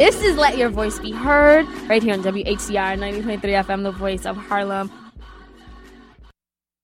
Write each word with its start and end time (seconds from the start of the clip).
This 0.00 0.22
is 0.22 0.38
Let 0.38 0.56
Your 0.56 0.70
Voice 0.70 0.98
Be 0.98 1.12
Heard 1.12 1.68
right 1.86 2.02
here 2.02 2.14
on 2.14 2.22
WHCR 2.22 2.96
90.3 2.96 3.42
FM, 3.42 3.82
the 3.82 3.92
voice 3.92 4.24
of 4.24 4.34
Harlem. 4.34 4.90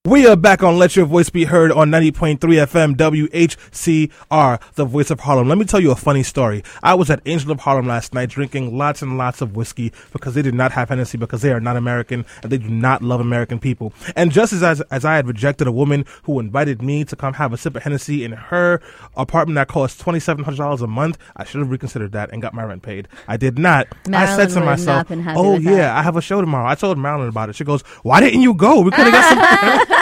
We 0.06 0.24
are 0.28 0.36
back 0.36 0.62
on 0.62 0.78
Let 0.78 0.94
Your 0.94 1.04
Voice 1.04 1.30
Be 1.30 1.46
Heard 1.46 1.72
on 1.72 1.90
90.3 1.90 2.38
FM 2.38 2.94
WHCR, 2.94 4.60
the 4.74 4.84
voice 4.84 5.10
of 5.10 5.18
Harlem. 5.18 5.48
Let 5.48 5.58
me 5.58 5.64
tell 5.64 5.80
you 5.80 5.90
a 5.90 5.96
funny 5.96 6.22
story. 6.22 6.62
I 6.80 6.94
was 6.94 7.10
at 7.10 7.20
Angel 7.26 7.50
of 7.50 7.58
Harlem 7.58 7.88
last 7.88 8.14
night 8.14 8.28
drinking 8.28 8.78
lots 8.78 9.02
and 9.02 9.18
lots 9.18 9.40
of 9.40 9.56
whiskey 9.56 9.92
because 10.12 10.34
they 10.34 10.42
did 10.42 10.54
not 10.54 10.70
have 10.70 10.90
Hennessy 10.90 11.18
because 11.18 11.42
they 11.42 11.50
are 11.50 11.58
not 11.58 11.76
American 11.76 12.24
and 12.44 12.52
they 12.52 12.58
do 12.58 12.68
not 12.68 13.02
love 13.02 13.18
American 13.18 13.58
people. 13.58 13.92
And 14.14 14.30
just 14.30 14.52
as, 14.52 14.62
as, 14.62 14.80
as 14.92 15.04
I 15.04 15.16
had 15.16 15.26
rejected 15.26 15.66
a 15.66 15.72
woman 15.72 16.04
who 16.22 16.38
invited 16.38 16.82
me 16.82 17.04
to 17.04 17.16
come 17.16 17.34
have 17.34 17.52
a 17.52 17.56
sip 17.56 17.74
of 17.74 17.82
Hennessy 17.82 18.22
in 18.22 18.30
her 18.30 18.80
apartment 19.16 19.56
that 19.56 19.66
cost 19.66 20.00
$2,700 20.00 20.82
a 20.82 20.86
month, 20.86 21.18
I 21.34 21.42
should 21.42 21.58
have 21.58 21.70
reconsidered 21.70 22.12
that 22.12 22.30
and 22.30 22.40
got 22.40 22.54
my 22.54 22.62
rent 22.62 22.84
paid. 22.84 23.08
I 23.26 23.36
did 23.36 23.58
not. 23.58 23.88
Marilyn 24.06 24.30
I 24.30 24.36
said 24.36 24.54
to 24.54 24.64
myself, 24.64 24.98
not 24.98 25.08
been 25.08 25.22
happy 25.22 25.40
oh 25.40 25.58
yeah, 25.58 25.78
that." 25.78 25.96
I 25.96 26.02
have 26.02 26.14
a 26.14 26.22
show 26.22 26.40
tomorrow. 26.40 26.68
I 26.68 26.76
told 26.76 26.96
Marilyn 26.96 27.28
about 27.28 27.48
it. 27.48 27.56
She 27.56 27.64
goes, 27.64 27.82
why 28.04 28.20
didn't 28.20 28.42
you 28.42 28.54
go? 28.54 28.82
We 28.82 28.92
could 28.92 29.08
have 29.08 29.12
got 29.12 29.88
some. 29.88 29.95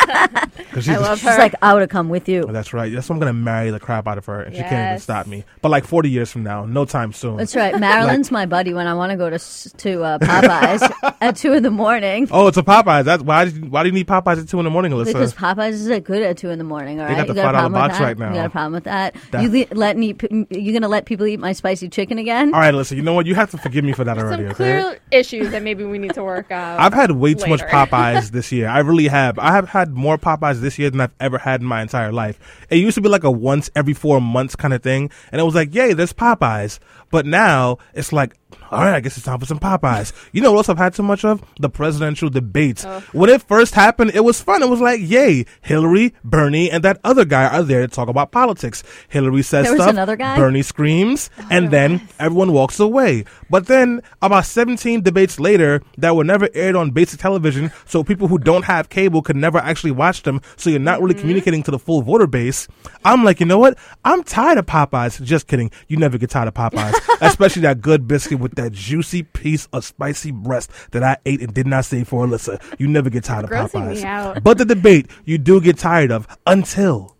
'Cause 0.72 0.84
she's 0.84 0.88
I 0.90 0.94
a- 0.94 1.00
love 1.00 1.18
She's 1.18 1.28
her. 1.28 1.38
like, 1.38 1.54
I 1.62 1.72
would 1.72 1.80
have 1.80 1.90
come 1.90 2.08
with 2.08 2.28
you. 2.28 2.44
that's 2.50 2.72
right. 2.72 2.92
That's 2.92 3.08
why 3.08 3.14
I'm 3.14 3.20
gonna 3.20 3.32
marry 3.32 3.70
the 3.70 3.80
crap 3.80 4.06
out 4.08 4.18
of 4.18 4.26
her, 4.26 4.40
and 4.42 4.54
she 4.54 4.60
can't 4.62 4.72
even 4.72 4.78
Yes. 4.84 5.02
stop 5.04 5.26
me. 5.26 5.44
But 5.62 5.70
like 5.70 5.84
40 5.84 6.10
years 6.10 6.30
from 6.30 6.42
now, 6.42 6.64
no 6.66 6.84
time 6.84 7.12
soon. 7.12 7.36
That's 7.36 7.54
right. 7.56 7.78
Marilyn's 7.78 8.30
my 8.30 8.46
buddy 8.46 8.74
when 8.74 8.86
I 8.86 8.94
want 8.94 9.10
to 9.10 9.16
go 9.16 9.28
to 9.30 9.36
s- 9.36 9.72
to 9.78 10.02
uh, 10.02 10.18
Popeyes 10.18 11.14
at 11.20 11.36
two 11.36 11.52
in 11.52 11.62
the 11.62 11.70
morning. 11.70 12.28
oh, 12.30 12.46
it's 12.48 12.56
a 12.58 12.62
Popeyes. 12.62 13.04
That's 13.04 13.22
why. 13.22 13.44
Did 13.46 13.56
you, 13.56 13.62
why 13.70 13.82
do 13.82 13.88
you 13.88 13.92
need 13.94 14.06
Popeyes 14.06 14.40
at 14.42 14.48
two 14.48 14.58
in 14.58 14.64
the 14.64 14.70
morning, 14.70 14.92
Alyssa? 14.92 15.06
Because 15.06 15.34
Popeyes 15.34 15.70
is 15.72 15.86
good 16.00 16.22
at 16.22 16.36
two 16.38 16.50
in 16.50 16.58
the 16.58 16.64
morning. 16.64 17.00
All 17.00 17.06
They 17.06 17.14
right, 17.14 17.26
got 17.26 17.28
the 17.28 17.34
you 17.34 17.42
got 17.42 17.54
a 17.54 17.58
$5 17.58 17.60
problem 17.60 17.72
with 17.72 17.80
box 17.80 17.98
that? 17.98 18.04
right 18.04 18.18
now. 18.18 18.28
You 18.30 18.34
got 18.34 18.46
a 18.46 18.50
problem 18.50 18.72
with 18.72 18.84
that? 18.84 19.16
That- 19.30 19.42
You 19.42 19.50
le- 19.70 19.74
let 19.74 19.96
me? 19.96 20.14
You 20.50 20.72
gonna 20.72 20.88
let 20.88 21.06
people 21.06 21.26
eat 21.26 21.38
my 21.40 21.52
spicy 21.52 21.88
chicken 21.88 22.18
again? 22.18 22.52
All 22.54 22.60
right, 22.60 22.74
listen. 22.74 22.96
You 22.96 23.02
know 23.02 23.14
what? 23.14 23.26
You 23.26 23.34
have 23.34 23.50
to 23.52 23.58
forgive 23.58 23.84
me 23.84 23.92
for 23.92 24.04
that 24.04 24.18
already. 24.18 24.42
Some 24.45 24.50
Okay. 24.52 24.54
clear 24.54 24.98
issues 25.10 25.50
that 25.50 25.62
maybe 25.62 25.84
we 25.84 25.98
need 25.98 26.14
to 26.14 26.24
work 26.24 26.50
out. 26.50 26.80
I've 26.80 26.95
had 26.95 27.10
way 27.12 27.34
too 27.34 27.48
much 27.51 27.60
later. 27.60 27.73
Popeyes 27.74 28.30
this 28.30 28.51
year. 28.52 28.68
I 28.68 28.80
really 28.80 29.08
have. 29.08 29.38
I 29.38 29.52
have 29.52 29.68
had 29.68 29.84
more 29.90 30.18
Popeyes 30.18 30.60
this 30.60 30.79
year 30.79 30.90
than 30.90 31.01
I've 31.01 31.15
ever 31.21 31.38
had 31.38 31.60
in 31.60 31.66
my 31.66 31.82
entire 31.82 32.13
life. 32.13 32.38
It 32.71 32.77
used 32.77 32.95
to 32.96 33.01
be 33.01 33.09
like 33.09 33.24
a 33.24 33.30
once 33.30 33.71
every 33.74 33.95
four 33.95 34.21
months 34.21 34.57
kind 34.57 34.74
of 34.74 34.82
thing, 34.82 35.10
and 35.32 35.41
it 35.41 35.45
was 35.45 35.54
like, 35.54 35.74
yay, 35.74 35.93
there's 35.93 36.13
Popeyes. 36.13 36.79
But 37.15 37.26
now 37.26 37.79
it's 37.95 38.12
like, 38.12 38.34
all 38.73 38.80
right, 38.80 38.96
I 38.96 39.01
guess 39.01 39.16
it's 39.16 39.26
time 39.26 39.38
for 39.38 39.46
some 39.46 39.60
Popeyes. 39.60 40.12
You 40.32 40.40
know 40.40 40.51
what 40.51 40.59
else 40.59 40.68
I've 40.68 40.79
had 40.79 40.95
too 40.95 41.04
much 41.04 41.24
of? 41.24 41.45
The 41.60 41.68
presidential 41.68 42.29
debates. 42.29 42.84
When 43.12 43.30
it 43.30 43.43
first 43.43 43.74
happened, 43.74 44.12
it 44.15 44.24
was 44.24 44.40
fun. 44.40 44.62
It 44.62 44.68
was 44.68 44.80
like, 44.80 45.01
yay, 45.01 45.46
Hillary, 45.60 46.12
Bernie, 46.24 46.73
and 46.73 46.82
that 46.82 46.98
other 47.04 47.24
guy 47.24 47.46
are 47.46 47.62
there 47.62 47.82
to 47.82 47.88
talk 47.88 48.09
about 48.09 48.32
politics. 48.32 48.82
Hillary 49.09 49.42
says 49.42 49.66
There 49.66 49.74
was 49.74 49.82
stuff, 49.82 49.90
another 49.90 50.16
guy? 50.16 50.37
Bernie 50.37 50.62
screams, 50.62 51.30
oh, 51.38 51.46
and 51.51 51.70
then 51.70 52.09
everyone 52.18 52.52
walks 52.52 52.80
away. 52.80 53.24
But 53.48 53.66
then, 53.66 54.02
about 54.20 54.46
17 54.46 55.02
debates 55.02 55.38
later, 55.38 55.82
that 55.98 56.16
were 56.16 56.24
never 56.24 56.48
aired 56.54 56.74
on 56.74 56.90
basic 56.90 57.20
television, 57.20 57.70
so 57.87 58.02
people 58.02 58.26
who 58.26 58.38
don't 58.38 58.65
have 58.65 58.88
cable 58.88 59.23
could 59.23 59.37
never 59.37 59.59
actually 59.59 59.92
watch 59.92 60.23
them, 60.23 60.40
so 60.57 60.68
you're 60.70 60.80
not 60.80 61.01
really 61.01 61.15
mm-hmm. 61.15 61.20
communicating 61.20 61.62
to 61.62 61.70
the 61.70 61.79
full 61.79 62.02
voter 62.02 62.26
base. 62.26 62.66
I'm 63.04 63.23
like, 63.23 63.38
you 63.38 63.46
know 63.46 63.59
what? 63.59 63.79
I'm 64.04 64.25
tired 64.25 64.59
of 64.59 64.66
Popeyes. 64.66 65.22
Just 65.22 65.47
kidding. 65.47 65.70
You 65.87 65.97
never 65.97 66.19
get 66.19 66.31
tired 66.31 66.48
of 66.48 66.54
Popeyes, 66.54 66.92
especially 67.21 67.62
that 67.62 67.81
good 67.81 68.06
biscuit 68.06 68.38
with 68.38 68.55
that 68.56 68.72
juicy 68.72 69.22
piece 69.22 69.66
of 69.72 69.84
spicy 69.84 70.31
breast 70.31 70.71
that 70.93 71.03
I 71.03 71.16
ate 71.27 71.41
and 71.41 71.53
did 71.53 71.66
not 71.66 71.84
save 71.84 72.09
for 72.09 72.27
Alyssa. 72.27 72.62
You 72.78 72.88
never 72.88 73.10
get 73.10 73.25
tired 73.25 73.44
of 73.44 73.50
Popeyes. 73.50 74.43
But 74.43 74.59
the 74.59 74.65
debate, 74.65 75.10
you 75.25 75.38
do 75.38 75.60
get 75.60 75.78
tired 75.78 76.10
of 76.10 76.27
until 76.47 77.15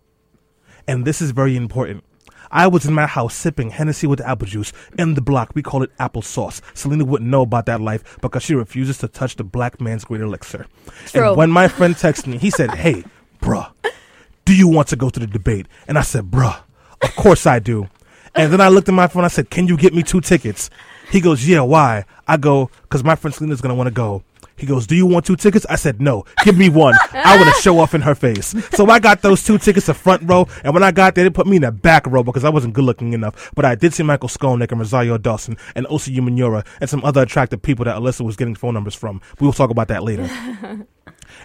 and 0.87 1.05
this 1.05 1.21
is 1.21 1.31
very 1.31 1.55
important. 1.55 2.03
I 2.51 2.67
was 2.67 2.85
in 2.85 2.93
my 2.93 3.07
house 3.07 3.35
sipping 3.35 3.71
Hennessy 3.71 4.07
with 4.07 4.21
apple 4.21 4.47
juice. 4.47 4.71
In 4.97 5.15
the 5.15 5.21
block, 5.21 5.51
we 5.55 5.61
call 5.61 5.83
it 5.83 5.95
applesauce. 5.97 6.61
Selena 6.75 7.03
wouldn't 7.03 7.29
know 7.29 7.41
about 7.41 7.65
that 7.65 7.81
life 7.81 8.17
because 8.21 8.43
she 8.43 8.53
refuses 8.55 8.99
to 8.99 9.07
touch 9.07 9.35
the 9.35 9.43
black 9.43 9.81
man's 9.81 10.05
great 10.05 10.21
elixir. 10.21 10.67
True. 11.07 11.29
And 11.29 11.37
when 11.37 11.51
my 11.51 11.67
friend 11.67 11.95
texted 11.95 12.27
me, 12.27 12.37
he 12.37 12.49
said, 12.49 12.71
Hey, 12.75 13.03
bruh, 13.41 13.71
do 14.45 14.55
you 14.55 14.67
want 14.67 14.87
to 14.89 14.95
go 14.95 15.09
to 15.09 15.19
the 15.19 15.27
debate? 15.27 15.67
And 15.87 15.97
I 15.97 16.01
said, 16.01 16.25
Bruh, 16.25 16.61
of 17.01 17.15
course 17.15 17.45
I 17.45 17.59
do. 17.59 17.89
And 18.35 18.51
then 18.51 18.61
I 18.61 18.67
looked 18.67 18.89
at 18.89 18.93
my 18.93 19.07
phone. 19.07 19.23
I 19.23 19.29
said, 19.29 19.49
Can 19.49 19.67
you 19.67 19.77
get 19.77 19.93
me 19.93 20.03
two 20.03 20.21
tickets? 20.21 20.69
He 21.09 21.21
goes, 21.21 21.47
Yeah, 21.47 21.61
why? 21.61 22.05
I 22.27 22.37
go, 22.37 22.69
Because 22.83 23.03
my 23.03 23.15
friend 23.15 23.33
Selena's 23.33 23.61
to 23.61 23.73
want 23.73 23.87
to 23.87 23.93
go. 23.93 24.23
He 24.57 24.65
goes, 24.65 24.87
Do 24.87 24.95
you 24.95 25.05
want 25.05 25.25
two 25.25 25.35
tickets? 25.35 25.65
I 25.69 25.75
said, 25.75 26.01
No, 26.01 26.25
give 26.43 26.57
me 26.57 26.69
one. 26.69 26.95
I 27.13 27.37
want 27.37 27.53
to 27.53 27.61
show 27.61 27.79
off 27.79 27.93
in 27.93 28.01
her 28.01 28.15
face. 28.15 28.55
So 28.71 28.89
I 28.89 28.99
got 28.99 29.21
those 29.21 29.43
two 29.43 29.57
tickets, 29.57 29.87
the 29.87 29.93
front 29.93 30.23
row. 30.29 30.47
And 30.63 30.73
when 30.73 30.83
I 30.83 30.91
got 30.91 31.15
there, 31.15 31.23
they 31.23 31.29
put 31.29 31.47
me 31.47 31.57
in 31.57 31.61
the 31.61 31.71
back 31.71 32.05
row 32.07 32.23
because 32.23 32.43
I 32.43 32.49
wasn't 32.49 32.73
good 32.73 32.85
looking 32.85 33.13
enough. 33.13 33.51
But 33.55 33.65
I 33.65 33.75
did 33.75 33.93
see 33.93 34.03
Michael 34.03 34.29
Skolnik 34.29 34.71
and 34.71 34.79
Rosario 34.79 35.17
Dawson 35.17 35.57
and 35.75 35.85
Osi 35.87 36.15
Umenyiora 36.15 36.65
and 36.79 36.89
some 36.89 37.03
other 37.03 37.21
attractive 37.21 37.61
people 37.61 37.85
that 37.85 37.95
Alyssa 37.95 38.21
was 38.21 38.35
getting 38.35 38.55
phone 38.55 38.73
numbers 38.73 38.95
from. 38.95 39.21
We 39.39 39.45
will 39.45 39.53
talk 39.53 39.69
about 39.69 39.87
that 39.89 40.03
later. 40.03 40.29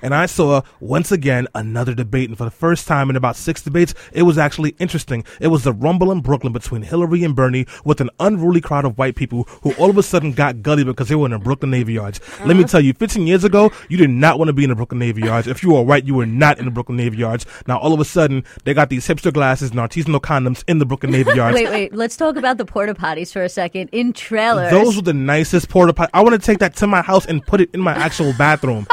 And 0.02 0.14
I 0.14 0.26
saw 0.26 0.62
once 0.80 1.12
again 1.12 1.48
another 1.54 1.94
debate, 1.94 2.28
and 2.28 2.38
for 2.38 2.44
the 2.44 2.50
first 2.50 2.86
time 2.86 3.10
in 3.10 3.16
about 3.16 3.36
six 3.36 3.62
debates, 3.62 3.94
it 4.12 4.22
was 4.22 4.38
actually 4.38 4.76
interesting. 4.78 5.24
It 5.40 5.48
was 5.48 5.64
the 5.64 5.72
rumble 5.72 6.12
in 6.12 6.20
Brooklyn 6.20 6.52
between 6.52 6.82
Hillary 6.82 7.24
and 7.24 7.34
Bernie 7.34 7.66
with 7.84 8.00
an 8.00 8.10
unruly 8.18 8.60
crowd 8.60 8.84
of 8.84 8.98
white 8.98 9.16
people 9.16 9.44
who 9.62 9.72
all 9.74 9.90
of 9.90 9.98
a 9.98 10.02
sudden 10.02 10.32
got 10.32 10.62
gully 10.62 10.84
because 10.84 11.08
they 11.08 11.14
were 11.14 11.26
in 11.26 11.32
the 11.32 11.38
Brooklyn 11.38 11.70
Navy 11.70 11.94
Yards. 11.94 12.20
Let 12.40 12.56
me 12.56 12.60
uh-huh. 12.60 12.68
tell 12.68 12.80
you, 12.80 12.94
15 12.94 13.26
years 13.26 13.44
ago, 13.44 13.72
you 13.88 13.96
did 13.96 14.10
not 14.10 14.38
want 14.38 14.48
to 14.48 14.52
be 14.52 14.64
in 14.64 14.70
the 14.70 14.76
Brooklyn 14.76 14.98
Navy 14.98 15.22
Yards. 15.22 15.46
If 15.46 15.62
you 15.62 15.72
were 15.72 15.82
white, 15.82 16.04
you 16.04 16.14
were 16.14 16.26
not 16.26 16.58
in 16.58 16.64
the 16.64 16.70
Brooklyn 16.70 16.96
Navy 16.96 17.18
Yards. 17.18 17.46
Now 17.66 17.78
all 17.78 17.92
of 17.92 18.00
a 18.00 18.04
sudden, 18.04 18.44
they 18.64 18.74
got 18.74 18.88
these 18.88 19.06
hipster 19.06 19.32
glasses 19.32 19.70
and 19.70 19.78
artisanal 19.78 20.20
condoms 20.20 20.64
in 20.66 20.78
the 20.78 20.86
Brooklyn 20.86 21.12
Navy 21.12 21.32
Yards. 21.34 21.54
Wait, 21.54 21.68
wait. 21.68 21.94
Let's 21.94 22.16
talk 22.16 22.36
about 22.36 22.58
the 22.58 22.64
porta 22.64 22.94
potties 22.94 23.32
for 23.32 23.42
a 23.42 23.48
second. 23.48 23.90
In 23.92 24.12
trailers, 24.12 24.70
Those 24.70 24.96
were 24.96 25.02
the 25.02 25.14
nicest 25.14 25.68
porta 25.68 25.92
potties. 25.92 26.10
I 26.14 26.22
want 26.22 26.40
to 26.40 26.44
take 26.44 26.58
that 26.58 26.76
to 26.76 26.86
my 26.86 27.02
house 27.02 27.26
and 27.26 27.44
put 27.44 27.60
it 27.60 27.70
in 27.74 27.80
my 27.80 27.92
actual 27.92 28.32
bathroom. 28.38 28.86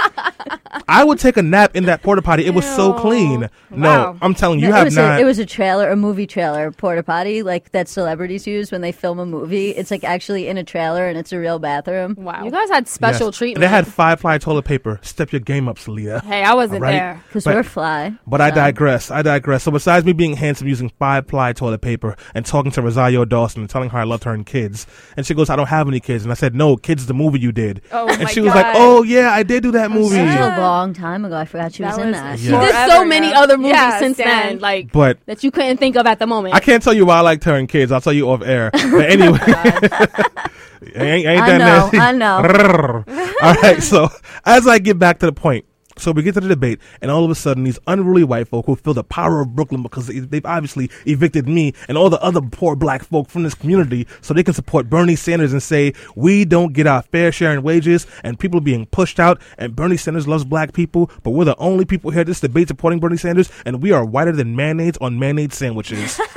I 0.89 1.03
would 1.03 1.19
take 1.19 1.38
a 1.38 1.41
nap 1.41 1.75
in 1.75 1.85
that 1.85 2.01
porta 2.01 2.22
potty. 2.22 2.45
It 2.45 2.53
was 2.53 2.66
so 2.66 2.95
Ew. 2.95 3.01
clean. 3.01 3.50
No, 3.72 3.88
Wow. 3.89 4.17
I'm 4.22 4.33
telling 4.33 4.59
you, 4.59 4.67
you 4.67 4.73
it 4.73 4.75
have 4.78 4.85
was 4.85 4.95
not. 4.95 5.19
A, 5.19 5.22
it 5.22 5.25
was 5.25 5.39
a 5.39 5.45
trailer, 5.45 5.89
a 5.89 5.95
movie 5.95 6.28
trailer 6.28 6.72
porta 6.72 7.03
potty, 7.03 7.44
like 7.44 7.72
that 7.72 7.88
celebrities 7.88 8.47
use 8.47 8.72
when 8.72 8.81
they 8.81 8.91
film 8.91 9.19
a 9.19 9.25
movie. 9.25 9.72
It's 9.72 9.91
like 9.91 10.03
actually 10.03 10.47
in 10.47 10.57
a 10.57 10.63
trailer, 10.63 11.07
and 11.07 11.17
it's 11.17 11.31
a 11.33 11.39
real 11.39 11.59
bathroom. 11.59 12.16
Wow. 12.17 12.44
You 12.44 12.51
guys 12.51 12.69
had 12.69 12.88
special 12.88 13.27
Yes. 13.27 13.38
treatment. 13.38 13.61
They 13.61 13.67
had 13.67 13.88
five 13.88 14.19
ply 14.22 14.38
toilet 14.38 14.63
paper. 14.66 15.00
Step 15.01 15.31
your 15.31 15.41
game 15.41 15.67
up, 15.67 15.77
Salida. 15.79 16.22
hey, 16.25 16.44
I 16.44 16.53
wasn't 16.53 16.77
All 16.77 16.81
right. 16.89 16.91
there. 16.91 17.23
Because 17.27 17.45
we're 17.45 17.63
fly. 17.63 18.13
But 18.25 18.41
I 18.41 18.51
digress. 18.51 19.11
I 19.11 19.22
digress. 19.22 19.63
So 19.63 19.72
besides 19.72 20.06
me 20.06 20.13
being 20.13 20.35
handsome 20.35 20.67
using 20.67 20.89
five 21.00 21.27
ply 21.27 21.53
toilet 21.53 21.81
paper 21.81 22.16
and 22.33 22.45
talking 22.45 22.72
to 22.72 22.81
Rosario 22.81 23.25
Dawson 23.25 23.61
and 23.61 23.69
telling 23.69 23.89
her 23.89 24.00
I 24.00 24.03
loved 24.03 24.23
her 24.23 24.33
and 24.33 24.45
kids, 24.45 24.88
and 25.17 25.25
she 25.25 25.33
goes, 25.33 25.50
"I 25.50 25.56
don't 25.56 25.67
have 25.67 25.88
any 25.88 26.00
kids," 26.00 26.23
and 26.23 26.31
I 26.31 26.35
said, 26.35 26.56
"No, 26.56 26.77
kids, 26.77 27.06
the 27.07 27.13
movie 27.13 27.39
you 27.39 27.51
did." 27.51 27.81
Oh 27.91 28.07
and 28.07 28.23
my 28.23 28.29
she 28.29 28.39
was 28.41 28.53
like, 28.56 28.67
"Oh 28.75 29.03
yeah, 29.03 29.31
I 29.31 29.44
did 29.44 29.63
do 29.63 29.72
that 29.72 29.91
movie." 29.91 30.06
Such 30.09 30.40
a 30.40 30.62
long 30.62 30.94
time 30.94 31.25
ago. 31.25 31.35
I 31.35 31.45
forgot 31.45 31.73
she 31.73 31.84
was 31.84 31.95
That 31.95 32.01
in 32.01 32.07
was- 32.12 32.19
that. 32.19 32.40
She 32.40 32.50
Yeah. 32.50 32.59
did 32.88 32.91
so 32.91 33.06
many 33.06 33.29
ago. 33.31 33.40
other 33.41 33.57
movies 33.57 33.72
Yeah, 33.73 34.00
since 34.00 34.18
Stan. 34.18 34.28
then, 34.47 34.59
like 34.59 34.91
But 34.91 35.19
that 35.25 35.44
you 35.44 35.51
couldn't 35.51 35.78
think 35.78 35.95
of 35.95 36.06
at 36.06 36.19
the 36.19 36.28
moment. 36.28 36.56
I 36.56 36.59
can't 36.59 36.81
tell 36.84 36.94
you 36.94 37.06
why 37.06 37.18
I 37.18 37.22
liked 37.22 37.44
her 37.45 37.56
and 37.56 37.68
kids. 37.69 37.91
I'll 37.91 38.01
tell 38.01 38.13
you 38.13 38.29
off 38.29 38.41
air. 38.44 38.72
But 38.91 39.09
anyway, 39.09 39.40
oh 39.41 39.45
ain't, 40.95 41.25
ain't 41.28 41.41
I 41.41 41.50
that 41.50 41.57
know, 41.57 41.66
nasty? 41.66 41.97
I 42.00 42.12
know. 42.12 43.03
All 43.41 43.53
right. 43.56 43.81
So 43.84 44.09
as 44.45 44.68
I 44.68 44.79
get 44.79 44.97
back 45.00 45.19
to 45.19 45.25
the 45.25 45.31
point, 45.34 45.66
so 45.97 46.12
we 46.12 46.24
get 46.24 46.34
to 46.35 46.40
the 46.41 46.47
debate, 46.47 46.80
and 47.02 47.09
all 47.12 47.24
of 47.25 47.31
a 47.31 47.35
sudden, 47.35 47.63
these 47.63 47.80
unruly 47.88 48.24
white 48.24 48.47
folk 48.47 48.66
who 48.66 48.75
feel 48.75 48.94
the 48.94 49.03
power 49.03 49.41
of 49.41 49.56
Brooklyn 49.56 49.81
because 49.84 50.08
they- 50.08 50.19
they've 50.19 50.46
obviously 50.46 50.90
evicted 51.06 51.47
me 51.47 51.74
and 51.88 51.97
all 51.97 52.09
the 52.09 52.22
other 52.22 52.41
poor 52.41 52.75
black 52.75 53.03
folk 53.03 53.30
from 53.30 53.44
this 53.44 53.53
community, 53.56 54.06
so 54.22 54.34
they 54.34 54.44
can 54.44 54.53
support 54.53 54.90
Bernie 54.90 55.16
Sanders 55.16 55.52
and 55.53 55.62
say 55.63 55.94
we 56.16 56.46
don't 56.46 56.74
get 56.74 56.88
our 56.88 57.02
fair 57.02 57.31
share 57.31 57.53
in 57.53 57.63
wages, 57.63 58.06
and 58.24 58.40
people 58.40 58.59
are 58.59 58.62
being 58.62 58.86
pushed 58.88 59.19
out, 59.19 59.41
and 59.57 59.75
Bernie 59.75 59.97
Sanders 59.97 60.28
loves 60.28 60.46
black 60.46 60.74
people, 60.74 61.09
but 61.24 61.31
we're 61.31 61.46
the 61.46 61.57
only 61.57 61.86
people 61.86 62.12
here 62.12 62.22
at 62.22 62.28
this 62.28 62.40
debate 62.40 62.68
supporting 62.68 63.00
Bernie 63.00 63.18
Sanders, 63.18 63.50
and 63.66 63.81
we 63.81 63.91
are 63.91 64.06
whiter 64.06 64.31
than 64.31 64.56
mayonnaise 64.56 64.97
on 65.02 65.18
mayonnaise 65.19 65.56
sandwiches. 65.56 66.19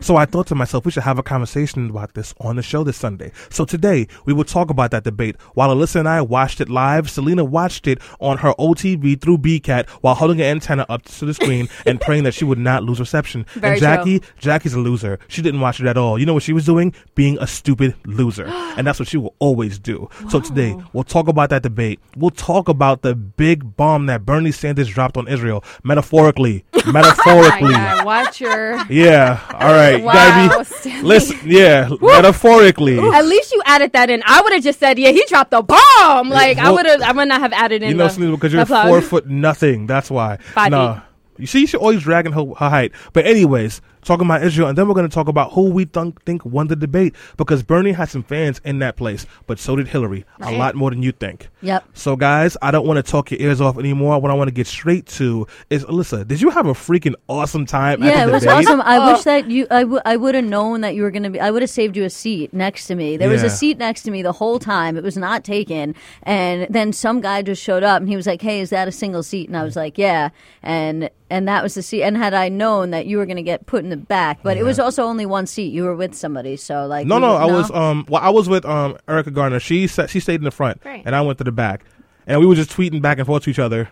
So 0.00 0.16
I 0.16 0.24
thought 0.24 0.46
to 0.48 0.54
myself, 0.54 0.84
we 0.84 0.92
should 0.92 1.02
have 1.02 1.18
a 1.18 1.22
conversation 1.22 1.90
about 1.90 2.14
this 2.14 2.34
on 2.40 2.56
the 2.56 2.62
show 2.62 2.84
this 2.84 2.96
Sunday. 2.96 3.32
So 3.50 3.64
today, 3.64 4.06
we 4.24 4.32
will 4.32 4.44
talk 4.44 4.70
about 4.70 4.90
that 4.92 5.04
debate. 5.04 5.36
While 5.54 5.74
Alyssa 5.74 5.96
and 5.96 6.08
I 6.08 6.20
watched 6.20 6.60
it 6.60 6.68
live, 6.68 7.10
Selena 7.10 7.44
watched 7.44 7.86
it 7.86 7.98
on 8.20 8.38
her 8.38 8.52
OTV 8.58 9.20
through 9.20 9.38
BCAT 9.38 9.88
while 10.00 10.14
holding 10.14 10.40
an 10.40 10.46
antenna 10.46 10.86
up 10.88 11.02
to 11.02 11.24
the 11.24 11.34
screen 11.34 11.68
and 11.86 12.00
praying 12.00 12.24
that 12.24 12.34
she 12.34 12.44
would 12.44 12.58
not 12.58 12.82
lose 12.82 13.00
reception. 13.00 13.46
Very 13.54 13.74
and 13.74 13.80
Jackie, 13.80 14.22
Jackie's 14.38 14.74
a 14.74 14.78
loser. 14.78 15.18
She 15.28 15.42
didn't 15.42 15.60
watch 15.60 15.80
it 15.80 15.86
at 15.86 15.96
all. 15.96 16.18
You 16.18 16.26
know 16.26 16.34
what 16.34 16.42
she 16.42 16.52
was 16.52 16.64
doing? 16.64 16.94
Being 17.14 17.38
a 17.38 17.46
stupid 17.46 17.94
loser. 18.06 18.46
and 18.76 18.86
that's 18.86 18.98
what 18.98 19.08
she 19.08 19.16
will 19.16 19.34
always 19.38 19.78
do. 19.78 20.08
So 20.28 20.40
today, 20.40 20.76
we'll 20.92 21.04
talk 21.04 21.28
about 21.28 21.50
that 21.50 21.62
debate. 21.62 22.00
We'll 22.16 22.30
talk 22.30 22.68
about 22.68 23.02
the 23.02 23.14
big 23.14 23.76
bomb 23.76 24.06
that 24.06 24.24
Bernie 24.24 24.52
Sanders 24.52 24.88
dropped 24.88 25.16
on 25.16 25.28
Israel, 25.28 25.64
metaphorically. 25.82 26.64
metaphorically. 26.86 27.74
Watch 28.04 28.40
your. 28.40 28.84
Yeah. 28.90 29.40
All 29.54 29.72
right. 29.72 29.83
Wow, 30.02 30.12
Gotta 30.12 30.58
be, 30.58 30.64
Stanley. 30.64 31.08
listen. 31.08 31.38
Yeah. 31.44 31.88
metaphorically. 32.00 32.98
At 32.98 33.26
least 33.26 33.52
you 33.52 33.62
added 33.64 33.92
that 33.92 34.10
in. 34.10 34.22
I 34.26 34.40
would 34.40 34.52
have 34.52 34.62
just 34.62 34.78
said, 34.80 34.98
"Yeah, 34.98 35.10
he 35.10 35.24
dropped 35.28 35.52
a 35.52 35.62
bomb." 35.62 36.28
Like 36.28 36.58
I 36.58 36.64
well, 36.64 36.74
would 36.74 36.86
have. 36.86 37.02
I 37.02 37.12
would 37.12 37.28
not 37.28 37.40
have 37.40 37.52
added 37.52 37.82
in. 37.82 37.90
You 37.90 37.96
know, 37.96 38.08
the, 38.08 38.30
because 38.30 38.52
you're 38.52 38.66
four 38.66 39.00
foot 39.00 39.26
nothing. 39.26 39.86
That's 39.86 40.10
why. 40.10 40.38
Five 40.54 40.70
Nah. 40.70 41.00
You 41.36 41.46
see, 41.46 41.66
she's 41.66 41.74
always 41.74 42.02
dragging 42.02 42.32
her, 42.32 42.44
her 42.44 42.68
height. 42.70 42.92
But 43.12 43.26
anyways, 43.26 43.80
talking 44.04 44.26
about 44.26 44.42
Israel, 44.42 44.68
and 44.68 44.78
then 44.78 44.86
we're 44.88 44.94
going 44.94 45.08
to 45.08 45.14
talk 45.14 45.28
about 45.28 45.52
who 45.52 45.70
we 45.70 45.84
th- 45.86 46.14
think 46.26 46.44
won 46.44 46.68
the 46.68 46.76
debate 46.76 47.14
because 47.36 47.62
Bernie 47.62 47.92
had 47.92 48.08
some 48.08 48.22
fans 48.22 48.60
in 48.64 48.78
that 48.80 48.96
place, 48.96 49.26
but 49.46 49.58
so 49.58 49.76
did 49.76 49.88
Hillary, 49.88 50.24
a 50.40 50.52
lot 50.52 50.74
more 50.74 50.90
than 50.90 51.02
you 51.02 51.12
think. 51.12 51.48
Yep. 51.62 51.84
So, 51.94 52.16
guys, 52.16 52.56
I 52.62 52.70
don't 52.70 52.86
want 52.86 53.04
to 53.04 53.10
talk 53.10 53.30
your 53.30 53.40
ears 53.40 53.60
off 53.60 53.78
anymore. 53.78 54.20
What 54.20 54.30
I 54.30 54.34
want 54.34 54.48
to 54.48 54.54
get 54.54 54.66
straight 54.66 55.06
to 55.06 55.46
is, 55.70 55.84
Alyssa, 55.86 56.26
did 56.26 56.40
you 56.40 56.50
have 56.50 56.66
a 56.66 56.72
freaking 56.74 57.14
awesome 57.28 57.64
time 57.66 58.02
at 58.02 58.08
Yeah, 58.08 58.26
it 58.28 58.30
was 58.30 58.42
debate? 58.42 58.66
awesome. 58.66 58.80
I 58.82 58.98
Oh. 58.98 59.12
wish 59.12 59.22
that 59.24 59.50
you, 59.50 59.66
I, 59.70 59.80
w- 59.80 60.00
I 60.04 60.16
would 60.16 60.34
have 60.34 60.44
known 60.44 60.82
that 60.82 60.94
you 60.94 61.02
were 61.02 61.10
going 61.10 61.22
to 61.22 61.30
be, 61.30 61.40
I 61.40 61.50
would 61.50 61.62
have 61.62 61.70
saved 61.70 61.96
you 61.96 62.04
a 62.04 62.10
seat 62.10 62.52
next 62.52 62.86
to 62.88 62.94
me. 62.94 63.16
There 63.16 63.28
was 63.30 63.42
a 63.42 63.50
seat 63.50 63.78
next 63.78 64.02
to 64.02 64.10
me 64.10 64.22
the 64.22 64.32
whole 64.32 64.58
time. 64.58 64.96
It 64.96 65.02
was 65.02 65.16
not 65.16 65.44
taken. 65.44 65.94
And 66.22 66.66
then 66.70 66.92
some 66.92 67.20
guy 67.20 67.42
just 67.42 67.62
showed 67.62 67.82
up 67.82 68.00
and 68.00 68.08
he 68.08 68.16
was 68.16 68.26
like, 68.26 68.42
hey, 68.42 68.60
is 68.60 68.70
that 68.70 68.88
a 68.88 68.92
single 68.92 69.22
seat? 69.22 69.48
And 69.48 69.56
I 69.56 69.64
was 69.64 69.76
like, 69.76 69.96
yeah. 69.98 70.28
And, 70.62 71.10
and 71.30 71.48
that 71.48 71.62
was 71.62 71.74
the 71.74 71.82
seat. 71.82 72.02
And 72.02 72.16
had 72.16 72.34
I 72.34 72.48
known 72.48 72.90
that 72.90 73.06
you 73.06 73.16
were 73.18 73.26
going 73.26 73.36
to 73.36 73.42
get 73.42 73.66
put 73.66 73.82
in 73.84 73.90
the 74.00 74.06
back, 74.06 74.40
but 74.42 74.56
it 74.56 74.62
was 74.62 74.78
also 74.78 75.04
only 75.04 75.26
one 75.26 75.46
seat. 75.46 75.72
You 75.72 75.84
were 75.84 75.94
with 75.96 76.14
somebody. 76.14 76.56
So 76.56 76.86
like, 76.86 77.06
No, 77.06 77.18
no, 77.18 77.32
would- 77.32 77.42
I 77.42 77.46
was 77.46 77.70
um 77.70 78.04
well 78.08 78.22
I 78.22 78.30
was 78.30 78.48
with 78.48 78.64
um 78.64 78.96
Erica 79.08 79.30
Garner. 79.30 79.60
She 79.60 79.86
sat, 79.86 80.10
she 80.10 80.20
stayed 80.20 80.36
in 80.40 80.44
the 80.44 80.50
front 80.50 80.80
Great. 80.82 81.02
and 81.06 81.14
I 81.14 81.20
went 81.22 81.38
to 81.38 81.44
the 81.44 81.52
back. 81.52 81.84
And 82.26 82.40
we 82.40 82.46
were 82.46 82.54
just 82.54 82.70
tweeting 82.70 83.02
back 83.02 83.18
and 83.18 83.26
forth 83.26 83.42
to 83.44 83.50
each 83.50 83.58
other. 83.58 83.90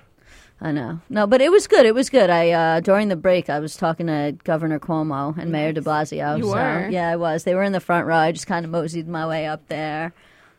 I 0.60 0.70
know. 0.70 1.00
No, 1.10 1.26
but 1.26 1.40
it 1.40 1.50
was 1.50 1.66
good. 1.66 1.87
It 1.87 1.94
was 1.94 2.08
good. 2.08 2.31
I 2.31 2.50
uh 2.50 2.81
during 2.81 3.08
the 3.08 3.16
break 3.16 3.50
I 3.50 3.58
was 3.58 3.76
talking 3.76 4.06
to 4.06 4.37
Governor 4.44 4.78
Cuomo 4.78 5.37
and 5.37 5.50
Mayor 5.50 5.72
de 5.72 5.81
Blasio. 5.81 6.37
You 6.38 6.44
so, 6.44 6.50
were? 6.54 6.88
Yeah, 6.88 7.08
I 7.10 7.16
was. 7.16 7.44
They 7.44 7.54
were 7.54 7.64
in 7.64 7.72
the 7.72 7.81
front 7.81 8.06
row. 8.06 8.16
I 8.16 8.32
just 8.32 8.46
kind 8.46 8.64
of 8.64 8.70
moseyed 8.70 9.08
my 9.08 9.26
way 9.26 9.46
up 9.46 9.66
there. 9.69 10.14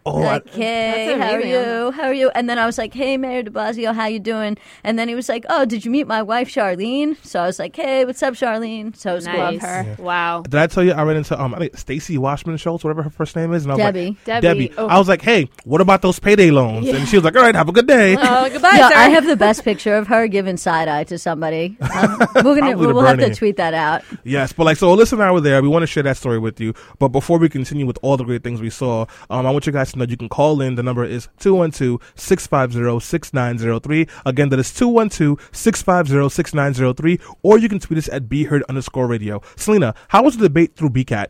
Oh, 0.05 0.21
I, 0.23 0.33
like, 0.33 0.49
hey, 0.49 1.17
how 1.17 1.31
are 1.31 1.41
you? 1.41 1.91
How 1.91 2.03
are 2.03 2.13
you? 2.13 2.29
And 2.35 2.49
then 2.49 2.59
I 2.59 2.65
was 2.65 2.77
like, 2.77 2.93
hey, 2.93 3.15
Mayor 3.17 3.43
de 3.43 3.51
Blasio, 3.51 3.93
how 3.93 4.05
you 4.07 4.19
doing? 4.19 4.57
And 4.83 4.99
then 4.99 5.07
he 5.07 5.15
was 5.15 5.29
like, 5.29 5.45
oh, 5.49 5.65
did 5.65 5.85
you 5.85 5.91
meet 5.91 6.07
my 6.07 6.21
wife, 6.21 6.49
Chirlane? 6.49 7.15
So 7.25 7.41
I 7.41 7.45
was 7.45 7.57
like, 7.59 7.75
hey, 7.75 8.03
what's 8.05 8.21
up, 8.21 8.33
Chirlane? 8.33 8.95
So 8.95 9.11
it 9.11 9.15
was 9.15 9.25
Nice. 9.25 9.37
Love 9.37 9.61
her. 9.61 9.95
Wow. 9.99 10.41
did 10.41 10.55
I 10.55 10.67
tell 10.67 10.83
you 10.83 10.91
I 10.91 11.03
ran 11.03 11.15
into 11.17 11.41
um 11.41 11.55
I 11.55 11.59
think 11.59 11.77
Stacy 11.77 12.17
Washman 12.17 12.57
Schultz, 12.57 12.83
whatever 12.83 13.03
her 13.03 13.09
first 13.09 13.35
name 13.35 13.53
is, 13.53 13.63
and 13.63 13.71
I 13.71 13.75
was 13.75 13.79
Debbie. 13.83 14.05
like 14.07 14.23
Debbie. 14.25 14.41
Debbie. 14.67 14.73
Oh. 14.77 14.87
I 14.87 14.99
was 14.99 15.07
like, 15.07 15.21
hey, 15.21 15.49
what 15.63 15.79
about 15.79 16.01
those 16.01 16.19
payday 16.19 16.51
loans? 16.51 16.87
And 16.89 17.07
she 17.07 17.15
was 17.15 17.23
like, 17.23 17.35
all 17.35 17.41
right, 17.41 17.55
have 17.55 17.69
a 17.69 17.71
good 17.71 17.87
day. 17.87 18.17
Oh, 18.19 18.49
goodbye, 18.51 18.71
Yeah, 18.73 18.89
sir. 18.89 18.95
I 18.95 19.09
have 19.09 19.25
the 19.25 19.37
best 19.37 19.63
picture 19.63 19.95
of 19.95 20.07
her 20.07 20.27
giving 20.27 20.57
side 20.57 20.87
eye 20.87 21.05
to 21.05 21.17
somebody. 21.17 21.77
Um, 21.93 22.17
we're 22.43 22.55
gonna, 22.59 22.71
Probably 22.71 22.87
to 22.87 22.93
we'll 22.93 23.05
have 23.05 23.19
to 23.19 23.35
tweet 23.35 23.57
that 23.57 23.75
out. 23.75 24.01
Yes, 24.23 24.51
but 24.51 24.63
like 24.63 24.77
so, 24.77 24.95
Alyssa 24.95 25.13
and 25.13 25.21
I 25.21 25.29
were 25.31 25.41
there. 25.41 25.61
We 25.61 25.67
want 25.67 25.83
to 25.83 25.87
share 25.87 26.01
that 26.03 26.17
story 26.17 26.39
with 26.39 26.59
you. 26.59 26.73
But 26.97 27.09
before 27.09 27.37
we 27.37 27.49
continue 27.49 27.85
with 27.85 27.99
all 28.01 28.17
the 28.17 28.23
great 28.23 28.43
things 28.43 28.61
we 28.61 28.71
saw, 28.71 29.05
um, 29.29 29.45
I 29.45 29.51
want 29.51 29.67
you 29.67 29.71
guys 29.71 29.92
to 29.93 29.99
know 29.99 30.05
you 30.05 30.17
can 30.17 30.29
call 30.29 30.61
in. 30.61 30.75
The 30.75 30.83
number 30.83 31.03
is 31.03 31.29
212-650-6903. 31.39 34.09
Again, 34.25 34.49
that 34.49 34.59
is 34.59 34.69
212-650-6903. 34.69 37.21
Or 37.41 37.57
you 37.57 37.69
can 37.69 37.79
tweet 37.79 37.97
us 37.97 38.09
at 38.09 38.29
BeHeard 38.29 38.61
underscore 38.67 39.07
radio. 39.07 39.41
Selena, 39.55 39.95
how 40.09 40.23
was 40.23 40.35
the 40.37 40.49
debate 40.49 40.75
through 40.75 40.89
BCAT? 40.89 41.27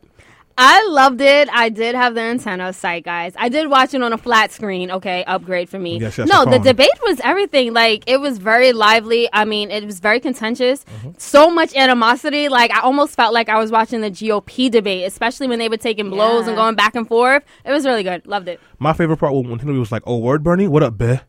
I 0.58 0.86
loved 0.88 1.20
it. 1.20 1.50
I 1.52 1.70
did 1.70 1.96
have 1.96 2.14
the 2.14 2.22
antenna 2.22 2.74
site, 2.74 3.04
guys. 3.04 3.34
I 3.38 3.50
did 3.50 3.70
watch 3.70 3.94
it 3.94 4.04
on 4.04 4.14
a 4.14 4.18
flat 4.18 4.52
screen. 4.52 4.92
Okay, 4.92 5.24
upgrade 5.26 5.68
for 5.70 5.80
me. 5.80 5.98
Yes, 6.00 6.18
yes, 6.18 6.28
no, 6.28 6.46
the 6.46 6.52
the 6.54 6.60
debate 6.60 6.90
was 7.04 7.20
everything. 7.24 7.74
Like 7.74 8.04
it 8.06 8.20
was 8.22 8.38
very 8.38 8.72
lively. 8.72 9.28
I 9.34 9.46
mean, 9.46 9.72
it 9.72 9.84
was 9.86 10.00
very 10.00 10.20
contentious. 10.20 10.84
Mm-hmm. 10.86 11.12
So 11.18 11.50
much 11.50 11.76
animosity. 11.76 12.50
Like 12.50 12.72
I 12.72 12.82
almost 12.82 13.16
felt 13.16 13.34
like 13.34 13.50
I 13.50 13.58
was 13.58 13.72
watching 13.72 14.02
the 14.02 14.12
GOP 14.12 14.70
debate, 14.70 15.08
especially 15.08 15.48
when 15.48 15.58
they 15.60 15.70
were 15.70 15.78
taking 15.78 16.10
blows 16.12 16.44
Yeah. 16.44 16.50
and 16.50 16.56
going 16.58 16.76
back 16.76 16.96
and 16.96 17.08
forth. 17.08 17.44
It 17.66 17.72
was 17.72 17.86
really 17.86 18.04
good. 18.04 18.26
Loved 18.28 18.48
it. 18.48 18.60
My 18.78 18.94
favorite 18.94 19.18
part 19.18 19.34
was 19.34 19.46
when 19.48 19.58
Hillary 19.60 19.80
was 19.80 19.92
like, 19.92 20.04
"Oh, 20.06 20.18
word, 20.20 20.44
Bernie, 20.44 20.68
what 20.68 20.84
up, 20.84 20.94
bitch?" 20.96 21.22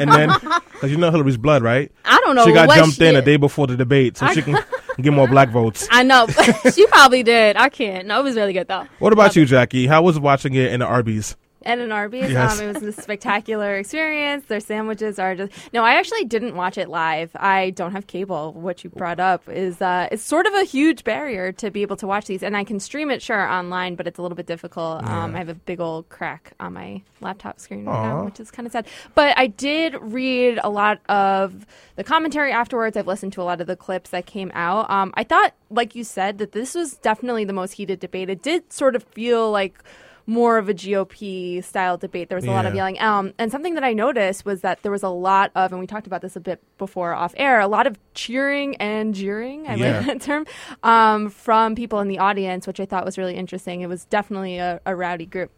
And 0.00 0.10
then, 0.12 0.28
because 0.72 0.90
you 0.90 0.96
know 0.96 1.10
Hillary's 1.10 1.36
blood, 1.36 1.62
right? 1.62 1.90
I 2.04 2.20
don't 2.20 2.36
know. 2.36 2.44
she 2.44 2.52
got 2.52 2.74
jumped 2.74 2.96
she 2.96 3.06
in 3.06 3.16
a 3.16 3.22
day 3.22 3.36
before 3.36 3.66
the 3.66 3.76
debate 3.76 4.16
so 4.16 4.26
she 4.28 4.42
can 4.42 4.58
get 5.00 5.12
more 5.12 5.28
black 5.28 5.50
votes. 5.50 5.86
I 5.90 6.02
know. 6.02 6.26
she 6.74 6.86
probably 6.86 7.22
did. 7.22 7.56
I 7.56 7.68
can't. 7.68 8.06
No, 8.06 8.20
it 8.20 8.24
was 8.24 8.36
really 8.36 8.52
good 8.52 8.68
though. 8.68 8.86
What 8.98 9.12
about 9.12 9.36
you, 9.36 9.44
Jackie? 9.44 9.86
How 9.86 10.02
was 10.02 10.18
watching 10.18 10.54
it 10.54 10.72
in 10.72 10.80
the 10.80 10.86
Arby's? 10.86 11.36
At 11.64 11.80
an 11.80 11.90
Arby's, 11.90 12.30
Yes. 12.30 12.60
um, 12.60 12.64
it 12.68 12.72
was 12.72 12.82
a 12.84 12.92
spectacular 12.92 13.76
experience. 13.76 14.44
Their 14.46 14.60
sandwiches 14.60 15.18
are 15.18 15.34
just 15.34 15.52
no. 15.72 15.82
I 15.84 15.94
actually 15.94 16.24
didn't 16.24 16.54
watch 16.54 16.78
it 16.78 16.88
live. 16.88 17.30
I 17.34 17.70
don't 17.70 17.90
have 17.92 18.06
cable. 18.06 18.52
What 18.52 18.84
you 18.84 18.90
brought 18.90 19.18
up 19.18 19.48
is 19.48 19.82
uh, 19.82 20.08
it's 20.12 20.22
sort 20.22 20.46
of 20.46 20.54
a 20.54 20.62
huge 20.62 21.02
barrier 21.02 21.50
to 21.52 21.70
be 21.72 21.82
able 21.82 21.96
to 21.96 22.06
watch 22.06 22.26
these, 22.26 22.44
and 22.44 22.56
I 22.56 22.62
can 22.62 22.78
stream 22.78 23.10
it 23.10 23.20
sure 23.22 23.40
online, 23.48 23.96
but 23.96 24.06
it's 24.06 24.18
a 24.18 24.22
little 24.22 24.36
bit 24.36 24.46
difficult. 24.46 25.02
Um, 25.04 25.34
I 25.34 25.38
have 25.38 25.48
a 25.48 25.54
big 25.54 25.80
old 25.80 26.08
crack 26.10 26.52
on 26.60 26.74
my 26.74 27.02
laptop 27.20 27.58
screen 27.58 27.84
right 27.86 28.02
now, 28.04 28.24
which 28.24 28.38
is 28.38 28.52
kind 28.52 28.64
of 28.64 28.70
sad. 28.72 28.86
But 29.16 29.36
I 29.36 29.48
did 29.48 29.96
read 30.00 30.60
a 30.62 30.70
lot 30.70 31.00
of 31.08 31.66
the 31.96 32.04
commentary 32.04 32.52
afterwards. 32.52 32.96
I've 32.96 33.08
listened 33.08 33.32
to 33.32 33.42
a 33.42 33.44
lot 33.44 33.60
of 33.60 33.66
the 33.66 33.76
clips 33.76 34.10
that 34.10 34.26
came 34.26 34.52
out. 34.54 34.88
Um, 34.88 35.12
I 35.16 35.24
thought, 35.24 35.54
like 35.70 35.96
you 35.96 36.04
said, 36.04 36.38
that 36.38 36.52
this 36.52 36.76
was 36.76 36.94
definitely 36.98 37.44
the 37.44 37.52
most 37.52 37.72
heated 37.72 37.98
debate. 37.98 38.30
It 38.30 38.42
did 38.42 38.72
sort 38.72 38.94
of 38.94 39.02
feel 39.02 39.50
like 39.50 39.82
more 40.28 40.58
of 40.58 40.68
a 40.68 40.74
GOP 40.74 41.64
style 41.64 41.96
debate. 41.96 42.28
There 42.28 42.36
was 42.36 42.44
a 42.44 42.50
lot 42.50 42.66
of 42.66 42.74
yelling. 42.74 43.00
Um, 43.00 43.32
and 43.38 43.50
something 43.50 43.72
that 43.74 43.82
I 43.82 43.94
noticed 43.94 44.44
was 44.44 44.60
that 44.60 44.82
there 44.82 44.92
was 44.92 45.02
a 45.02 45.08
lot 45.08 45.50
of, 45.54 45.72
and 45.72 45.80
we 45.80 45.86
talked 45.86 46.06
about 46.06 46.20
this 46.20 46.36
a 46.36 46.40
bit 46.40 46.60
before 46.76 47.14
off 47.14 47.32
air, 47.38 47.60
a 47.60 47.66
lot 47.66 47.86
of 47.86 47.98
cheering 48.12 48.76
and 48.76 49.14
jeering, 49.14 49.66
I 49.66 49.76
Yeah. 49.76 49.96
like 49.96 50.06
that 50.06 50.20
term, 50.20 50.44
um, 50.82 51.30
from 51.30 51.74
people 51.74 52.00
in 52.00 52.08
the 52.08 52.18
audience, 52.18 52.66
which 52.66 52.78
I 52.78 52.84
thought 52.84 53.06
was 53.06 53.16
really 53.16 53.36
interesting. 53.36 53.80
It 53.80 53.88
was 53.88 54.04
definitely 54.04 54.58
a, 54.58 54.82
a 54.84 54.94
rowdy 54.94 55.24
group. 55.24 55.50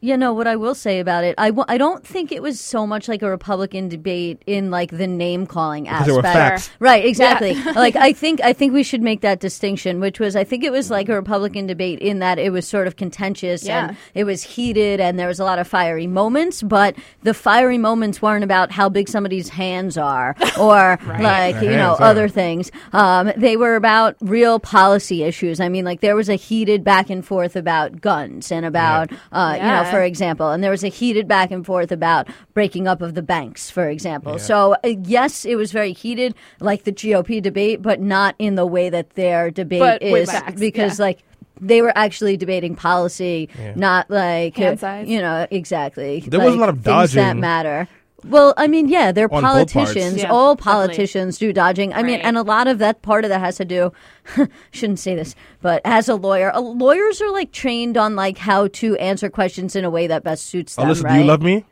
You 0.00 0.16
know 0.18 0.34
what 0.34 0.46
I 0.46 0.56
will 0.56 0.74
say 0.74 1.00
about 1.00 1.24
it? 1.24 1.34
I 1.38 1.48
w- 1.48 1.64
I 1.68 1.78
don't 1.78 2.06
think 2.06 2.30
it 2.30 2.42
was 2.42 2.60
so 2.60 2.86
much 2.86 3.08
like 3.08 3.22
a 3.22 3.30
Republican 3.30 3.88
debate 3.88 4.42
in 4.46 4.70
like 4.70 4.90
the 4.90 5.06
name 5.06 5.46
calling 5.46 5.88
aspect. 5.88 6.06
there 6.06 6.14
were 6.16 6.22
facts. 6.22 6.70
Right, 6.78 7.04
exactly. 7.06 7.54
like 7.72 7.96
I 8.08 8.12
think 8.12 8.40
I 8.42 8.52
think 8.52 8.74
we 8.74 8.82
should 8.82 9.00
make 9.00 9.22
that 9.22 9.40
distinction, 9.40 9.98
which 9.98 10.20
was 10.20 10.36
I 10.36 10.44
think 10.44 10.64
it 10.64 10.70
was 10.70 10.90
like 10.90 11.08
a 11.08 11.14
Republican 11.14 11.66
debate 11.66 11.98
in 12.00 12.18
that 12.18 12.38
it 12.38 12.52
was 12.52 12.68
sort 12.68 12.86
of 12.86 12.96
contentious 12.96 13.64
Yeah. 13.64 13.88
and 13.88 13.96
it 14.14 14.24
was 14.24 14.42
heated 14.42 15.00
and 15.00 15.18
there 15.18 15.28
was 15.28 15.40
a 15.40 15.44
lot 15.44 15.58
of 15.58 15.66
fiery 15.66 16.06
moments, 16.06 16.62
but 16.62 16.94
the 17.22 17.32
fiery 17.34 17.78
moments 17.78 18.20
weren't 18.20 18.44
about 18.44 18.70
how 18.70 18.90
big 18.90 19.08
somebody's 19.08 19.48
hands 19.48 19.96
are 19.96 20.36
or 20.60 20.98
like 21.18 21.54
Their 21.58 21.70
you 21.72 21.76
know 21.76 21.94
are. 21.94 22.02
other 22.02 22.28
things. 22.28 22.70
Um, 22.92 23.32
they 23.36 23.56
were 23.56 23.76
about 23.76 24.16
real 24.20 24.60
policy 24.60 25.22
issues. 25.24 25.58
I 25.58 25.70
mean, 25.70 25.86
like 25.86 26.00
there 26.02 26.14
was 26.16 26.28
a 26.28 26.34
heated 26.36 26.84
back 26.84 27.08
and 27.08 27.24
forth 27.24 27.56
about 27.56 28.02
guns 28.02 28.52
and 28.52 28.66
about 28.66 29.10
uh, 29.32 29.52
you 29.56 29.62
know, 29.62 29.66
Yeah. 29.66 29.85
For 29.90 30.02
example, 30.02 30.50
and 30.50 30.62
there 30.62 30.70
was 30.70 30.84
a 30.84 30.88
heated 30.88 31.26
back 31.28 31.50
and 31.50 31.64
forth 31.64 31.92
about 31.92 32.28
breaking 32.54 32.86
up 32.88 33.02
of 33.02 33.14
the 33.14 33.22
banks, 33.22 33.70
for 33.70 33.88
example. 33.88 34.32
Yeah. 34.32 34.38
So 34.38 34.76
uh, 34.84 34.94
yes, 35.02 35.44
it 35.44 35.56
was 35.56 35.72
very 35.72 35.92
heated, 35.92 36.34
like 36.60 36.84
the 36.84 36.92
GOP 36.92 37.42
debate, 37.42 37.82
but 37.82 38.00
not 38.00 38.34
in 38.38 38.54
the 38.54 38.66
way 38.66 38.88
that 38.90 39.10
their 39.10 39.50
debate 39.50 39.80
But 39.80 40.02
is, 40.02 40.30
facts, 40.30 40.60
because 40.60 40.98
yeah. 40.98 41.04
like. 41.06 41.22
They 41.58 41.80
were 41.80 41.96
actually 41.96 42.36
debating 42.36 42.74
policy, 42.76 43.48
Yeah. 43.58 43.72
not 43.76 44.10
like 44.10 44.54
Hand 44.58 44.78
size. 44.78 45.08
you 45.08 45.22
know 45.22 45.46
exactly. 45.50 46.20
There 46.20 46.38
was 46.38 46.54
a 46.54 46.58
lot 46.58 46.68
of 46.68 46.74
things 46.84 47.14
that 47.14 47.22
dodging. 47.28 47.40
matter. 47.40 47.88
Well, 48.24 48.54
I 48.56 48.66
mean, 48.66 48.88
yeah, 48.88 49.12
they're 49.12 49.32
On 49.32 49.42
politicians. 49.42 50.16
Yeah, 50.22 50.30
All 50.30 50.54
definitely. 50.54 50.72
politicians 50.86 51.38
do 51.38 51.52
dodging. 51.52 51.92
I 51.92 52.02
mean, 52.02 52.20
and 52.20 52.36
a 52.36 52.42
lot 52.42 52.66
of 52.66 52.78
that 52.78 53.02
part 53.02 53.24
of 53.24 53.28
that 53.28 53.40
has 53.40 53.56
to 53.58 53.64
do. 53.64 53.92
shouldn't 54.72 54.98
say 54.98 55.14
this, 55.14 55.34
but 55.60 55.80
as 55.84 56.08
a 56.08 56.14
lawyer, 56.16 56.52
uh, 56.54 56.60
lawyers 56.60 57.20
are 57.20 57.30
like 57.30 57.52
trained 57.52 57.96
on 57.96 58.16
like 58.16 58.38
how 58.38 58.68
to 58.68 58.96
answer 58.96 59.28
questions 59.30 59.76
in 59.76 59.84
a 59.84 59.90
way 59.90 60.06
that 60.06 60.24
best 60.24 60.46
suits 60.46 60.76
Oh, 60.78 60.82
them. 60.82 60.88
listen, 60.88 61.04
right? 61.04 61.14
do 61.14 61.20
you 61.20 61.26
love 61.26 61.42
me? 61.42 61.64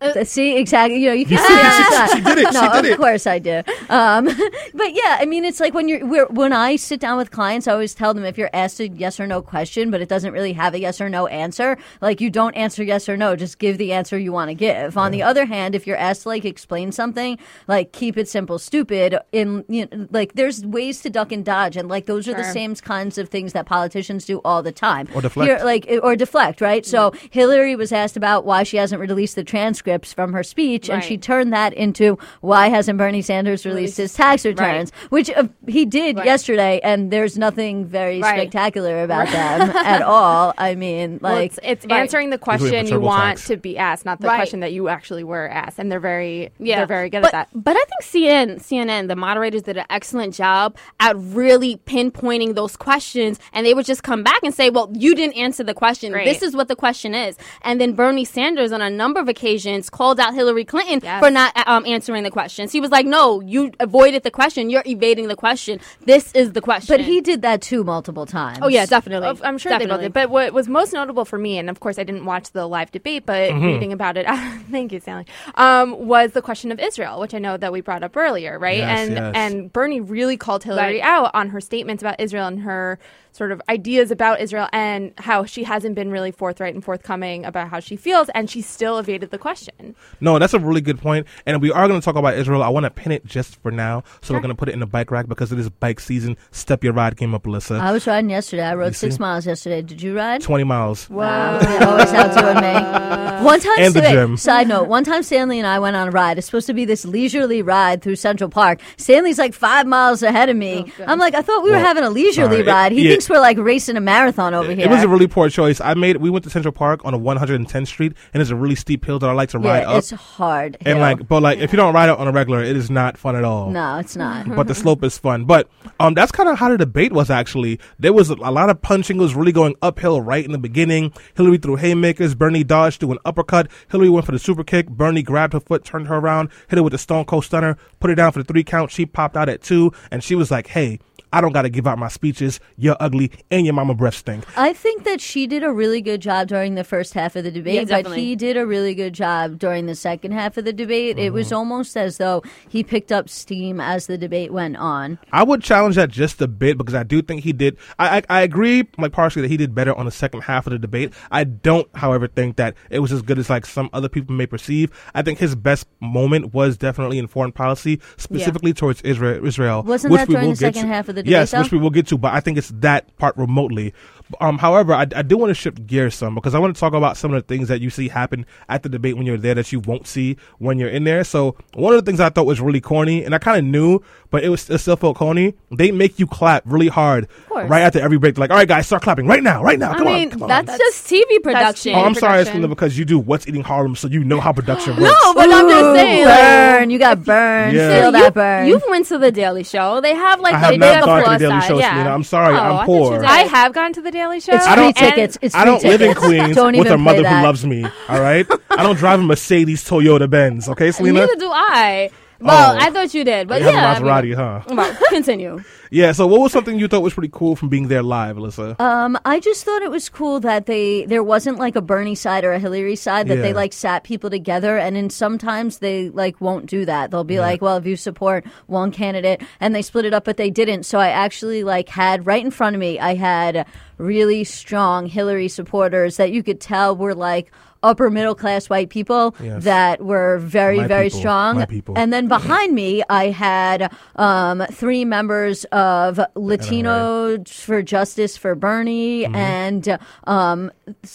Uh, 0.00 0.24
See 0.24 0.56
exactly, 0.56 0.98
you 1.02 1.08
know, 1.08 1.12
you 1.14 1.26
can't 1.26 1.40
see, 1.46 1.54
say 1.54 2.06
she- 2.06 2.16
she 2.16 2.24
did 2.24 2.38
it, 2.38 2.52
No, 2.54 2.60
she 2.62 2.68
did 2.68 2.78
of 2.78 2.84
it. 2.92 2.96
course 2.96 3.26
I 3.26 3.38
do. 3.38 3.62
Um, 3.90 4.24
but 4.74 4.94
yeah, 4.94 5.18
I 5.20 5.26
mean, 5.26 5.44
it's 5.44 5.60
like 5.60 5.74
when 5.74 5.88
you're 5.88 6.06
we're, 6.06 6.26
when 6.26 6.52
I 6.52 6.76
sit 6.76 7.00
down 7.00 7.18
with 7.18 7.30
clients, 7.30 7.68
I 7.68 7.72
always 7.72 7.94
tell 7.94 8.14
them 8.14 8.24
if 8.24 8.38
you're 8.38 8.48
asked 8.54 8.80
a 8.80 8.88
yes 8.88 9.20
or 9.20 9.26
no 9.26 9.42
question, 9.42 9.90
but 9.90 10.00
it 10.00 10.08
doesn't 10.08 10.32
really 10.32 10.54
have 10.54 10.72
a 10.74 10.80
yes 10.80 11.00
or 11.00 11.08
no 11.10 11.26
answer, 11.26 11.76
like 12.00 12.20
you 12.20 12.30
don't 12.30 12.54
answer 12.54 12.82
yes 12.82 13.08
or 13.08 13.16
no, 13.16 13.36
just 13.36 13.58
give 13.58 13.76
the 13.78 13.92
answer 13.92 14.18
you 14.18 14.32
want 14.32 14.48
to 14.48 14.54
give. 14.54 14.96
On 14.96 15.12
the 15.12 15.22
other 15.22 15.44
hand, 15.44 15.74
if 15.74 15.86
you're 15.86 15.96
asked 15.96 16.22
to 16.22 16.28
like 16.28 16.44
explain 16.44 16.92
something, 16.92 17.38
like 17.68 17.92
keep 17.92 18.16
it 18.16 18.28
simple, 18.28 18.58
stupid. 18.58 19.18
In 19.32 19.64
you 19.68 19.86
know, 19.92 20.06
like 20.10 20.32
there's 20.34 20.64
ways 20.64 21.00
to 21.02 21.10
duck 21.10 21.30
and 21.32 21.44
dodge, 21.44 21.76
and 21.76 21.88
like 21.88 22.06
those 22.06 22.26
are 22.26 22.34
the 22.34 22.44
same 22.44 22.74
kinds 22.76 23.18
of 23.18 23.28
things 23.28 23.52
that 23.52 23.66
politicians 23.66 24.24
do 24.24 24.40
all 24.44 24.62
the 24.62 24.72
time. 24.72 25.08
Or 25.14 25.20
deflect. 25.20 25.48
Here- 25.48 25.60
like 25.64 25.86
or 26.02 26.16
deflect, 26.16 26.60
right? 26.62 26.86
So 26.86 27.12
Hillary 27.30 27.76
was 27.76 27.92
asked 27.92 28.16
about 28.16 28.44
why 28.46 28.62
she 28.62 28.76
hasn't 28.78 29.00
released 29.00 29.34
the 29.36 29.44
transcripts 29.90 30.12
from 30.12 30.32
her 30.32 30.42
speech, 30.42 30.88
and 30.88 31.02
she 31.02 31.18
turned 31.18 31.52
that 31.52 31.72
into 31.74 32.18
why 32.40 32.68
hasn't 32.68 32.98
Bernie 32.98 33.22
Sanders 33.22 33.66
released 33.66 33.96
his 33.96 34.14
tax 34.14 34.44
returns, 34.44 34.92
which 35.10 35.30
uh, 35.30 35.44
he 35.66 35.84
did 35.84 36.16
Right. 36.16 36.26
yesterday, 36.26 36.80
and 36.82 37.10
there's 37.10 37.36
nothing 37.38 37.84
very 37.86 38.20
Right. 38.20 38.36
spectacular 38.40 39.02
about 39.02 39.28
them 39.28 39.70
at 39.70 40.02
all. 40.16 40.52
I 40.58 40.74
mean, 40.74 41.18
Well, 41.22 41.32
like. 41.34 41.46
it's, 41.52 41.58
it's 41.62 41.86
Right. 41.86 42.00
answering 42.00 42.30
the 42.30 42.38
question 42.38 42.86
you 42.86 43.00
want 43.00 43.38
TurboTax. 43.38 43.46
to 43.48 43.56
be 43.56 43.78
asked, 43.78 44.04
not 44.04 44.20
the 44.20 44.28
Right. 44.28 44.36
question 44.36 44.60
that 44.60 44.72
you 44.72 44.88
actually 44.88 45.24
were 45.24 45.48
asked. 45.48 45.78
And 45.78 45.90
they're 45.90 46.00
very, 46.00 46.50
Yeah, 46.58 46.76
they're 46.76 46.86
very 46.86 47.10
good 47.10 47.22
but, 47.22 47.34
at 47.34 47.50
that. 47.52 47.62
But 47.64 47.76
I 47.76 47.84
think 47.90 48.02
CNN, 48.02 48.60
CNN, 48.60 49.08
the 49.08 49.16
moderators 49.16 49.62
did 49.62 49.76
an 49.76 49.86
excellent 49.90 50.34
job 50.34 50.76
at 51.00 51.16
really 51.16 51.76
pinpointing 51.86 52.54
those 52.54 52.76
questions, 52.76 53.38
and 53.52 53.64
they 53.66 53.74
would 53.74 53.86
just 53.86 54.02
come 54.02 54.22
back 54.22 54.40
and 54.42 54.52
say, 54.54 54.70
"Well, 54.70 54.90
you 54.94 55.14
didn't 55.14 55.36
answer 55.36 55.64
the 55.64 55.74
question. 55.74 56.12
Right. 56.12 56.24
This 56.24 56.42
is 56.42 56.54
what 56.54 56.68
the 56.68 56.76
question 56.76 57.14
is." 57.14 57.36
And 57.62 57.80
then 57.80 57.92
Bernie 57.92 58.24
Sanders, 58.24 58.72
on 58.72 58.82
a 58.82 58.90
number 58.90 59.20
of 59.20 59.28
occasions, 59.28 59.79
statements, 59.82 59.90
called 59.90 60.20
out 60.20 60.34
Hillary 60.34 60.64
Clinton 60.64 61.00
Yes. 61.02 61.20
for 61.22 61.30
not 61.30 61.52
um, 61.66 61.84
answering 61.86 62.22
the 62.24 62.30
questions. 62.30 62.72
He 62.72 62.80
was 62.80 62.90
like, 62.90 63.06
"No, 63.06 63.40
you 63.40 63.72
avoided 63.80 64.22
the 64.22 64.30
question. 64.30 64.70
You're 64.70 64.82
evading 64.86 65.28
the 65.28 65.36
question. 65.36 65.80
This 66.04 66.32
is 66.32 66.52
the 66.52 66.60
question." 66.60 66.96
But 66.96 67.04
he 67.04 67.20
did 67.20 67.42
that 67.42 67.62
too 67.62 67.84
multiple 67.84 68.26
times. 68.26 68.58
oh 68.62 68.68
yeah, 68.68 68.86
definitely. 68.86 69.28
Of- 69.28 69.42
I'm 69.44 69.58
sure 69.58 69.70
they 69.72 69.78
both 69.86 70.00
Definitely. 70.00 70.06
did. 70.06 70.12
But 70.12 70.30
what 70.30 70.52
was 70.52 70.68
most 70.68 70.92
notable 70.92 71.24
for 71.24 71.38
me, 71.38 71.58
and 71.58 71.70
of 71.70 71.80
course 71.80 71.98
I 71.98 72.04
didn't 72.04 72.24
watch 72.24 72.50
the 72.52 72.66
live 72.66 72.90
debate, 72.92 73.24
but 73.26 73.50
Mm-hmm. 73.50 73.64
reading 73.64 73.92
about 73.92 74.16
it, 74.16 74.26
thank 74.70 74.92
you, 74.92 75.00
Sally, 75.00 75.24
um, 75.54 76.06
was 76.06 76.32
the 76.32 76.42
question 76.42 76.70
of 76.72 76.78
Israel, 76.78 77.20
which 77.20 77.34
I 77.34 77.38
know 77.38 77.56
that 77.56 77.72
we 77.72 77.80
brought 77.80 78.02
up 78.02 78.16
earlier, 78.16 78.58
right? 78.58 78.78
Yes, 78.78 79.08
and 79.08 79.16
yes. 79.16 79.32
and 79.34 79.72
Bernie 79.72 80.00
really 80.00 80.36
called 80.36 80.62
Hillary 80.64 81.00
Right. 81.00 81.02
out 81.02 81.30
on 81.34 81.48
her 81.50 81.60
statements 81.60 82.02
about 82.02 82.20
Israel 82.20 82.46
and 82.46 82.60
her 82.60 82.98
sort 83.32 83.52
of 83.52 83.60
ideas 83.68 84.10
about 84.10 84.40
Israel 84.40 84.68
and 84.72 85.12
how 85.18 85.44
she 85.44 85.64
hasn't 85.64 85.94
been 85.94 86.10
really 86.10 86.30
forthright 86.32 86.74
and 86.74 86.84
forthcoming 86.84 87.44
about 87.44 87.68
how 87.68 87.80
she 87.80 87.96
feels, 87.96 88.28
and 88.34 88.50
she 88.50 88.60
still 88.62 88.98
evaded 88.98 89.30
the 89.30 89.38
question. 89.38 89.94
No, 90.20 90.38
that's 90.38 90.54
a 90.54 90.58
really 90.58 90.80
good 90.80 90.98
point. 91.00 91.26
And 91.46 91.60
we 91.62 91.70
are 91.70 91.86
going 91.88 92.00
to 92.00 92.04
talk 92.04 92.16
about 92.16 92.34
Israel. 92.34 92.62
I 92.62 92.68
want 92.68 92.84
to 92.84 92.90
pin 92.90 93.12
it 93.12 93.24
just 93.24 93.60
for 93.62 93.70
now. 93.70 94.02
So 94.22 94.34
we're 94.34 94.40
going 94.40 94.50
to 94.54 94.58
put 94.58 94.68
it 94.68 94.72
in 94.72 94.80
the 94.80 94.86
bike 94.86 95.10
rack 95.10 95.26
because 95.28 95.52
it 95.52 95.58
is 95.58 95.68
bike 95.70 96.00
season. 96.00 96.36
Step 96.50 96.82
your 96.84 96.92
ride 96.92 97.16
came 97.16 97.34
up, 97.34 97.44
Alyssa. 97.44 97.80
I 97.80 97.92
was 97.92 98.06
riding 98.06 98.30
yesterday. 98.30 98.62
I 98.64 98.74
rode 98.74 98.94
see? 98.94 99.06
six 99.08 99.18
miles 99.18 99.46
yesterday. 99.46 99.82
Did 99.82 100.02
you 100.02 100.16
ride? 100.16 100.40
20 100.40 100.64
miles. 100.64 101.08
Wow, 101.10 101.60
you're 101.60 101.84
always 101.88 102.12
outdoing 102.12 102.56
me. 102.60 103.44
One 103.44 103.60
time, 103.60 103.78
And 103.78 103.94
the 103.94 104.00
wait, 104.00 104.10
gym. 104.12 104.36
Side 104.36 104.68
note: 104.68 104.88
One 104.88 105.02
time, 105.04 105.22
Stanley 105.22 105.58
and 105.58 105.66
I 105.66 105.78
went 105.78 105.96
on 105.96 106.08
a 106.08 106.10
ride. 106.10 106.36
It's 106.38 106.46
supposed 106.46 106.66
to 106.66 106.74
be 106.74 106.84
this 106.84 107.04
leisurely 107.04 107.62
ride 107.62 108.02
through 108.02 108.16
Central 108.16 108.50
Park. 108.50 108.80
Stanley's 108.98 109.38
like 109.38 109.54
five 109.54 109.86
miles 109.86 110.22
ahead 110.22 110.48
of 110.50 110.56
me. 110.56 110.92
Oh, 111.00 111.04
I'm 111.06 111.18
like, 111.18 111.34
I 111.34 111.42
thought 111.42 111.62
we 111.62 111.70
were 111.70 111.76
Well, 111.76 111.84
having 111.86 112.04
a 112.04 112.10
leisurely 112.10 112.56
sorry. 112.58 112.60
It- 112.60 112.66
ride. 112.66 112.92
He 112.92 113.08
yeah. 113.08 113.14
Thinks 113.20 113.30
we're 113.30 113.40
like 113.40 113.58
racing 113.58 113.96
a 113.96 114.00
marathon 114.00 114.54
over 114.54 114.72
here. 114.72 114.86
It 114.86 114.90
was 114.90 115.02
a 115.02 115.08
really 115.08 115.26
poor 115.26 115.50
choice. 115.50 115.80
I 115.80 115.94
made. 115.94 116.16
We 116.16 116.30
went 116.30 116.44
to 116.44 116.50
Central 116.50 116.72
Park 116.72 117.04
on 117.04 117.12
a 117.12 117.18
110th 117.18 117.86
Street, 117.86 118.14
and 118.32 118.40
it's 118.40 118.50
a 118.50 118.56
really 118.56 118.74
steep 118.74 119.04
hill 119.04 119.18
that 119.18 119.28
I 119.28 119.32
like 119.32 119.50
to 119.50 119.58
ride 119.58 119.80
yeah, 119.80 119.90
up. 119.90 119.98
it's 119.98 120.10
hard. 120.10 120.76
And 120.80 120.88
hill. 120.88 120.98
like, 120.98 121.28
but 121.28 121.42
like, 121.42 121.58
if 121.58 121.72
you 121.72 121.76
don't 121.76 121.94
ride 121.94 122.08
it 122.08 122.18
on 122.18 122.26
a 122.26 122.32
regular, 122.32 122.62
it 122.62 122.76
is 122.76 122.90
not 122.90 123.18
fun 123.18 123.36
at 123.36 123.44
all. 123.44 123.70
no, 123.70 123.98
it's 123.98 124.16
not. 124.16 124.48
but 124.48 124.66
the 124.66 124.74
slope 124.74 125.04
is 125.04 125.18
fun. 125.18 125.44
But 125.44 125.68
um, 125.98 126.14
that's 126.14 126.32
kind 126.32 126.48
of 126.48 126.58
how 126.58 126.70
the 126.70 126.78
debate 126.78 127.12
was 127.12 127.30
actually. 127.30 127.78
There 127.98 128.12
was 128.12 128.30
a, 128.30 128.34
a 128.34 128.50
lot 128.50 128.70
of 128.70 128.80
punching. 128.80 129.18
It 129.18 129.20
was 129.20 129.34
really 129.34 129.52
going 129.52 129.76
uphill 129.82 130.20
right 130.20 130.44
in 130.44 130.52
the 130.52 130.58
beginning. 130.58 131.12
Hillary 131.34 131.58
threw 131.58 131.76
haymakers. 131.76 132.34
Bernie 132.34 132.64
dodged 132.64 133.00
threw 133.00 133.12
an 133.12 133.18
uppercut. 133.24 133.70
Hillary 133.90 134.08
went 134.08 134.24
for 134.24 134.32
the 134.32 134.38
super 134.38 134.64
kick. 134.64 134.88
Bernie 134.88 135.22
grabbed 135.22 135.52
her 135.52 135.60
foot, 135.60 135.84
turned 135.84 136.06
her 136.06 136.16
around, 136.16 136.48
hit 136.68 136.78
her 136.78 136.82
with 136.82 136.92
the 136.92 136.98
Stone 136.98 137.26
Cold 137.26 137.44
Stunner, 137.44 137.76
put 137.98 138.08
her 138.08 138.16
down 138.16 138.32
for 138.32 138.38
the 138.38 138.44
three 138.44 138.64
count. 138.64 138.90
She 138.90 139.04
popped 139.04 139.36
out 139.36 139.48
at 139.48 139.62
two, 139.62 139.92
and 140.10 140.24
she 140.24 140.34
was 140.34 140.50
like, 140.50 140.68
"Hey." 140.68 141.00
I 141.32 141.40
don't 141.40 141.52
got 141.52 141.62
to 141.62 141.68
give 141.70 141.86
out 141.86 141.98
my 141.98 142.08
speeches. 142.08 142.60
You're 142.76 142.96
ugly, 143.00 143.30
and 143.50 143.64
your 143.66 143.74
mama 143.74 143.94
breath 143.94 144.14
stink. 144.16 144.44
I 144.58 144.72
think 144.72 145.04
that 145.04 145.20
she 145.20 145.46
did 145.46 145.62
a 145.62 145.72
really 145.72 146.00
good 146.00 146.20
job 146.20 146.48
during 146.48 146.74
the 146.74 146.84
first 146.84 147.14
half 147.14 147.36
of 147.36 147.44
the 147.44 147.50
debate, 147.50 147.88
Yeah, 147.88 148.02
but 148.02 148.16
he 148.16 148.34
did 148.36 148.56
a 148.56 148.66
really 148.66 148.94
good 148.94 149.12
job 149.12 149.58
during 149.58 149.86
the 149.86 149.94
second 149.94 150.32
half 150.32 150.56
of 150.56 150.64
the 150.64 150.72
debate. 150.72 151.18
It 151.18 151.26
Mm-hmm. 151.30 151.34
was 151.34 151.52
almost 151.52 151.96
as 151.96 152.16
though 152.18 152.42
he 152.68 152.82
picked 152.82 153.12
up 153.12 153.28
steam 153.28 153.80
as 153.80 154.06
the 154.06 154.18
debate 154.18 154.52
went 154.52 154.76
on. 154.76 155.18
I 155.32 155.42
would 155.44 155.62
challenge 155.62 155.96
that 155.96 156.10
just 156.10 156.40
a 156.42 156.48
bit 156.48 156.76
because 156.78 156.94
I 156.94 157.02
do 157.04 157.22
think 157.22 157.44
he 157.44 157.52
did. 157.52 157.76
I, 157.98 158.18
I 158.18 158.22
I 158.28 158.40
agree, 158.42 158.88
like 158.98 159.12
partially 159.12 159.42
that 159.42 159.48
he 159.48 159.56
did 159.56 159.74
better 159.74 159.94
on 159.94 160.06
the 160.06 160.10
second 160.10 160.40
half 160.42 160.66
of 160.66 160.72
the 160.72 160.78
debate. 160.78 161.12
I 161.30 161.44
don't, 161.44 161.88
however, 161.96 162.26
think 162.26 162.56
that 162.56 162.74
it 162.90 162.98
was 163.00 163.12
as 163.12 163.22
good 163.22 163.38
as 163.38 163.48
like 163.50 163.66
some 163.66 163.88
other 163.92 164.08
people 164.08 164.34
may 164.34 164.46
perceive. 164.46 164.90
I 165.14 165.22
think 165.22 165.38
his 165.38 165.54
best 165.54 165.86
moment 166.00 166.52
was 166.54 166.76
definitely 166.76 167.18
in 167.18 167.26
foreign 167.28 167.52
policy, 167.52 168.00
specifically 168.16 168.72
towards 168.72 169.00
Israel. 169.02 169.44
Israel, 169.46 169.82
Wasn't 169.82 170.10
which 170.12 170.20
that 170.20 170.28
we 170.28 170.34
during 170.34 170.50
the 170.50 170.56
second 170.56 170.82
to. 170.82 170.88
half 170.88 171.08
of 171.08 171.14
the 171.14 171.19
Yes, 171.26 171.52
which 171.52 171.72
we 171.72 171.78
will 171.78 171.90
get 171.90 172.06
to. 172.08 172.18
But 172.18 172.34
I 172.34 172.40
think 172.40 172.58
it's 172.58 172.70
that 172.80 173.16
part 173.18 173.36
remotely. 173.36 173.94
Um, 174.40 174.58
however, 174.58 174.92
I, 174.94 175.06
I 175.16 175.22
do 175.22 175.36
want 175.36 175.50
to 175.50 175.54
shift 175.54 175.86
gears 175.86 176.14
some 176.14 176.34
because 176.34 176.54
I 176.54 176.58
want 176.58 176.74
to 176.74 176.78
talk 176.80 176.92
about 176.92 177.16
some 177.16 177.32
of 177.34 177.42
the 177.42 177.46
things 177.46 177.68
that 177.68 177.80
you 177.80 177.90
see 177.90 178.08
happen 178.08 178.46
at 178.68 178.82
the 178.82 178.88
debate 178.88 179.16
when 179.16 179.26
you're 179.26 179.36
there 179.38 179.54
that 179.54 179.72
you 179.72 179.80
won't 179.80 180.06
see 180.06 180.36
when 180.58 180.78
you're 180.78 180.88
in 180.88 181.04
there. 181.04 181.24
So 181.24 181.56
one 181.74 181.92
of 181.94 182.02
the 182.04 182.08
things 182.08 182.20
I 182.20 182.28
thought 182.28 182.46
was 182.46 182.60
really 182.60 182.80
corny, 182.80 183.24
and 183.24 183.34
I 183.34 183.38
kind 183.38 183.58
of 183.58 183.64
knew, 183.64 184.00
but 184.30 184.44
it 184.44 184.48
was 184.48 184.70
it 184.70 184.78
still 184.78 184.96
felt 184.96 185.16
corny. 185.16 185.54
They 185.72 185.90
make 185.90 186.18
you 186.18 186.26
clap 186.26 186.62
really 186.66 186.88
hard 186.88 187.26
right 187.50 187.80
after 187.82 187.98
every 188.00 188.18
break. 188.18 188.38
Like, 188.38 188.50
all 188.50 188.56
right, 188.56 188.68
guys, 188.68 188.86
start 188.86 189.02
clapping 189.02 189.26
right 189.26 189.42
now, 189.42 189.62
right 189.62 189.78
now. 189.78 189.92
I 189.92 189.96
Come 189.96 190.06
mean, 190.06 190.28
on, 190.28 190.30
come 190.30 190.42
on. 190.44 190.48
that's, 190.48 190.78
just 190.78 191.06
TV 191.08 191.42
production. 191.42 191.94
oh, 191.94 192.00
I'm 192.04 192.14
sorry, 192.14 192.44
production. 192.44 192.68
Because 192.68 192.96
you 192.96 193.04
do 193.04 193.18
What's 193.18 193.48
Eating 193.48 193.62
Harlem, 193.64 193.96
so 193.96 194.06
you 194.08 194.22
know 194.22 194.40
how 194.40 194.52
production 194.52 194.92
works. 194.96 195.02
no, 195.24 195.34
but 195.34 195.50
I'm 195.50 195.68
just 195.68 195.84
Ooh, 195.84 195.94
saying. 195.96 196.24
like, 196.24 196.38
burn. 196.78 196.90
you 196.90 196.98
got 196.98 197.24
burned. 197.24 197.76
Yeah. 197.76 197.96
Feel 197.96 198.06
you, 198.06 198.12
that 198.12 198.34
burn. 198.34 198.68
You've 198.68 198.84
went 198.88 199.06
to 199.06 199.18
the 199.18 199.32
Daily 199.32 199.64
Show. 199.64 200.00
They 200.00 200.14
have 200.14 200.40
like 200.40 200.54
I 200.54 200.58
the 200.58 200.64
have 200.66 200.70
big 200.72 200.80
not 200.80 201.04
gone 201.04 201.18
to 201.18 201.22
the 201.22 201.22
applause 201.24 201.40
Daily 201.40 201.60
side. 201.60 201.68
Show, 201.68 201.78
yeah. 201.78 201.92
Selena. 201.94 202.10
I'm 202.14 202.24
sorry, 202.24 202.54
Oh, 202.54 202.58
I'm 202.76 202.86
poor. 202.86 203.12
you 203.14 203.18
did. 203.20 203.26
I 203.26 203.38
have 203.40 203.72
gone 203.72 203.92
to 203.94 204.00
the 204.00 204.10
Daily 204.10 204.19
Show. 204.40 204.54
It's 204.54 204.66
I 204.66 204.76
don't- 204.76 204.96
tickets. 204.96 205.38
It's 205.42 205.54
free 205.54 205.62
I 205.62 205.64
don't 205.64 205.82
live 205.82 206.00
in. 206.02 206.14
Queens 206.14 206.54
Don't 206.56 206.76
with 206.78 206.88
a 206.88 206.98
mother 206.98 207.22
that. 207.22 207.38
who 207.40 207.46
loves 207.46 207.64
me. 207.66 207.84
All 208.08 208.20
right, 208.20 208.46
I 208.70 208.82
don't 208.82 208.96
drive 208.96 209.20
a 209.20 209.22
Mercedes, 209.22 209.84
Toyota, 209.84 210.28
Benz. 210.28 210.68
Okay, 210.68 210.90
Selena. 210.92 211.20
Neither 211.20 211.36
do 211.36 211.50
I. 211.50 212.10
Well, 212.42 212.72
Oh. 212.74 212.78
I 212.80 212.88
thought 212.90 213.12
you 213.12 213.22
did, 213.22 213.48
but 213.48 213.60
You 213.60 213.66
have 213.66 213.74
yeah. 213.74 213.98
a 213.98 214.00
Maserati, 214.00 214.34
huh? 214.34 214.62
I 214.64 214.68
mean, 214.68 214.76
well, 214.78 214.96
continue. 215.10 215.60
Yeah. 215.90 216.12
So, 216.12 216.26
what 216.26 216.40
was 216.40 216.52
something 216.52 216.78
you 216.78 216.88
thought 216.88 217.02
was 217.02 217.12
pretty 217.12 217.28
cool 217.30 217.54
from 217.54 217.68
being 217.68 217.88
there 217.88 218.02
live, 218.02 218.36
Alyssa? 218.36 218.80
Um, 218.80 219.18
I 219.26 219.40
just 219.40 219.62
thought 219.62 219.82
it 219.82 219.90
was 219.90 220.08
cool 220.08 220.40
that 220.40 220.64
they 220.64 221.04
there 221.04 221.22
wasn't 221.22 221.58
like 221.58 221.76
a 221.76 221.82
Bernie 221.82 222.14
side 222.14 222.44
or 222.44 222.52
a 222.52 222.58
Hillary 222.58 222.96
side 222.96 223.28
that 223.28 223.42
they 223.42 223.52
like 223.52 223.74
sat 223.74 224.04
people 224.04 224.30
together, 224.30 224.78
and 224.78 224.96
then 224.96 225.10
sometimes 225.10 225.80
they 225.80 226.08
like 226.08 226.40
won't 226.40 226.64
do 226.64 226.86
that. 226.86 227.10
They'll 227.10 227.24
be 227.24 227.40
like, 227.40 227.60
"Well, 227.60 227.76
if 227.76 227.84
you 227.84 227.96
support 227.96 228.46
one 228.68 228.90
candidate," 228.90 229.42
and 229.60 229.74
they 229.74 229.82
split 229.82 230.06
it 230.06 230.14
up, 230.14 230.24
but 230.24 230.38
they 230.38 230.48
didn't. 230.48 230.84
So 230.84 230.98
I 230.98 231.08
actually 231.08 231.62
like 231.62 231.90
had 231.90 232.24
right 232.24 232.42
in 232.42 232.50
front 232.50 232.74
of 232.74 232.80
me, 232.80 232.98
I 232.98 233.16
had 233.16 233.66
really 234.00 234.44
strong 234.44 235.06
Hillary 235.06 235.48
supporters 235.48 236.16
that 236.16 236.32
you 236.32 236.42
could 236.42 236.60
tell 236.60 236.96
were 236.96 237.14
like 237.14 237.52
upper 237.82 238.10
middle 238.10 238.34
class 238.34 238.68
white 238.68 238.90
people 238.90 239.34
Yes. 239.42 239.64
that 239.64 240.02
were 240.04 240.36
very 240.38 240.78
My 240.78 240.86
very 240.86 241.06
people. 241.08 241.20
strong 241.20 241.66
and 241.96 242.12
then 242.12 242.28
behind 242.28 242.74
me 242.74 243.02
i 243.08 243.30
had 243.30 243.90
um, 244.16 244.62
three 244.70 245.06
members 245.06 245.64
of 245.72 246.20
latino 246.34 247.42
for 247.46 247.80
justice 247.82 248.36
for 248.36 248.54
bernie 248.54 249.22
Mm-hmm. 249.24 249.34
and 249.34 249.98
um, 250.24 250.70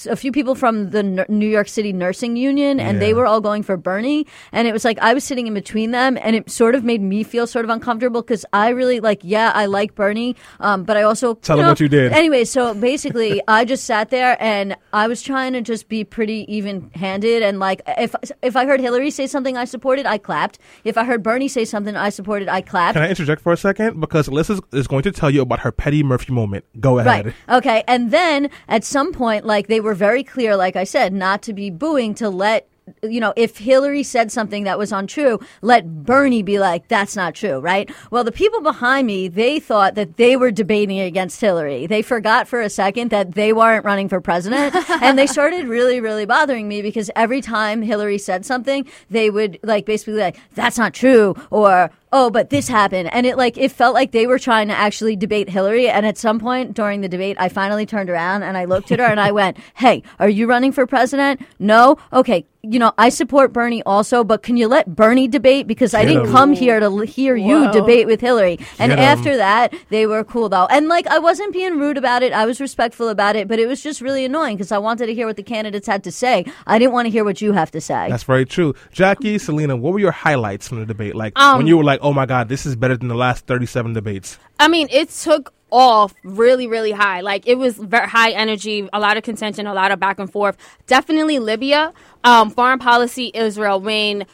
a 0.08 0.16
few 0.16 0.32
people 0.32 0.56
from 0.56 0.90
the 0.92 1.04
new 1.04 1.48
york 1.48 1.68
city 1.68 1.92
nursing 1.94 2.36
union 2.36 2.80
and 2.80 3.02
they 3.02 3.14
were 3.14 3.26
all 3.26 3.42
going 3.42 3.64
for 3.64 3.78
bernie 3.78 4.26
and 4.52 4.68
it 4.68 4.74
was 4.74 4.84
like 4.86 4.98
i 5.00 5.14
was 5.14 5.24
sitting 5.24 5.48
in 5.48 5.54
between 5.54 5.92
them 5.92 6.18
and 6.22 6.36
it 6.36 6.50
sort 6.50 6.76
of 6.76 6.84
made 6.84 7.02
me 7.02 7.24
feel 7.24 7.46
sort 7.48 7.66
of 7.66 7.70
uncomfortable 7.70 8.22
because 8.22 8.46
i 8.54 8.70
really 8.70 9.00
like 9.00 9.20
yeah 9.24 9.52
i 9.56 9.66
like 9.66 9.96
bernie 9.96 10.36
um, 10.60 10.84
but 10.84 10.98
i 10.98 11.02
also 11.04 11.36
Tell 11.36 11.58
you 11.58 11.62
them 11.62 11.68
know, 11.68 11.72
what 11.72 11.80
you 11.80 11.90
did. 11.90 12.12
anyway 12.14 12.44
so 12.44 12.74
basically 12.92 13.42
i 13.48 13.66
just 13.66 13.84
sat 13.86 14.10
there 14.10 14.38
and 14.42 14.76
i 14.94 15.08
was 15.08 15.22
trying 15.22 15.54
to 15.54 15.62
just 15.62 15.88
be 15.90 16.04
pretty 16.04 16.46
even 16.54 16.90
handed 16.96 17.44
and 17.44 17.60
like 17.60 17.82
if 17.98 18.16
if 18.42 18.56
i 18.56 18.66
heard 18.66 18.80
hillary 18.80 19.10
say 19.12 19.28
something 19.28 19.58
i 19.58 19.66
supported 19.66 20.06
i 20.06 20.18
clapped 20.18 20.60
if 20.84 20.98
i 20.98 21.04
heard 21.04 21.22
bernie 21.24 21.48
say 21.48 21.66
something 21.66 21.96
i 21.96 22.10
supported 22.10 22.48
i 22.50 22.62
clapped 22.62 22.96
Can 22.96 23.04
I 23.04 23.10
interject 23.10 23.42
for 23.42 23.52
a 23.52 23.58
second? 23.58 24.00
Because 24.00 24.28
Alyssa 24.30 24.62
is 24.74 24.88
going 24.88 25.04
to 25.04 25.12
tell 25.12 25.30
you 25.30 25.42
about 25.42 25.60
her 25.62 25.72
Petty 25.72 26.02
Murphy 26.04 26.32
moment. 26.34 26.66
Go 26.80 27.00
ahead. 27.00 27.26
Right. 27.26 27.36
Okay. 27.58 27.84
And 27.88 28.12
then 28.12 28.50
at 28.68 28.84
some 28.84 29.12
point, 29.12 29.46
like 29.46 29.65
they 29.68 29.80
were 29.80 29.94
very 29.94 30.24
clear, 30.24 30.56
like 30.56 30.76
I 30.76 30.84
said, 30.84 31.14
not 31.14 31.42
to 31.44 31.54
be 31.54 31.70
booing, 31.70 32.14
to 32.16 32.30
let 32.30 32.68
you 33.02 33.20
know, 33.20 33.34
if 33.36 33.58
Hillary 33.58 34.04
said 34.04 34.32
something 34.32 34.64
that 34.64 34.78
was 34.78 34.92
untrue, 34.92 35.40
let 35.62 36.04
Bernie 36.04 36.44
be 36.44 36.60
like, 36.60 36.88
that's 36.88 37.16
not 37.16 37.34
true, 37.34 37.60
right? 37.60 37.90
Well, 38.12 38.24
the 38.24 38.32
people 38.32 38.62
behind 38.62 39.08
me, 39.08 39.28
they 39.28 39.60
thought 39.60 39.96
that 39.96 40.18
they 40.18 40.36
were 40.36 40.52
debating 40.52 41.00
against 41.00 41.42
Hillary. 41.42 41.88
They 41.88 42.02
forgot 42.02 42.48
for 42.48 42.62
a 42.62 42.70
second 42.70 43.10
that 43.10 43.34
they 43.34 43.54
weren't 43.54 43.86
running 43.86 44.10
for 44.10 44.22
president. 44.22 44.76
and 45.02 45.18
they 45.18 45.28
started 45.28 45.68
really, 45.68 46.00
really 46.00 46.26
bothering 46.26 46.68
me 46.68 46.82
because 46.82 47.10
every 47.16 47.42
time 47.42 47.82
Hillary 47.82 48.18
said 48.18 48.46
something, 48.46 48.88
they 49.10 49.30
would 49.30 49.60
like 49.64 49.86
basically 49.86 50.20
like, 50.20 50.38
that's 50.54 50.78
not 50.78 50.94
true, 50.94 51.36
or 51.50 51.90
oh, 52.16 52.30
but 52.30 52.50
this 52.50 52.70
happened. 52.70 53.14
And 53.14 53.26
it 53.26 53.38
like, 53.38 53.58
it 53.58 53.72
felt 53.72 53.94
like 53.94 54.12
they 54.12 54.26
were 54.26 54.40
trying 54.40 54.70
to 54.70 54.74
actually 54.74 55.18
debate 55.18 55.50
Hillary. 55.50 55.90
And 55.90 56.06
at 56.06 56.18
some 56.18 56.40
point 56.40 56.74
during 56.74 57.02
the 57.02 57.10
debate, 57.10 57.36
I 57.40 57.50
finally 57.50 57.86
turned 57.86 58.10
around 58.10 58.44
and 58.44 58.56
I 58.58 58.64
looked 58.64 58.92
at 58.94 59.00
her 59.00 59.06
and 59.06 59.20
I 59.20 59.32
went, 59.32 59.58
hey, 59.76 60.02
are 60.18 60.30
you 60.30 60.48
running 60.48 60.72
for 60.72 60.88
president? 60.88 61.46
No? 61.60 61.98
Okay. 62.14 62.46
You 62.72 62.80
know, 62.80 62.94
I 62.98 63.10
support 63.10 63.54
Bernie 63.54 63.84
also, 63.86 64.24
but 64.24 64.42
can 64.44 64.58
you 64.58 64.68
let 64.68 64.96
Bernie 64.96 65.28
debate? 65.28 65.68
Because 65.68 65.94
I 65.94 66.04
didn't 66.06 66.26
him. 66.26 66.32
come 66.32 66.54
here 66.54 66.80
to 66.80 66.86
l- 66.88 67.00
hear 67.00 67.36
you 67.36 67.66
Whoa. 67.66 67.72
debate 67.72 68.08
with 68.08 68.22
Hillary. 68.22 68.58
And 68.80 68.90
Get 68.92 69.00
'em. 69.00 69.18
after 69.18 69.38
that, 69.38 69.74
they 69.90 70.06
were 70.08 70.24
cool 70.24 70.50
though. 70.50 70.66
And 70.68 70.88
like, 70.88 71.08
I 71.08 71.20
wasn't 71.20 71.54
being 71.54 71.78
rude 71.80 71.98
about 71.98 72.24
it. 72.24 72.34
I 72.34 72.46
was 72.46 72.60
respectful 72.60 73.10
about 73.10 73.36
it, 73.36 73.48
but 73.48 73.60
it 73.60 73.68
was 73.68 73.82
just 73.84 74.02
really 74.02 74.26
annoying 74.26 74.58
because 74.58 74.72
I 74.72 74.78
wanted 74.78 75.06
to 75.08 75.14
hear 75.14 75.28
what 75.28 75.36
the 75.36 75.44
candidates 75.44 75.88
had 75.88 76.04
to 76.06 76.12
say. 76.12 76.46
I 76.68 76.80
didn't 76.80 76.94
want 76.94 77.06
to 77.06 77.10
hear 77.12 77.24
what 77.24 77.42
you 77.42 77.54
have 77.54 77.72
to 77.72 77.82
say. 77.82 78.08
That's 78.10 78.24
very 78.24 78.46
true. 78.46 78.74
Jackie, 78.92 79.38
Selena, 79.38 79.76
what 79.76 79.94
were 79.94 80.00
your 80.00 80.12
highlights 80.12 80.68
from 80.68 80.80
the 80.80 80.86
debate? 80.86 81.16
Like 81.16 81.34
Um, 81.40 81.58
when 81.60 81.68
you 81.68 81.78
were 81.78 81.84
like, 81.84 82.00
"Oh 82.02 82.14
my 82.14 82.26
God, 82.26 82.50
this 82.50 82.66
is 82.66 82.76
better 82.76 82.98
than 82.98 83.08
the 83.10 83.16
last 83.16 83.46
thirty-seven 83.48 83.94
debates." 83.94 84.38
I 84.60 84.68
mean, 84.68 84.88
it 84.92 85.10
took 85.10 85.54
off 85.76 86.14
really, 86.24 86.68
really 86.68 86.92
high. 86.92 87.22
Like 87.22 87.48
it 87.48 87.56
was 87.58 87.78
very 87.78 88.08
high 88.08 88.32
energy, 88.32 88.88
a 88.94 89.00
lot 89.00 89.18
of 89.18 89.24
contention, 89.24 89.68
a 89.68 89.74
lot 89.74 89.92
of 89.92 90.00
back 90.00 90.20
and 90.20 90.32
forth. 90.32 90.58
Definitely 90.88 91.40
Libya, 91.40 91.94
um, 92.24 92.50
foreign 92.50 92.80
policy, 92.80 93.32
Israel. 93.34 93.80
When 93.80 94.26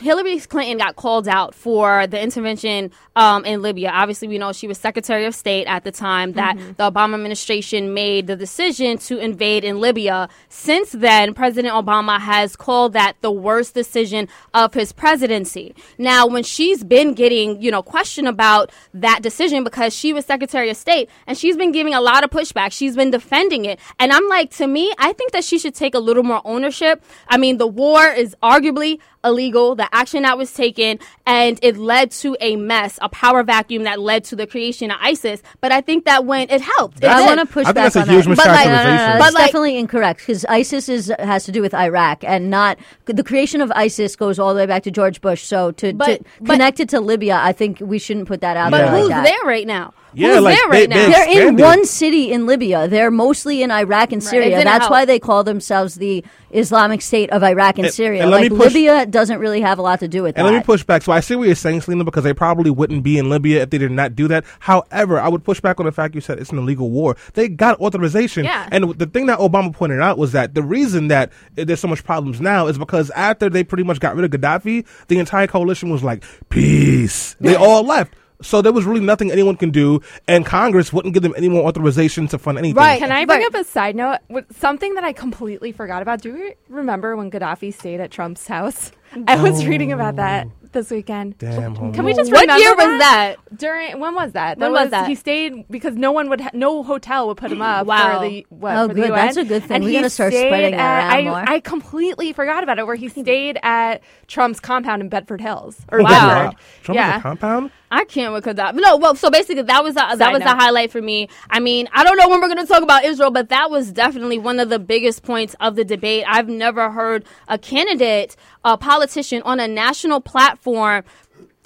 Hillary 0.00 0.38
Clinton 0.40 0.78
got 0.78 0.96
called 0.96 1.26
out 1.28 1.54
for 1.54 2.06
the 2.06 2.20
intervention 2.20 2.90
um, 3.14 3.44
in 3.44 3.62
Libya. 3.62 3.90
Obviously, 3.90 4.28
we 4.28 4.38
know 4.38 4.52
she 4.52 4.66
was 4.68 4.78
Secretary 4.78 5.24
of 5.24 5.34
State 5.34 5.66
at 5.66 5.84
the 5.84 5.92
time 5.92 6.32
that 6.32 6.56
Mm-hmm. 6.56 6.72
the 6.76 6.90
Obama 6.90 7.14
administration 7.14 7.92
made 7.92 8.26
the 8.28 8.36
decision 8.36 8.98
to 8.98 9.18
invade 9.18 9.64
in 9.64 9.80
Libya. 9.80 10.28
Since 10.48 10.92
then, 10.92 11.34
President 11.34 11.74
Obama 11.74 12.18
has 12.20 12.56
called 12.56 12.92
that 12.94 13.14
the 13.20 13.30
worst 13.30 13.74
decision 13.74 14.28
of 14.54 14.72
his 14.74 14.92
presidency. 14.92 15.74
Now, 15.98 16.26
when 16.26 16.42
she's 16.44 16.84
been 16.84 17.14
getting, 17.14 17.60
you 17.60 17.70
know, 17.70 17.82
questioned 17.82 18.28
about 18.28 18.70
that 18.94 19.22
decision 19.22 19.64
because 19.64 19.94
she 19.94 20.12
was 20.12 20.24
Secretary 20.24 20.70
of 20.70 20.76
State 20.76 21.10
and 21.26 21.36
she's 21.36 21.56
been 21.56 21.72
giving 21.72 21.94
a 21.94 22.00
lot 22.00 22.22
of 22.24 22.30
pushback, 22.30 22.72
she's 22.72 22.96
been 22.96 23.10
defending 23.10 23.64
it. 23.64 23.80
And 23.98 24.12
I'm 24.12 24.28
like, 24.28 24.50
to 24.52 24.66
me, 24.66 24.92
I 24.98 25.12
think 25.12 25.32
that 25.32 25.44
she 25.44 25.58
should 25.58 25.74
take 25.74 25.94
a 25.94 25.98
little 26.00 26.22
more 26.22 26.40
ownership. 26.44 27.02
I 27.28 27.36
mean, 27.38 27.58
the 27.58 27.66
war 27.66 28.06
is 28.06 28.36
arguably 28.42 29.00
illegal, 29.26 29.74
the 29.74 29.88
action 29.94 30.22
that 30.22 30.38
was 30.38 30.52
taken, 30.52 30.98
and 31.26 31.58
it 31.62 31.76
led 31.76 32.10
to 32.12 32.36
a 32.40 32.56
mess, 32.56 32.98
a 33.02 33.08
power 33.08 33.42
vacuum 33.42 33.82
that 33.84 34.00
led 34.00 34.24
to 34.24 34.36
the 34.36 34.46
creation 34.46 34.90
of 34.90 34.96
ISIS. 35.00 35.42
But 35.60 35.72
I 35.72 35.80
think 35.80 36.04
that 36.04 36.24
when 36.24 36.48
it 36.50 36.60
helped, 36.60 37.02
it 37.02 37.08
I 37.08 37.26
want 37.26 37.40
to 37.40 37.46
push 37.46 37.66
I 37.66 37.72
think 37.72 37.74
back 37.74 37.92
that's 37.92 37.96
a 37.96 38.00
on 38.02 38.08
huge 38.08 38.24
that. 38.26 38.36
But, 38.36 38.46
like, 38.46 38.66
No, 38.66 38.72
no, 38.76 38.84
no, 38.84 39.12
no, 39.12 39.18
But, 39.18 39.34
like- 39.34 39.44
definitely 39.46 39.76
incorrect 39.76 40.20
because 40.20 40.44
ISIS 40.46 40.88
is 40.88 41.12
has 41.18 41.44
to 41.44 41.52
do 41.52 41.60
with 41.60 41.74
Iraq 41.74 42.22
and 42.24 42.48
not 42.50 42.78
the 43.06 43.24
creation 43.24 43.60
of 43.60 43.70
ISIS 43.72 44.16
goes 44.16 44.38
all 44.38 44.54
the 44.54 44.60
way 44.60 44.66
back 44.66 44.82
to 44.84 44.90
George 44.90 45.20
Bush. 45.20 45.42
So 45.42 45.72
to, 45.72 45.92
But- 45.92 46.06
to 46.06 46.24
but- 46.40 46.52
connect 46.52 46.80
it 46.80 46.88
to 46.90 47.00
Libya, 47.00 47.38
I 47.42 47.52
think 47.52 47.78
we 47.80 47.98
shouldn't 47.98 48.28
put 48.28 48.40
that 48.40 48.56
out 48.56 48.70
But 48.70 48.78
there. 48.78 48.86
like 48.92 49.00
who's 49.00 49.08
that. 49.10 49.24
there 49.24 49.44
right 49.44 49.66
now? 49.66 49.92
Yeah, 50.16 50.34
who's 50.34 50.42
like, 50.42 50.56
there 50.58 50.70
they- 50.70 50.78
right 50.78 50.88
now? 50.88 50.96
they- 51.24 51.34
They're 51.34 51.48
in 51.48 51.56
one 51.56 51.84
city 51.84 52.32
in 52.32 52.46
Libya. 52.46 52.88
They're 52.88 53.10
mostly 53.10 53.62
in 53.62 53.70
Iraq 53.70 54.12
and 54.12 54.22
It 54.22 54.24
Syria. 54.26 54.50
didn't 54.50 54.64
That's 54.64 54.82
help. 54.84 54.90
why 54.90 55.04
they 55.04 55.18
call 55.18 55.44
themselves 55.44 55.96
the 55.96 56.24
Islamic 56.50 57.02
State 57.02 57.28
of 57.30 57.42
Iraq 57.42 57.76
and, 57.78 57.86
And- 57.86 57.94
Syria. 57.94 58.22
and 58.22 58.30
like 58.30 58.50
push- 58.50 58.72
Libya 58.74 59.04
doesn't 59.06 59.38
really 59.38 59.60
have 59.60 59.78
a 59.78 59.82
lot 59.82 60.00
to 60.00 60.08
do 60.08 60.22
with 60.22 60.34
that. 60.36 60.40
And 60.40 60.48
that. 60.48 60.52
let 60.52 60.58
me 60.60 60.64
push 60.64 60.82
back. 60.84 61.02
So 61.02 61.12
I 61.12 61.20
see 61.20 61.36
what 61.36 61.46
you're 61.46 61.54
saying, 61.54 61.82
Selena, 61.82 62.04
because 62.04 62.24
they 62.24 62.32
probably 62.32 62.70
wouldn't 62.70 63.02
be 63.02 63.18
in 63.18 63.28
Libya 63.28 63.62
if 63.62 63.70
they 63.70 63.78
did 63.78 63.90
not 63.90 64.14
do 64.16 64.26
that. 64.28 64.44
However, 64.60 65.20
I 65.20 65.28
would 65.28 65.44
push 65.44 65.60
back 65.60 65.78
on 65.80 65.86
the 65.86 65.92
fact 65.92 66.14
you 66.14 66.20
said 66.22 66.38
it's 66.38 66.50
an 66.50 66.58
illegal 66.58 66.90
war. 66.90 67.16
They 67.34 67.48
got 67.48 67.78
authorization. 67.80 68.44
Yeah. 68.44 68.68
And 68.72 68.94
the 68.94 69.06
thing 69.06 69.26
that 69.26 69.38
Obama 69.38 69.72
pointed 69.72 70.00
out 70.00 70.16
was 70.18 70.32
that 70.32 70.54
the 70.54 70.62
reason 70.62 71.08
that 71.08 71.30
there's 71.54 71.80
so 71.80 71.88
much 71.88 72.04
problems 72.04 72.40
now 72.40 72.68
is 72.68 72.78
because 72.78 73.10
after 73.10 73.50
they 73.50 73.64
pretty 73.64 73.84
much 73.84 74.00
got 74.00 74.16
rid 74.16 74.24
of 74.24 74.40
Gaddafi, 74.40 74.86
the 75.08 75.18
entire 75.18 75.46
coalition 75.46 75.90
was 75.90 76.02
like, 76.02 76.24
peace. 76.48 77.36
They 77.40 77.54
all 77.54 77.82
left. 77.84 78.14
So 78.42 78.60
there 78.62 78.72
was 78.72 78.84
really 78.84 79.00
nothing 79.00 79.30
anyone 79.32 79.56
can 79.56 79.70
do, 79.70 80.00
and 80.28 80.44
Congress 80.44 80.92
wouldn't 80.92 81.14
give 81.14 81.22
them 81.22 81.34
any 81.36 81.48
more 81.48 81.66
authorization 81.66 82.28
to 82.28 82.38
fund 82.38 82.58
anything. 82.58 82.76
Right. 82.76 82.98
Can 82.98 83.10
I 83.10 83.24
bring 83.24 83.40
Right. 83.40 83.46
up 83.46 83.54
a 83.54 83.64
side 83.64 83.96
note? 83.96 84.18
Something 84.58 84.94
that 84.94 85.04
I 85.04 85.12
completely 85.12 85.72
forgot 85.72 86.02
about. 86.02 86.20
Do 86.20 86.30
you 86.30 86.52
remember 86.68 87.16
when 87.16 87.30
Gaddafi 87.30 87.72
stayed 87.72 88.00
at 88.00 88.10
Trump's 88.10 88.46
house? 88.46 88.92
I 89.26 89.42
was 89.42 89.66
reading 89.66 89.92
about 89.92 90.16
that 90.16 90.46
oh. 90.46 90.68
this 90.72 90.90
weekend. 90.90 91.38
Damn, 91.38 91.74
homie. 91.76 91.94
Can 91.94 92.04
we 92.04 92.12
just 92.14 92.30
What 92.30 92.42
remember 92.42 92.62
year 92.62 92.74
was 92.74 92.98
that? 93.00 93.36
During 93.56 93.98
when 94.00 94.14
was 94.14 94.32
that? 94.32 94.58
When 94.58 94.72
was 94.72 94.90
that? 94.90 95.08
He 95.08 95.14
stayed 95.14 95.66
because 95.70 95.94
no 95.96 96.12
one 96.12 96.28
would, 96.28 96.40
ha- 96.40 96.50
no 96.52 96.82
hotel 96.82 97.28
would 97.28 97.36
put 97.36 97.50
him 97.52 97.62
up. 97.62 97.86
Wow. 97.86 98.20
For 98.20 98.28
the, 98.28 98.46
what, 98.50 98.76
Oh, 98.76 98.88
for 98.88 98.94
the 98.94 99.00
good. 99.00 99.08
UN. 99.10 99.26
That's 99.26 99.36
a 99.36 99.44
good 99.44 99.62
thing. 99.64 99.76
And 99.76 99.84
We're 99.84 99.92
gonna 99.92 100.10
start 100.10 100.32
stayed 100.32 100.48
spreading 100.48 100.72
that 100.76 100.80
at- 100.80 101.14
around 101.20 101.28
I, 101.28 101.30
more. 101.44 101.50
I 101.56 101.60
completely 101.60 102.32
forgot 102.32 102.62
about 102.62 102.78
it. 102.78 102.86
Where 102.86 102.96
he 102.96 103.08
stayed 103.22 103.58
at 103.62 104.02
Trump's 104.26 104.60
compound 104.60 105.02
in 105.02 105.08
Bedford 105.08 105.40
Hills 105.40 105.76
or 105.90 106.02
Wow. 106.02 106.10
Bedford. 106.50 106.60
Trump 106.82 106.96
yeah. 106.96 107.20
compound? 107.20 107.70
I 107.88 108.04
can't 108.04 108.32
with 108.32 108.44
Gaddafi. 108.44 108.74
No, 108.80 108.96
well, 108.96 109.14
so 109.14 109.30
basically 109.30 109.62
that 109.62 109.84
was 109.84 109.92
a, 109.92 109.94
that 109.94 110.18
Side 110.18 110.32
was 110.32 110.42
the 110.42 110.48
highlight 110.48 110.90
for 110.90 111.00
me. 111.00 111.28
I 111.48 111.60
mean, 111.60 111.88
I 111.92 112.02
don't 112.02 112.16
know 112.16 112.28
when 112.28 112.40
we're 112.40 112.48
going 112.52 112.66
to 112.66 112.66
talk 112.66 112.82
about 112.82 113.04
Israel, 113.04 113.30
but 113.30 113.48
that 113.50 113.70
was 113.70 113.92
definitely 113.92 114.38
one 114.40 114.58
of 114.58 114.70
the 114.70 114.80
biggest 114.80 115.22
points 115.22 115.54
of 115.60 115.76
the 115.76 115.84
debate. 115.84 116.24
I've 116.26 116.48
never 116.48 116.90
heard 116.90 117.24
a 117.46 117.58
candidate, 117.58 118.34
a 118.64 118.76
politician 118.76 119.42
on 119.42 119.60
a 119.60 119.68
national 119.68 120.20
platform 120.20 121.04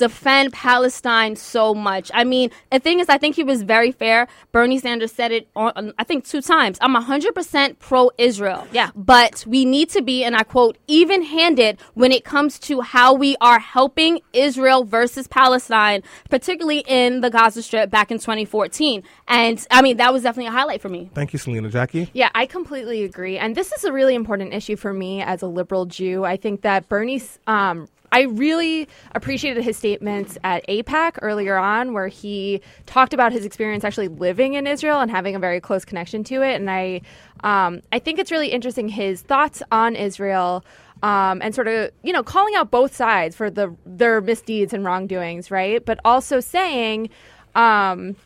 defend 0.01 0.53
Palestine 0.53 1.37
so 1.37 1.75
much. 1.75 2.11
I 2.13 2.25
mean, 2.25 2.51
the 2.73 2.81
thing 2.81 3.01
is, 3.01 3.09
I 3.09 3.19
think 3.19 3.37
he 3.37 3.45
was 3.45 3.63
very 3.63 3.93
fair. 3.93 4.27
Bernie 4.51 4.79
Sanders 4.79 5.13
said 5.13 5.31
it, 5.31 5.47
on, 5.55 5.93
I 5.99 6.05
think, 6.05 6.25
two 6.25 6.41
times. 6.41 6.79
I'm 6.81 6.95
100% 6.95 7.79
pro 7.79 8.11
Israel. 8.19 8.67
Yeah. 8.73 8.91
But 8.97 9.45
we 9.47 9.65
need 9.65 9.91
to 9.91 10.03
be, 10.03 10.25
and 10.25 10.35
I 10.35 10.43
quote, 10.43 10.79
even 10.89 11.23
handed 11.23 11.79
when 11.95 12.13
it 12.13 12.25
comes 12.25 12.59
to 12.61 12.81
how 12.81 13.13
we 13.13 13.37
are 13.41 13.61
helping 13.61 14.21
Israel 14.33 14.85
versus 14.85 15.29
Palestine, 15.29 16.03
particularly 16.31 16.83
in 16.89 17.21
the 17.21 17.29
Gaza 17.31 17.63
Strip 17.63 17.91
back 17.91 18.11
in 18.11 18.19
2014. 18.19 19.03
And 19.29 19.67
I 19.71 19.83
mean, 19.83 19.99
that 19.99 20.13
was 20.13 20.23
definitely 20.23 20.49
a 20.49 20.53
highlight 20.53 20.81
for 20.81 20.89
me. 20.89 21.11
Thank 21.15 21.35
you, 21.35 21.39
Selena. 21.39 21.69
Jackie? 21.69 22.11
Yeah, 22.15 22.31
I 22.35 22.47
completely 22.47 23.05
agree. 23.05 23.37
And 23.37 23.55
this 23.55 23.71
is 23.73 23.85
a 23.85 23.93
really 23.93 24.15
important 24.15 24.55
issue 24.55 24.77
for 24.77 24.95
me 24.95 25.21
as 25.21 25.43
a 25.43 25.47
liberal 25.47 25.85
Jew. 25.85 26.25
I 26.25 26.37
think 26.39 26.63
that 26.63 26.89
Bernie's. 26.89 27.39
Um, 27.47 27.87
I 28.13 28.23
really 28.23 28.89
appreciated 29.15 29.63
his 29.63 29.77
statements 29.77 30.37
at 30.43 30.67
AIPAC 30.69 31.19
earlier 31.23 31.57
on, 31.57 31.93
where 31.93 32.09
he 32.09 32.61
talked 32.87 33.15
about 33.15 33.33
his 33.33 33.45
experience 33.45 33.85
actually 33.85 34.09
living 34.09 34.55
in 34.55 34.67
Israel 34.67 35.01
and 35.01 35.11
having 35.11 35.37
a 35.37 35.39
very 35.39 35.61
close 35.61 35.85
connection 35.85 36.25
to 36.25 36.43
it. 36.43 36.55
And 36.57 36.71
I, 36.71 37.03
um, 37.45 37.83
I 37.93 37.99
think 37.99 38.19
it's 38.19 38.31
really 38.31 38.49
interesting 38.49 38.89
his 38.89 39.23
thoughts 39.23 39.63
on 39.71 39.97
Israel 39.97 40.65
um, 41.03 41.41
and 41.43 41.55
sort 41.55 41.69
of 41.69 41.91
you 42.03 42.13
know 42.13 42.23
calling 42.23 42.55
out 42.55 42.71
both 42.71 42.95
sides 42.95 43.37
for 43.37 43.51
the 43.51 43.75
their 43.87 44.21
misdeeds 44.21 44.73
and 44.73 44.85
wrongdoings, 44.85 45.51
right? 45.51 45.85
But 45.85 46.01
also 46.05 46.41
saying. 46.41 47.11
Um, 47.55 48.17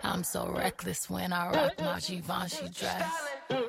I'm 0.03 0.25
so 0.25 0.51
reckless 0.57 1.11
when 1.11 1.35
I 1.35 1.51
rock 1.51 1.73
my 1.81 2.01
Givenchy 2.01 2.69
dress. 2.69 3.13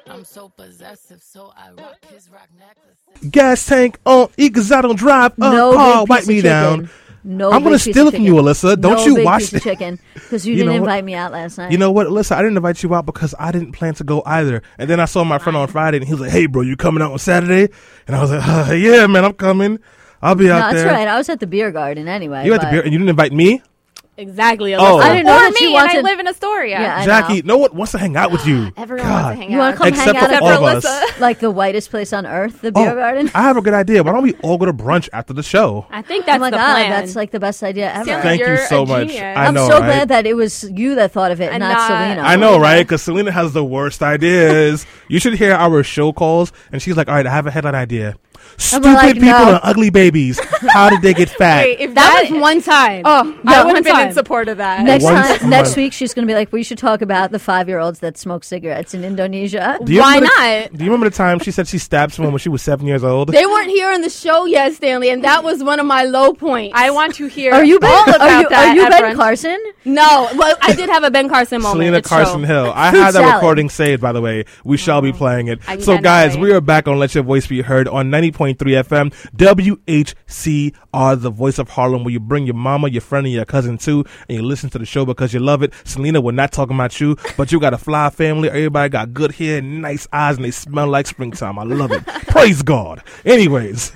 I'm 0.08 0.24
so 0.24 0.48
possessive, 0.50 1.22
so 1.22 1.52
I 1.58 1.72
rock 1.72 1.98
his 2.12 2.30
rock 2.30 2.48
necklace. 2.58 2.98
Gas 3.30 3.66
tank 3.66 4.00
on 4.06 4.30
E 4.38 4.48
because 4.50 4.72
I 4.72 4.82
don't 4.82 4.98
drive 4.98 5.34
a 5.38 5.42
no 5.42 5.74
big 6.06 6.10
Wipe 6.10 6.28
me 6.28 6.42
down. 6.42 6.90
No, 7.24 7.52
I'm 7.52 7.62
gonna 7.62 7.78
steal 7.78 8.08
it 8.08 8.14
from 8.14 8.24
you. 8.24 8.36
Alyssa. 8.36 8.80
Don't 8.80 8.96
no 8.96 9.06
you 9.06 9.16
big 9.16 9.26
watch 9.26 9.52
piece 9.52 9.62
chicken 9.62 10.00
because 10.14 10.48
you, 10.48 10.54
You 10.56 10.64
didn't 10.64 10.76
invite 10.76 11.04
me 11.04 11.14
out 11.14 11.34
last 11.34 11.58
night. 11.58 11.74
You 11.74 11.78
know 11.78 11.92
what, 11.92 12.08
Alyssa? 12.08 12.32
I 12.32 12.42
didn't 12.42 12.56
invite 12.56 12.82
you 12.84 12.96
out 12.96 13.06
because 13.06 13.36
I 13.38 13.52
didn't 13.52 13.74
plan 13.74 13.96
to 13.96 14.06
go 14.06 14.24
either. 14.26 14.62
And 14.78 14.90
then 14.90 15.02
I 15.02 15.06
saw 15.06 15.26
my 15.26 15.38
friend 15.38 15.58
on 15.58 15.68
Friday, 15.68 15.98
and 15.98 16.06
he 16.06 16.14
was 16.14 16.22
like, 16.22 16.32
"Hey, 16.32 16.46
bro, 16.46 16.62
you 16.62 16.78
coming 16.78 17.04
out 17.04 17.12
on 17.12 17.20
Saturday?" 17.20 17.74
And 18.08 18.16
I 18.16 18.22
was 18.22 18.32
like, 18.32 18.48
uh, 18.48 18.72
"Yeah, 18.74 19.08
man, 19.08 19.26
I'm 19.26 19.34
coming. 19.34 19.80
I'll 20.22 20.36
be 20.36 20.46
no, 20.46 20.54
out 20.54 20.72
that's 20.72 20.84
there." 20.84 20.94
right. 20.94 21.08
I 21.08 21.18
was 21.18 21.28
at 21.28 21.42
the 21.42 21.48
beer 21.48 21.70
garden 21.72 22.08
anyway. 22.08 22.46
You 22.46 22.54
at 22.54 22.62
the 22.62 22.68
beer, 22.68 22.82
and 22.82 22.94
you 22.94 22.98
didn't 22.98 23.10
invite 23.10 23.34
me, 23.34 23.62
Exactly. 24.20 24.74
Oh. 24.74 24.98
I 24.98 25.10
didn't 25.14 25.28
know 25.28 25.36
or 25.36 25.40
that 25.42 25.52
me, 25.54 25.58
she 25.60 25.66
and 25.66 25.74
wanted. 25.76 25.98
I 25.98 26.02
live 26.02 26.20
in 26.20 26.28
Astoria. 26.28 26.80
Yeah, 26.80 26.98
I 26.98 27.06
Jackie. 27.06 27.42
know. 27.44 27.54
No 27.54 27.58
one 27.60 27.76
wants 27.76 27.92
to 27.92 28.00
hang 28.00 28.16
out 28.16 28.32
with 28.32 28.48
you. 28.48 28.72
Everyone 28.76 29.06
God. 29.06 29.12
wants 29.24 29.30
to 29.38 29.42
hang 29.44 29.52
You 29.52 29.58
want 29.60 29.68
out. 29.68 29.72
to 29.74 29.78
come 29.78 29.88
Except 29.90 30.18
hang 30.18 30.34
out 30.34 30.40
for 30.40 30.46
all 30.46 30.68
of 30.68 30.86
us. 30.86 31.20
like 31.20 31.40
the 31.40 31.52
whitest 31.52 31.92
place 31.92 32.12
on 32.14 32.26
earth, 32.26 32.62
the 32.62 32.72
beer 32.72 32.92
Oh, 32.92 32.96
garden? 32.96 33.30
I 33.36 33.42
have 33.44 33.58
a 33.58 33.62
good 33.62 33.76
idea. 33.76 34.02
Why 34.04 34.14
don't 34.14 34.24
we 34.24 34.34
all 34.44 34.58
go 34.58 34.66
to 34.66 34.74
brunch 34.74 35.08
after 35.14 35.34
the 35.34 35.44
show? 35.44 35.86
I 35.92 36.02
think 36.02 36.26
that's 36.26 36.38
oh 36.38 36.40
my 36.40 36.50
the 36.50 36.58
god, 36.58 36.74
plan. 36.74 36.90
that's 36.90 37.16
like 37.16 37.30
the 37.32 37.40
best 37.40 37.62
idea 37.62 37.94
ever. 37.94 38.06
Sam, 38.06 38.22
Thank 38.24 38.42
you 38.42 38.48
You're 38.48 38.58
so 38.66 38.84
a 38.84 38.86
much. 38.88 39.08
genius. 39.10 39.22
I 39.22 39.46
I'm 39.46 39.56
so 39.56 39.68
right? 39.70 39.80
glad 39.86 40.08
that 40.10 40.26
it 40.26 40.34
was 40.34 40.64
you 40.72 40.96
that 40.96 41.12
thought 41.12 41.32
of 41.32 41.40
it, 41.40 41.52
And 41.52 41.60
not, 41.60 41.78
not- 41.78 41.88
Selena. 41.88 42.22
I 42.22 42.36
know, 42.38 42.56
oh 42.56 42.60
right? 42.60 42.82
Because 42.84 43.04
Selena 43.04 43.32
has 43.32 43.54
the 43.54 43.64
worst 43.64 44.02
ideas. 44.32 44.86
you 45.10 45.20
should 45.20 45.36
hear 45.36 45.54
our 45.54 45.84
show 45.84 46.12
calls, 46.12 46.52
and 46.72 46.82
she's 46.82 46.98
like, 46.98 47.08
"All 47.08 47.14
right, 47.16 47.26
I 47.28 47.30
have 47.32 47.46
a 47.46 47.52
headline 47.52 47.76
idea. 47.76 48.16
Stupid 48.58 48.94
like, 48.94 49.14
people 49.16 49.28
no. 49.30 49.50
and 49.56 49.60
ugly 49.64 49.90
babies. 49.90 50.40
How 50.70 50.90
did 50.90 51.02
they 51.02 51.14
get 51.14 51.30
fat?" 51.42 51.64
Wait, 51.66 51.80
if 51.80 51.94
that 51.96 52.22
that, 52.24 52.32
was 52.32 52.42
one 52.42 52.62
time. 52.62 53.02
oh, 53.06 53.24
Yeah, 53.44 53.52
I 53.52 53.58
would 53.60 53.66
one 53.68 53.76
have 53.76 53.84
been 53.84 53.94
time. 53.94 54.08
in 54.10 54.14
support 54.14 54.48
of 54.50 54.58
that. 54.58 54.84
Next 54.84 55.04
Once- 55.04 55.40
time, 55.40 55.50
next 55.50 55.76
week, 55.76 55.94
she's 55.94 56.14
going 56.14 56.26
to 56.26 56.32
be 56.32 56.36
like, 56.36 56.52
"We 56.52 56.64
should 56.64 56.78
talk 56.78 57.02
about 57.02 57.32
the 57.32 57.40
five-year-olds 57.40 58.00
that 58.00 58.18
smoke 58.18 58.44
cigarettes 58.44 58.94
in 58.94 59.04
Indonesia." 59.04 59.78
Why 59.82 59.86
remember 60.16 60.20
the- 60.20 60.60
not? 60.62 60.74
do 60.74 60.84
you 60.84 60.92
remember 60.92 61.10
the 61.10 61.16
time 61.16 61.40
she 61.40 61.52
said 61.52 61.68
she 61.68 61.78
stabbed 61.78 62.14
someone 62.14 62.34
when 62.34 62.40
she 62.40 62.50
was 62.50 62.62
seven 62.62 62.88
years 62.88 63.04
old? 63.04 63.30
They 63.30 63.46
weren't 63.46 63.70
here 63.70 63.92
on 63.92 64.02
the 64.02 64.10
show 64.10 64.46
yet, 64.46 64.74
Stanley, 64.74 65.10
and 65.10 65.24
that 65.24 65.44
was 65.44 65.64
one 65.64 65.80
of 65.80 65.86
my 65.86 66.04
low 66.04 66.34
points. 66.34 66.74
I 66.78 66.92
want 66.92 67.16
to 67.16 67.28
hear 67.28 67.54
Are 67.54 67.64
you 67.64 67.80
Ben? 67.80 67.90
all 67.92 68.04
about 68.16 68.22
Are 68.22 68.42
you, 68.42 68.50
that 68.50 68.68
are 68.70 68.76
you 68.76 68.90
Ben 68.90 69.02
brunch. 69.04 69.16
Carson? 69.16 69.58
no, 69.86 70.30
well, 70.36 70.56
I 70.62 70.74
did 70.74 70.90
have 70.90 71.04
a 71.04 71.12
Ben 71.12 71.30
Carson 71.30 71.62
moment. 71.62 71.78
Selena 71.80 71.98
It's 71.98 72.08
Carson 72.10 72.40
true. 72.40 72.48
Hill. 72.48 72.72
I 72.76 72.92
Fruit 72.92 73.02
had 73.02 73.14
that 73.16 73.36
recording 73.36 73.70
saved, 73.70 74.02
by 74.02 74.12
the 74.12 74.22
way. 74.22 74.46
We 74.64 74.78
shall 74.78 75.02
be 75.02 75.10
mm-hmm. 75.10 75.18
playing 75.18 75.48
it. 75.48 75.60
I 75.68 75.78
So, 75.80 75.98
guys, 75.98 76.38
we 76.38 76.52
are 76.54 76.62
back 76.62 76.88
on 76.88 76.98
Let 77.00 77.14
Your 77.16 77.24
Voice 77.24 77.48
Be 77.48 77.62
Heard 77.62 77.88
on 77.88 78.10
90.7 78.10 78.37
90.3 78.38 78.84
FM, 78.84 79.14
WHCR, 79.36 81.22
the 81.22 81.30
voice 81.30 81.58
of 81.60 81.70
Harlem, 81.70 82.04
where 82.04 82.12
you 82.12 82.20
bring 82.20 82.46
your 82.46 82.56
mama, 82.56 82.90
your 82.90 83.02
friend, 83.02 83.26
and 83.26 83.34
your 83.34 83.46
cousin 83.46 83.78
too, 83.78 84.06
and 84.30 84.38
you 84.38 84.44
listen 84.44 84.70
to 84.70 84.80
the 84.80 84.86
show 84.86 85.06
because 85.06 85.34
you 85.34 85.40
love 85.40 85.64
it. 85.64 85.74
Selena, 85.84 86.22
we're 86.22 86.32
not 86.32 86.52
talking 86.52 86.76
about 86.76 87.00
you, 87.00 87.18
but 87.36 87.52
you 87.52 87.60
got 87.60 87.74
a 87.74 87.78
fly 87.78 88.10
family. 88.10 88.50
Everybody 88.50 88.90
got 88.90 89.14
good 89.14 89.34
hair, 89.34 89.62
nice 89.62 90.08
eyes, 90.14 90.36
and 90.38 90.46
they 90.46 90.52
smell 90.52 90.88
like 90.88 91.08
springtime. 91.08 91.58
I 91.60 91.64
love 91.64 91.92
it. 91.92 92.06
Praise 92.28 92.62
God. 92.62 93.04
Anyways. 93.26 93.92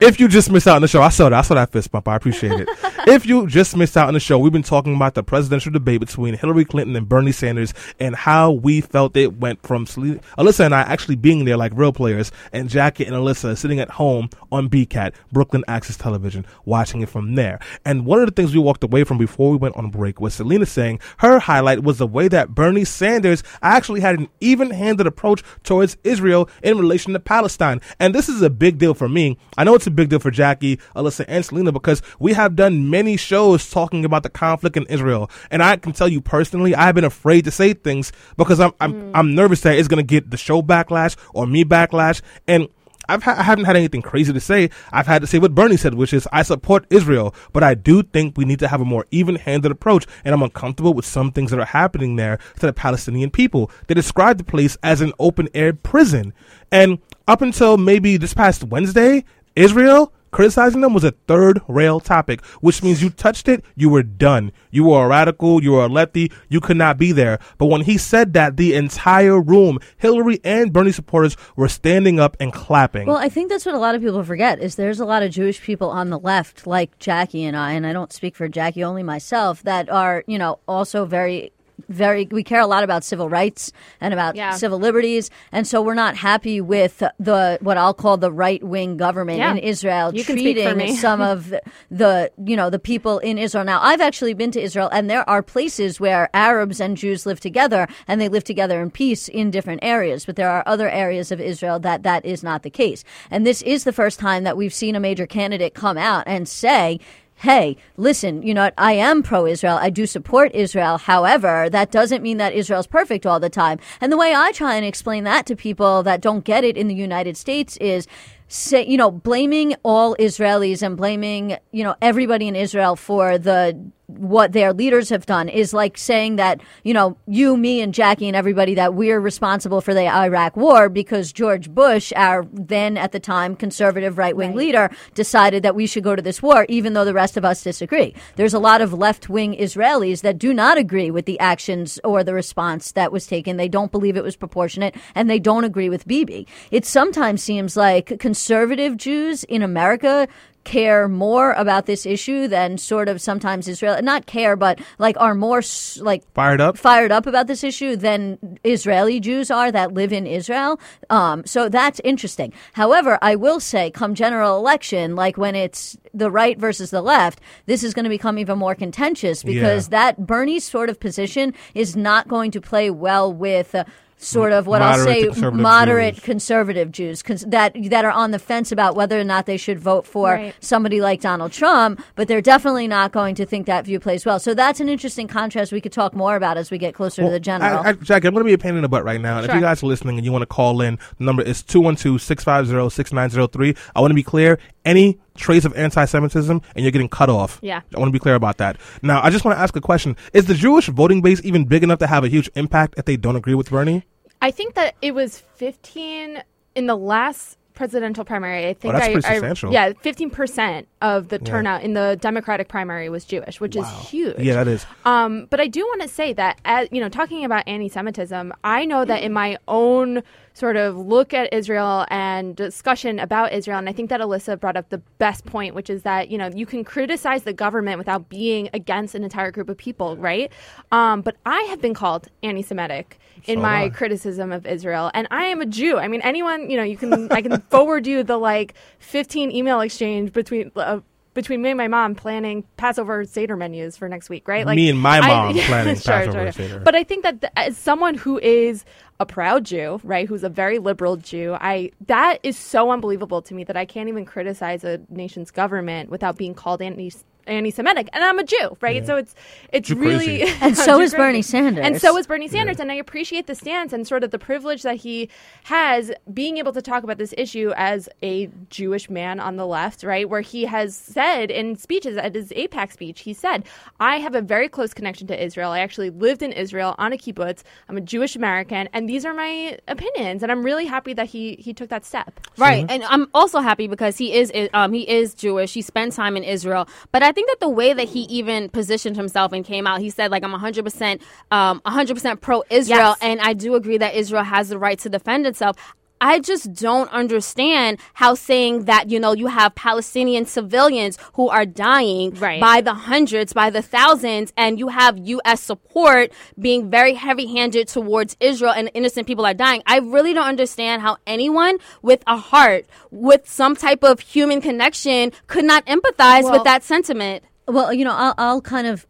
If 0.00 0.20
you 0.20 0.28
just 0.28 0.50
missed 0.50 0.66
out 0.66 0.76
on 0.76 0.82
the 0.82 0.88
show, 0.88 1.02
I 1.02 1.08
saw 1.08 1.28
that. 1.28 1.38
I 1.38 1.42
saw 1.42 1.54
that 1.54 1.72
fist 1.72 1.90
bump. 1.90 2.08
I 2.08 2.16
appreciate 2.16 2.60
it. 2.60 2.68
if 3.06 3.26
you 3.26 3.46
just 3.46 3.76
missed 3.76 3.96
out 3.96 4.08
on 4.08 4.14
the 4.14 4.20
show, 4.20 4.38
we've 4.38 4.52
been 4.52 4.62
talking 4.62 4.94
about 4.94 5.14
the 5.14 5.22
presidential 5.22 5.72
debate 5.72 6.00
between 6.00 6.34
Hillary 6.34 6.64
Clinton 6.64 6.96
and 6.96 7.08
Bernie 7.08 7.32
Sanders 7.32 7.74
and 7.98 8.14
how 8.14 8.52
we 8.52 8.80
felt 8.80 9.16
it 9.16 9.38
went 9.38 9.62
from 9.66 9.86
Sele- 9.86 10.20
Alyssa 10.38 10.66
and 10.66 10.74
I 10.74 10.82
actually 10.82 11.16
being 11.16 11.44
there 11.44 11.56
like 11.56 11.72
real 11.74 11.92
players, 11.92 12.32
and 12.52 12.68
Jackie 12.68 13.04
and 13.04 13.14
Alyssa 13.14 13.56
sitting 13.56 13.80
at 13.80 13.90
home 13.90 14.28
on 14.50 14.68
BCAT, 14.68 15.14
Brooklyn 15.30 15.64
Access 15.68 15.96
Television, 15.96 16.46
watching 16.64 17.00
it 17.02 17.08
from 17.08 17.34
there. 17.34 17.58
And 17.84 18.06
one 18.06 18.20
of 18.20 18.26
the 18.26 18.32
things 18.32 18.54
we 18.54 18.60
walked 18.60 18.84
away 18.84 19.04
from 19.04 19.18
before 19.18 19.50
we 19.50 19.56
went 19.56 19.76
on 19.76 19.90
break 19.90 20.20
was 20.20 20.34
Selena 20.34 20.66
saying 20.66 21.00
her 21.18 21.38
highlight 21.38 21.82
was 21.82 21.98
the 21.98 22.06
way 22.06 22.28
that 22.28 22.54
Bernie 22.54 22.84
Sanders 22.84 23.42
actually 23.62 24.00
had 24.00 24.18
an 24.18 24.28
even 24.40 24.70
handed 24.70 25.06
approach 25.06 25.42
towards 25.62 25.96
Israel 26.04 26.48
in 26.62 26.78
relation 26.78 27.12
to 27.12 27.20
Palestine. 27.20 27.80
And 27.98 28.14
this 28.14 28.28
is 28.28 28.42
a 28.42 28.50
big 28.50 28.78
deal 28.78 28.94
for 28.94 29.08
me. 29.08 29.38
I 29.56 29.61
know 29.64 29.74
it's 29.74 29.86
a 29.86 29.90
big 29.90 30.08
deal 30.08 30.18
for 30.18 30.30
Jackie, 30.30 30.78
Alyssa, 30.96 31.24
and 31.28 31.44
Selena 31.44 31.72
because 31.72 32.02
we 32.18 32.32
have 32.32 32.56
done 32.56 32.90
many 32.90 33.16
shows 33.16 33.70
talking 33.70 34.04
about 34.04 34.22
the 34.22 34.30
conflict 34.30 34.76
in 34.76 34.86
Israel. 34.86 35.30
And 35.50 35.62
I 35.62 35.76
can 35.76 35.92
tell 35.92 36.08
you 36.08 36.20
personally, 36.20 36.74
I've 36.74 36.94
been 36.94 37.04
afraid 37.04 37.44
to 37.44 37.50
say 37.50 37.74
things 37.74 38.12
because 38.36 38.60
I'm 38.60 38.72
I'm, 38.80 38.92
mm. 38.92 39.10
I'm 39.14 39.34
nervous 39.34 39.60
that 39.62 39.76
it's 39.76 39.88
going 39.88 40.04
to 40.04 40.08
get 40.08 40.30
the 40.30 40.36
show 40.36 40.62
backlash 40.62 41.16
or 41.34 41.46
me 41.46 41.64
backlash. 41.64 42.22
And 42.46 42.68
I've 43.08 43.22
ha- 43.22 43.34
I 43.36 43.42
haven't 43.42 43.64
had 43.64 43.76
anything 43.76 44.00
crazy 44.00 44.32
to 44.32 44.40
say. 44.40 44.70
I've 44.92 45.06
had 45.06 45.22
to 45.22 45.26
say 45.26 45.38
what 45.38 45.54
Bernie 45.54 45.76
said, 45.76 45.94
which 45.94 46.12
is 46.12 46.28
I 46.32 46.42
support 46.42 46.86
Israel, 46.90 47.34
but 47.52 47.62
I 47.62 47.74
do 47.74 48.02
think 48.02 48.38
we 48.38 48.44
need 48.44 48.60
to 48.60 48.68
have 48.68 48.80
a 48.80 48.84
more 48.84 49.06
even-handed 49.10 49.72
approach, 49.72 50.06
and 50.24 50.34
I'm 50.34 50.42
uncomfortable 50.42 50.94
with 50.94 51.04
some 51.04 51.32
things 51.32 51.50
that 51.50 51.60
are 51.60 51.66
happening 51.66 52.16
there 52.16 52.38
to 52.60 52.66
the 52.66 52.72
Palestinian 52.72 53.30
people. 53.30 53.70
They 53.86 53.94
describe 53.94 54.38
the 54.38 54.44
place 54.44 54.76
as 54.82 55.00
an 55.00 55.12
open-air 55.18 55.74
prison, 55.74 56.32
and 56.70 56.98
up 57.26 57.42
until 57.42 57.76
maybe 57.76 58.16
this 58.16 58.34
past 58.34 58.64
Wednesday, 58.64 59.24
Israel 59.56 60.12
criticizing 60.32 60.80
them 60.80 60.94
was 60.94 61.04
a 61.04 61.12
third 61.28 61.60
rail 61.68 62.00
topic, 62.00 62.44
which 62.60 62.82
means 62.82 63.02
you 63.02 63.10
touched 63.10 63.46
it, 63.48 63.64
you 63.76 63.88
were 63.88 64.02
done. 64.02 64.50
You 64.70 64.84
were 64.84 65.04
a 65.04 65.08
radical, 65.08 65.62
you 65.62 65.72
were 65.72 65.84
a 65.84 65.88
lefty, 65.88 66.32
you 66.48 66.60
could 66.60 66.78
not 66.78 66.98
be 66.98 67.12
there. 67.12 67.38
But 67.58 67.66
when 67.66 67.82
he 67.82 67.98
said 67.98 68.32
that, 68.32 68.56
the 68.56 68.74
entire 68.74 69.40
room, 69.40 69.78
Hillary 69.98 70.40
and 70.42 70.72
Bernie 70.72 70.90
supporters, 70.90 71.36
were 71.54 71.68
standing 71.68 72.18
up 72.18 72.36
and 72.40 72.52
clapping. 72.52 73.06
Well, 73.06 73.18
I 73.18 73.28
think 73.28 73.50
that's 73.50 73.66
what 73.66 73.74
a 73.74 73.78
lot 73.78 73.94
of 73.94 74.00
people 74.00 74.24
forget 74.24 74.58
is 74.58 74.74
there's 74.74 75.00
a 75.00 75.04
lot 75.04 75.22
of 75.22 75.30
Jewish 75.30 75.60
people 75.60 75.90
on 75.90 76.10
the 76.10 76.18
left, 76.18 76.66
like 76.66 76.98
Jackie 76.98 77.44
and 77.44 77.56
I, 77.56 77.72
and 77.72 77.86
I 77.86 77.92
don't 77.92 78.12
speak 78.12 78.34
for 78.34 78.48
Jackie 78.48 78.82
only 78.82 79.02
myself, 79.02 79.62
that 79.62 79.88
are 79.90 80.24
you 80.26 80.38
know 80.38 80.58
also 80.66 81.04
very. 81.04 81.52
Very, 81.88 82.28
we 82.30 82.42
care 82.44 82.60
a 82.60 82.66
lot 82.66 82.84
about 82.84 83.02
civil 83.04 83.28
rights 83.28 83.72
and 84.00 84.14
about 84.14 84.36
Yeah. 84.36 84.52
civil 84.52 84.78
liberties, 84.78 85.30
and 85.50 85.66
so 85.66 85.82
we're 85.82 85.94
not 85.94 86.16
happy 86.16 86.60
with 86.60 87.02
the 87.18 87.58
what 87.60 87.76
I'll 87.76 87.94
call 87.94 88.16
the 88.16 88.30
right 88.32 88.62
wing 88.62 88.96
government 88.96 89.38
Yeah. 89.38 89.50
in 89.52 89.58
Israel 89.58 90.14
You 90.14 90.24
can 90.24 90.36
speak 90.38 90.56
for 90.58 90.62
treating 90.74 90.78
me. 90.78 90.96
some 90.96 91.20
of 91.32 91.50
the, 91.50 91.60
the 91.90 92.30
you 92.44 92.56
know 92.56 92.70
the 92.70 92.78
people 92.78 93.18
in 93.18 93.36
Israel. 93.36 93.64
Now, 93.64 93.80
I've 93.82 94.00
actually 94.00 94.34
been 94.34 94.50
to 94.52 94.60
Israel, 94.60 94.88
and 94.92 95.10
there 95.10 95.28
are 95.28 95.42
places 95.42 95.98
where 95.98 96.30
Arabs 96.34 96.80
and 96.80 96.96
Jews 96.96 97.26
live 97.26 97.40
together, 97.40 97.88
and 98.06 98.20
they 98.20 98.28
live 98.28 98.44
together 98.44 98.80
in 98.80 98.90
peace 98.90 99.28
in 99.28 99.50
different 99.50 99.80
areas. 99.82 100.24
But 100.24 100.36
there 100.36 100.50
are 100.50 100.62
other 100.66 100.88
areas 100.88 101.32
of 101.32 101.40
Israel 101.40 101.78
that 101.80 102.02
that 102.04 102.24
is 102.24 102.42
not 102.42 102.62
the 102.62 102.70
case. 102.70 103.02
And 103.30 103.44
this 103.46 103.60
is 103.62 103.84
the 103.84 103.92
first 103.92 104.18
time 104.20 104.44
that 104.44 104.56
we've 104.56 104.74
seen 104.74 104.94
a 104.94 105.00
major 105.00 105.26
candidate 105.26 105.74
come 105.74 105.98
out 105.98 106.24
and 106.26 106.48
say. 106.48 107.00
Hey, 107.42 107.76
listen, 107.96 108.44
you 108.44 108.54
know? 108.54 108.70
I 108.78 108.92
am 108.92 109.24
pro 109.24 109.46
Israel. 109.46 109.76
I 109.76 109.90
do 109.90 110.06
support 110.06 110.54
Israel. 110.54 110.96
However, 110.96 111.68
that 111.70 111.90
doesn't 111.90 112.22
mean 112.22 112.36
that 112.36 112.52
Israel's 112.52 112.86
perfect 112.86 113.26
all 113.26 113.40
the 113.40 113.50
time. 113.50 113.80
And 114.00 114.12
the 114.12 114.16
way 114.16 114.32
I 114.32 114.52
try 114.52 114.76
and 114.76 114.86
explain 114.86 115.24
that 115.24 115.44
to 115.46 115.56
people 115.56 116.04
that 116.04 116.20
don't 116.20 116.44
get 116.44 116.62
it 116.62 116.76
in 116.76 116.86
the 116.86 116.94
United 116.94 117.36
States 117.36 117.76
is 117.78 118.06
say, 118.46 118.86
you 118.86 118.96
know, 118.96 119.10
blaming 119.10 119.74
all 119.82 120.14
Israelis 120.20 120.82
and 120.82 120.96
blaming, 120.96 121.56
you 121.72 121.82
know, 121.82 121.96
everybody 122.00 122.46
in 122.46 122.54
Israel 122.54 122.94
for 122.94 123.38
the 123.38 123.76
what 124.18 124.52
their 124.52 124.72
leaders 124.72 125.08
have 125.08 125.26
done 125.26 125.48
is 125.48 125.72
like 125.72 125.98
saying 125.98 126.36
that, 126.36 126.60
you 126.84 126.94
know, 126.94 127.16
you, 127.26 127.56
me, 127.56 127.80
and 127.80 127.94
Jackie 127.94 128.28
and 128.28 128.36
everybody 128.36 128.74
that 128.74 128.94
we're 128.94 129.20
responsible 129.20 129.80
for 129.80 129.94
the 129.94 130.08
Iraq 130.08 130.56
war 130.56 130.88
because 130.88 131.32
George 131.32 131.70
Bush, 131.70 132.12
our 132.16 132.46
then 132.52 132.96
at 132.96 133.12
the 133.12 133.20
time 133.20 133.56
conservative 133.56 134.18
right 134.18 134.36
wing 134.36 134.54
leader, 134.54 134.90
decided 135.14 135.62
that 135.62 135.74
we 135.74 135.86
should 135.86 136.04
go 136.04 136.16
to 136.16 136.22
this 136.22 136.42
war, 136.42 136.66
even 136.68 136.92
though 136.92 137.04
the 137.04 137.14
rest 137.14 137.36
of 137.36 137.44
us 137.44 137.62
disagree. 137.62 138.14
There's 138.36 138.54
a 138.54 138.58
lot 138.58 138.80
of 138.80 138.92
left 138.92 139.28
wing 139.28 139.54
Israelis 139.54 140.22
that 140.22 140.38
do 140.38 140.52
not 140.52 140.78
agree 140.78 141.10
with 141.10 141.26
the 141.26 141.38
actions 141.40 141.98
or 142.04 142.24
the 142.24 142.34
response 142.34 142.92
that 142.92 143.12
was 143.12 143.26
taken. 143.26 143.56
They 143.56 143.68
don't 143.68 143.92
believe 143.92 144.16
it 144.16 144.24
was 144.24 144.36
proportionate 144.36 144.94
and 145.14 145.28
they 145.28 145.38
don't 145.38 145.64
agree 145.64 145.88
with 145.88 146.06
Bibi. 146.06 146.46
It 146.70 146.84
sometimes 146.84 147.42
seems 147.42 147.76
like 147.76 148.18
conservative 148.18 148.96
Jews 148.96 149.44
in 149.44 149.62
America 149.62 150.28
care 150.64 151.08
more 151.08 151.52
about 151.52 151.86
this 151.86 152.06
issue 152.06 152.46
than 152.48 152.78
sort 152.78 153.08
of 153.08 153.20
sometimes 153.20 153.66
Israel 153.68 154.00
not 154.02 154.26
care 154.26 154.54
but 154.56 154.80
like 154.98 155.16
are 155.18 155.34
more 155.34 155.62
like 156.00 156.22
Fired 156.34 156.60
up? 156.60 156.78
fired 156.78 157.10
up 157.12 157.26
about 157.26 157.46
this 157.48 157.64
issue 157.64 157.96
than 157.96 158.38
Israeli 158.64 159.18
Jews 159.20 159.50
are 159.50 159.72
that 159.72 159.92
live 159.94 160.12
in 160.12 160.26
Israel. 160.26 160.78
Um, 161.10 161.44
so 161.46 161.68
that's 161.68 162.00
interesting. 162.04 162.52
However, 162.74 163.18
I 163.22 163.34
will 163.36 163.60
say, 163.60 163.90
come 163.90 164.14
general 164.14 164.56
election, 164.58 165.16
like 165.16 165.36
when 165.36 165.54
it's 165.54 165.96
the 166.14 166.30
right 166.30 166.58
versus 166.58 166.90
the 166.90 167.02
left, 167.02 167.40
this 167.66 167.82
is 167.82 167.92
going 167.94 168.04
to 168.04 168.08
become 168.08 168.38
even 168.38 168.58
more 168.58 168.74
contentious 168.74 169.42
because 169.42 169.86
Yeah. 169.86 169.90
that 170.14 170.26
Bernie's 170.26 170.64
sort 170.64 170.90
of 170.90 171.00
position 171.00 171.54
is 171.74 171.96
not 171.96 172.28
going 172.28 172.50
to 172.52 172.60
play 172.60 172.90
well 172.90 173.32
with. 173.32 173.74
Uh, 173.74 173.84
Sort 174.24 174.52
of 174.52 174.66
what 174.66 174.82
I'll 174.82 174.98
say, 175.04 175.24
conservative 175.24 175.60
moderate 175.60 176.14
Jews. 176.14 176.24
conservative 176.24 176.92
Jews 176.92 177.22
cons- 177.22 177.44
that 177.48 177.74
that 177.90 178.04
are 178.04 178.10
on 178.12 178.30
the 178.30 178.38
fence 178.38 178.70
about 178.70 178.94
whether 178.94 179.18
or 179.18 179.24
not 179.24 179.46
they 179.46 179.56
should 179.56 179.80
vote 179.80 180.06
for 180.06 180.34
Right. 180.34 180.54
somebody 180.60 181.00
like 181.00 181.20
Donald 181.20 181.50
Trump, 181.52 182.00
but 182.14 182.28
they're 182.28 182.40
definitely 182.40 182.86
not 182.86 183.10
going 183.12 183.34
to 183.34 183.44
think 183.44 183.66
that 183.66 183.84
view 183.84 183.98
plays 183.98 184.24
well. 184.24 184.38
So 184.38 184.54
that's 184.54 184.78
an 184.80 184.88
interesting 184.88 185.26
contrast 185.26 185.72
we 185.72 185.80
could 185.80 185.92
talk 185.92 186.14
more 186.14 186.36
about 186.36 186.56
as 186.56 186.70
we 186.70 186.78
get 186.78 186.94
closer 186.94 187.22
to 187.24 187.30
the 187.30 187.40
general. 187.40 187.80
I, 187.80 187.88
I, 187.90 187.92
Jackie, 187.94 188.28
I'm 188.28 188.34
going 188.34 188.44
to 188.44 188.48
be 188.48 188.52
a 188.52 188.58
pain 188.58 188.76
in 188.76 188.82
the 188.82 188.88
butt 188.88 189.04
right 189.04 189.20
now. 189.20 189.38
And 189.38 189.48
if 189.48 189.54
you 189.54 189.60
guys 189.60 189.82
are 189.82 189.86
listening 189.86 190.16
and 190.18 190.24
you 190.24 190.30
want 190.32 190.42
to 190.42 190.46
call 190.46 190.80
in, 190.80 190.98
the 191.18 191.24
number 191.24 191.42
is 191.42 191.62
212-650-6903. 191.64 193.76
I 193.94 194.00
want 194.00 194.10
to 194.10 194.14
be 194.14 194.22
clear, 194.22 194.58
any 194.84 195.18
trace 195.36 195.64
of 195.64 195.74
anti-Semitism 195.76 196.60
and 196.74 196.84
you're 196.84 196.92
getting 196.92 197.08
cut 197.08 197.30
off. 197.30 197.58
Yeah. 197.62 197.80
I 197.94 197.98
want 197.98 198.08
to 198.08 198.12
be 198.12 198.18
clear 198.18 198.34
about 198.34 198.58
that. 198.58 198.76
Now, 199.02 199.22
I 199.22 199.30
just 199.30 199.44
want 199.44 199.56
to 199.56 199.62
ask 199.62 199.74
a 199.76 199.80
question. 199.80 200.16
Is 200.32 200.46
the 200.46 200.54
Jewish 200.54 200.88
voting 200.88 201.22
base 201.22 201.40
even 201.44 201.64
big 201.64 201.82
enough 201.82 201.98
to 202.00 202.06
have 202.06 202.24
a 202.24 202.28
huge 202.28 202.50
impact 202.54 202.94
if 202.96 203.04
they 203.04 203.16
don't 203.16 203.36
agree 203.36 203.54
with 203.54 203.70
Bernie? 203.70 204.04
I 204.42 204.50
think 204.50 204.74
that 204.74 204.94
it 205.00 205.14
was 205.14 205.38
15 205.38 206.42
in 206.74 206.86
the 206.86 206.96
last 206.96 207.56
presidential 207.74 208.22
primary. 208.24 208.66
I 208.68 208.74
think 208.74 208.92
Oh, 208.92 208.98
that's 208.98 209.08
I, 209.08 209.12
pretty 209.12 209.26
I- 209.28 209.32
substantial. 209.34 209.72
yeah, 209.72 209.92
15% 209.92 210.86
of 211.00 211.28
the 211.28 211.38
turnout 211.38 211.82
in 211.82 211.94
the 211.94 212.18
Democratic 212.20 212.68
primary 212.68 213.08
was 213.08 213.24
Jewish, 213.24 213.60
which 213.60 213.76
is 213.76 213.88
huge. 214.10 214.38
Yeah, 214.38 214.54
that 214.54 214.68
is. 214.68 214.84
Um, 215.06 215.46
but 215.48 215.58
I 215.58 215.68
do 215.68 215.80
want 215.80 216.02
to 216.02 216.08
say 216.08 216.34
that, 216.34 216.60
as, 216.66 216.88
you 216.92 217.00
know, 217.00 217.08
talking 217.08 217.44
about 217.46 217.66
anti-Semitism, 217.66 218.52
I 218.62 218.84
know 218.84 219.06
that 219.06 219.22
in 219.22 219.32
my 219.32 219.56
own 219.68 220.22
sort 220.54 220.76
of 220.76 220.98
look 220.98 221.32
at 221.32 221.52
Israel 221.54 222.04
and 222.10 222.54
discussion 222.54 223.18
about 223.18 223.54
Israel, 223.54 223.78
and 223.78 223.88
I 223.88 223.92
think 223.92 224.10
that 224.10 224.20
Alyssa 224.20 224.60
brought 224.60 224.76
up 224.76 224.90
the 224.90 224.98
best 225.16 225.46
point, 225.46 225.74
which 225.74 225.88
is 225.88 226.02
that 226.02 226.30
you 226.30 226.36
know 226.36 226.50
you 226.54 226.66
can 226.66 226.84
criticize 226.84 227.44
the 227.44 227.54
government 227.54 227.96
without 227.96 228.28
being 228.28 228.68
against 228.74 229.14
an 229.14 229.24
entire 229.24 229.50
group 229.50 229.70
of 229.70 229.78
people, 229.78 230.14
right? 230.18 230.52
Um, 230.92 231.22
but 231.22 231.36
I 231.46 231.62
have 231.70 231.80
been 231.80 231.94
called 231.94 232.28
anti-Semitic 232.42 233.18
in 233.46 233.58
So 233.58 233.62
my 233.62 233.84
I. 233.84 233.88
criticism 233.90 234.52
of 234.52 234.66
Israel, 234.66 235.10
and 235.14 235.28
I 235.30 235.44
am 235.46 235.60
a 235.60 235.66
Jew. 235.66 235.98
I 235.98 236.08
mean, 236.08 236.20
anyone, 236.22 236.70
you 236.70 236.76
know, 236.76 236.82
you 236.82 236.96
can 236.96 237.30
I 237.32 237.42
can 237.42 237.60
forward 237.70 238.06
you 238.06 238.22
the 238.22 238.36
like 238.38 238.74
15 239.00 239.50
email 239.52 239.80
exchange 239.80 240.32
between. 240.32 240.70
Uh, 240.76 241.00
between 241.34 241.62
me 241.62 241.70
and 241.70 241.78
my 241.78 241.88
mom 241.88 242.14
planning 242.14 242.62
Passover 242.76 243.24
Seder 243.24 243.56
menus 243.56 243.96
for 243.96 244.06
next 244.06 244.28
week, 244.28 244.46
right? 244.46 244.66
Like 244.66 244.76
me 244.76 244.90
and 244.90 244.98
my 244.98 245.18
I- 245.18 245.26
mom 245.28 245.54
planning 245.60 245.96
Sure, 245.96 246.12
Passover 246.12 246.52
sure. 246.52 246.52
Seder. 246.52 246.80
But 246.80 246.94
I 246.94 247.04
think 247.04 247.22
that 247.22 247.40
th- 247.40 247.52
as 247.56 247.74
someone 247.78 248.16
who 248.16 248.38
is 248.38 248.84
a 249.18 249.24
proud 249.24 249.64
Jew, 249.64 249.98
right, 250.04 250.28
who's 250.28 250.44
a 250.44 250.50
very 250.50 250.78
liberal 250.78 251.16
Jew, 251.16 251.56
I 251.58 251.90
that 252.06 252.38
is 252.42 252.58
so 252.58 252.90
unbelievable 252.90 253.40
to 253.40 253.54
me 253.54 253.64
that 253.64 253.78
I 253.78 253.86
can't 253.86 254.10
even 254.10 254.26
criticize 254.26 254.84
a 254.84 255.00
nation's 255.08 255.50
government 255.50 256.10
without 256.10 256.36
being 256.36 256.52
called 256.52 256.82
anti 256.82 257.10
anti-Semitic, 257.46 258.08
and 258.12 258.24
I'm 258.24 258.38
a 258.38 258.44
Jew, 258.44 258.76
right? 258.80 259.04
So 259.06 259.16
it's 259.16 259.34
it's 259.72 259.88
Jew 259.88 259.96
really 259.96 260.38
crazy. 260.38 260.54
And 260.62 260.76
so 260.76 260.98
Jew 260.98 261.02
is 261.02 261.14
Bernie 261.14 261.38
crazy. 261.38 261.42
Sanders. 261.42 261.84
and 261.84 262.00
so 262.00 262.16
is 262.16 262.26
Bernie 262.26 262.48
Sanders, 262.48 262.78
and 262.80 262.90
I 262.92 262.94
appreciate 262.96 263.46
the 263.46 263.54
stance 263.54 263.92
and 263.92 264.06
sort 264.06 264.24
of 264.24 264.30
the 264.30 264.38
privilege 264.38 264.82
that 264.82 264.96
he 264.96 265.28
has 265.64 266.12
being 266.32 266.58
able 266.58 266.72
to 266.72 266.82
talk 266.82 267.02
about 267.04 267.18
this 267.18 267.34
issue 267.36 267.72
as 267.76 268.08
a 268.22 268.48
Jewish 268.70 269.10
man 269.10 269.40
on 269.40 269.56
the 269.56 269.66
left, 269.66 270.02
right? 270.02 270.28
Where 270.28 270.40
he 270.40 270.64
has 270.64 270.94
said 270.96 271.50
in 271.50 271.76
speeches 271.76 272.16
at 272.16 272.34
his 272.34 272.50
AIPAC 272.50 272.92
speech, 272.92 273.20
he 273.20 273.34
said, 273.34 273.64
"I 274.00 274.18
have 274.18 274.34
a 274.34 274.42
very 274.42 274.68
close 274.68 274.94
connection 274.94 275.26
to 275.28 275.44
Israel. 275.44 275.70
I 275.72 275.80
actually 275.80 276.10
lived 276.10 276.42
in 276.42 276.52
Israel 276.52 276.94
on 276.98 277.12
a 277.12 277.16
kibbutz. 277.16 277.62
I'm 277.88 277.96
a 277.96 278.00
Jewish 278.00 278.36
American, 278.36 278.88
and 278.92 279.08
these 279.08 279.24
are 279.24 279.34
my 279.34 279.78
opinions." 279.88 280.42
And 280.42 280.52
I'm 280.52 280.62
really 280.62 280.86
happy 280.86 281.12
that 281.14 281.26
he 281.26 281.56
he 281.58 281.74
took 281.74 281.88
that 281.88 282.04
step. 282.04 282.40
Right, 282.56 282.86
and 282.88 283.02
I'm 283.04 283.28
also 283.34 283.60
happy 283.60 283.88
because 283.88 284.16
he 284.18 284.32
is 284.34 284.52
um, 284.74 284.92
he 284.92 285.08
is 285.08 285.34
Jewish. 285.34 285.74
He 285.74 285.82
spent 285.82 286.12
time 286.12 286.36
in 286.36 286.44
Israel, 286.44 286.88
but 287.10 287.22
I 287.22 287.31
think 287.32 287.48
that 287.48 287.60
the 287.60 287.68
way 287.68 287.92
that 287.92 288.08
he 288.08 288.20
even 288.22 288.68
positioned 288.68 289.16
himself 289.16 289.52
and 289.52 289.64
came 289.64 289.86
out, 289.86 290.00
he 290.00 290.10
said 290.10 290.30
like 290.30 290.44
I'm 290.44 290.52
100 290.52 290.84
percent 290.84 291.22
um 291.50 291.80
100 291.84 292.14
percent 292.14 292.40
pro 292.40 292.62
Israel, 292.70 292.98
Yes. 292.98 293.18
and 293.22 293.40
I 293.40 293.52
do 293.54 293.74
agree 293.74 293.98
that 293.98 294.14
Israel 294.14 294.44
has 294.44 294.68
the 294.68 294.78
right 294.78 294.98
to 295.00 295.08
defend 295.08 295.46
itself. 295.46 295.76
I 296.22 296.38
just 296.38 296.72
don't 296.72 297.10
understand 297.12 297.98
how 298.14 298.34
saying 298.34 298.84
that 298.84 299.10
you 299.10 299.18
know 299.20 299.32
you 299.32 299.48
have 299.48 299.74
Palestinian 299.74 300.46
civilians 300.46 301.18
who 301.34 301.48
are 301.48 301.66
dying 301.66 302.30
Right. 302.34 302.60
by 302.60 302.80
the 302.80 302.94
hundreds, 302.94 303.52
by 303.52 303.70
the 303.70 303.82
thousands, 303.82 304.52
and 304.56 304.78
you 304.78 304.88
have 304.88 305.18
U.S. 305.18 305.60
support 305.60 306.30
being 306.58 306.88
very 306.90 307.14
heavy-handed 307.14 307.88
towards 307.88 308.36
Israel, 308.40 308.72
and 308.72 308.90
innocent 308.94 309.26
people 309.26 309.44
are 309.44 309.52
dying. 309.54 309.82
I 309.86 309.98
really 309.98 310.32
don't 310.32 310.46
understand 310.46 311.02
how 311.02 311.16
anyone 311.26 311.78
with 312.02 312.22
a 312.28 312.36
heart, 312.36 312.86
with 313.10 313.48
some 313.48 313.74
type 313.74 314.02
of 314.04 314.20
human 314.20 314.60
connection, 314.60 315.32
could 315.48 315.64
not 315.64 315.84
empathize 315.86 316.44
Well- 316.44 316.52
with 316.52 316.64
that 316.64 316.82
sentiment. 316.84 317.42
Well, 317.66 317.92
you 317.92 318.04
know, 318.04 318.12
I'll, 318.14 318.34
I'll 318.38 318.60
kind 318.60 318.86
of 318.86 319.06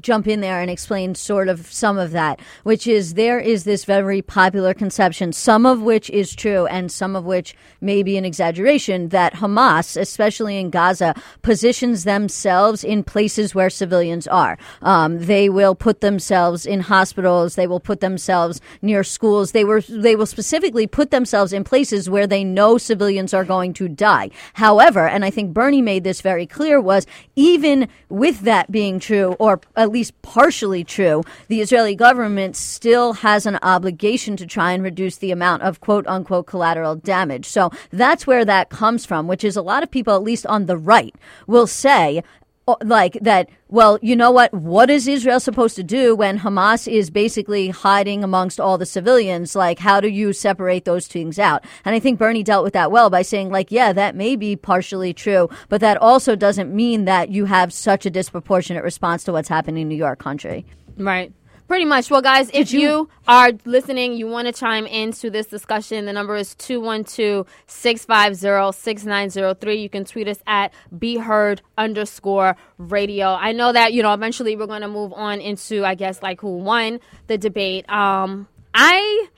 jump 0.00 0.26
in 0.26 0.40
there 0.40 0.60
and 0.60 0.70
explain 0.70 1.14
sort 1.14 1.48
of 1.48 1.70
some 1.70 1.98
of 1.98 2.12
that, 2.12 2.40
which 2.62 2.86
is 2.86 3.14
there 3.14 3.38
is 3.38 3.64
this 3.64 3.84
very 3.84 4.22
popular 4.22 4.74
conception, 4.74 5.32
some 5.32 5.66
of 5.66 5.82
which 5.82 6.08
is 6.10 6.34
true 6.34 6.66
and 6.66 6.90
some 6.90 7.14
of 7.16 7.24
which 7.24 7.54
may 7.80 8.02
be 8.02 8.16
an 8.16 8.24
exaggeration, 8.24 9.08
that 9.08 9.34
Hamas, 9.34 10.00
especially 10.00 10.56
in 10.58 10.70
Gaza, 10.70 11.14
positions 11.42 12.04
themselves 12.04 12.84
in 12.84 13.04
places 13.04 13.54
where 13.54 13.70
civilians 13.70 14.26
are. 14.26 14.58
Um, 14.80 15.18
they 15.26 15.48
will 15.48 15.74
put 15.74 16.00
themselves 16.00 16.64
in 16.66 16.80
hospitals. 16.80 17.54
They 17.54 17.66
will 17.66 17.80
put 17.80 18.00
themselves 18.00 18.60
near 18.80 19.04
schools. 19.04 19.52
They 19.52 19.64
were 19.64 19.82
they 19.88 20.16
will 20.16 20.26
specifically 20.26 20.86
put 20.86 21.10
themselves 21.10 21.52
in 21.52 21.64
places 21.64 22.08
where 22.08 22.26
they 22.26 22.44
know 22.44 22.78
civilians 22.78 23.34
are 23.34 23.44
going 23.44 23.72
to 23.74 23.88
die. 23.88 24.30
However, 24.54 25.06
and 25.06 25.24
I 25.24 25.30
think 25.30 25.52
Bernie 25.52 25.82
made 25.82 26.04
this 26.04 26.20
very 26.20 26.46
clear, 26.46 26.80
was 26.80 27.06
even 27.36 27.88
with 28.08 28.40
that 28.40 28.70
being 28.70 28.98
true, 28.98 29.36
or 29.38 29.60
at 29.82 29.90
least 29.90 30.20
partially 30.22 30.84
true, 30.84 31.22
the 31.48 31.60
Israeli 31.60 31.94
government 31.94 32.56
still 32.56 33.14
has 33.14 33.46
an 33.46 33.58
obligation 33.62 34.36
to 34.36 34.46
try 34.46 34.72
and 34.72 34.82
reduce 34.82 35.16
the 35.16 35.30
amount 35.30 35.62
of 35.62 35.80
quote 35.80 36.06
unquote 36.06 36.46
collateral 36.46 36.96
damage. 36.96 37.46
So 37.46 37.70
that's 37.90 38.26
where 38.26 38.44
that 38.44 38.70
comes 38.70 39.04
from, 39.04 39.26
which 39.26 39.44
is 39.44 39.56
a 39.56 39.62
lot 39.62 39.82
of 39.82 39.90
people, 39.90 40.14
at 40.14 40.22
least 40.22 40.46
on 40.46 40.66
the 40.66 40.76
right, 40.76 41.14
will 41.46 41.66
say, 41.66 42.22
Uh, 42.68 42.76
like 42.84 43.14
that 43.22 43.48
well 43.66 43.98
you 44.02 44.14
know 44.14 44.30
what? 44.30 44.54
What 44.54 44.88
is 44.88 45.08
israel 45.08 45.40
supposed 45.40 45.74
to 45.74 45.82
do 45.82 46.14
when 46.14 46.38
hamas 46.38 46.86
is 46.86 47.10
basically 47.10 47.70
hiding 47.70 48.22
amongst 48.22 48.60
all 48.60 48.78
the 48.78 48.86
civilians? 48.86 49.56
Like 49.56 49.80
how 49.80 50.00
do 50.00 50.06
you 50.06 50.32
separate 50.32 50.84
those 50.84 51.08
things 51.08 51.40
out? 51.40 51.64
And 51.84 51.94
i 51.96 51.98
think 51.98 52.20
bernie 52.20 52.44
dealt 52.44 52.62
with 52.62 52.74
that 52.74 52.92
well 52.92 53.10
by 53.10 53.22
saying 53.22 53.50
like 53.50 53.72
yeah 53.72 53.92
that 53.92 54.14
may 54.14 54.36
be 54.36 54.54
partially 54.54 55.12
true 55.12 55.50
but 55.68 55.80
that 55.80 55.96
also 55.96 56.36
doesn't 56.36 56.72
mean 56.72 57.04
that 57.04 57.30
you 57.30 57.46
have 57.46 57.72
such 57.72 58.06
a 58.06 58.10
disproportionate 58.10 58.84
response 58.84 59.24
to 59.24 59.32
what's 59.32 59.48
happening 59.48 59.82
in 59.82 59.88
new 59.88 59.96
york 59.96 60.20
country. 60.20 60.64
Right. 60.96 61.32
Pretty 61.72 61.86
much. 61.86 62.10
Well, 62.10 62.20
guys, 62.20 62.50
if 62.52 62.70
you, 62.70 63.08
are 63.26 63.50
listening, 63.64 64.12
you 64.12 64.26
want 64.26 64.46
to 64.46 64.52
chime 64.52 64.84
into 64.84 65.30
this 65.30 65.46
discussion, 65.46 66.04
the 66.04 66.12
number 66.12 66.36
is 66.36 66.54
212 66.56 67.48
650 67.66 68.78
6903. 68.78 69.76
You 69.76 69.88
can 69.88 70.04
tweet 70.04 70.28
us 70.28 70.36
at 70.46 70.74
Be 70.98 71.16
Heard 71.16 71.62
underscore 71.78 72.56
radio. 72.76 73.28
I 73.28 73.52
know 73.52 73.72
that, 73.72 73.94
you 73.94 74.02
know, 74.02 74.12
eventually 74.12 74.54
we're 74.54 74.66
going 74.66 74.82
to 74.82 74.88
move 74.88 75.14
on 75.14 75.40
into, 75.40 75.82
I 75.82 75.94
guess, 75.94 76.22
like 76.22 76.42
who 76.42 76.58
won 76.58 77.00
the 77.28 77.38
debate. 77.38 77.88
Um, 77.88 78.48
I 78.74 79.28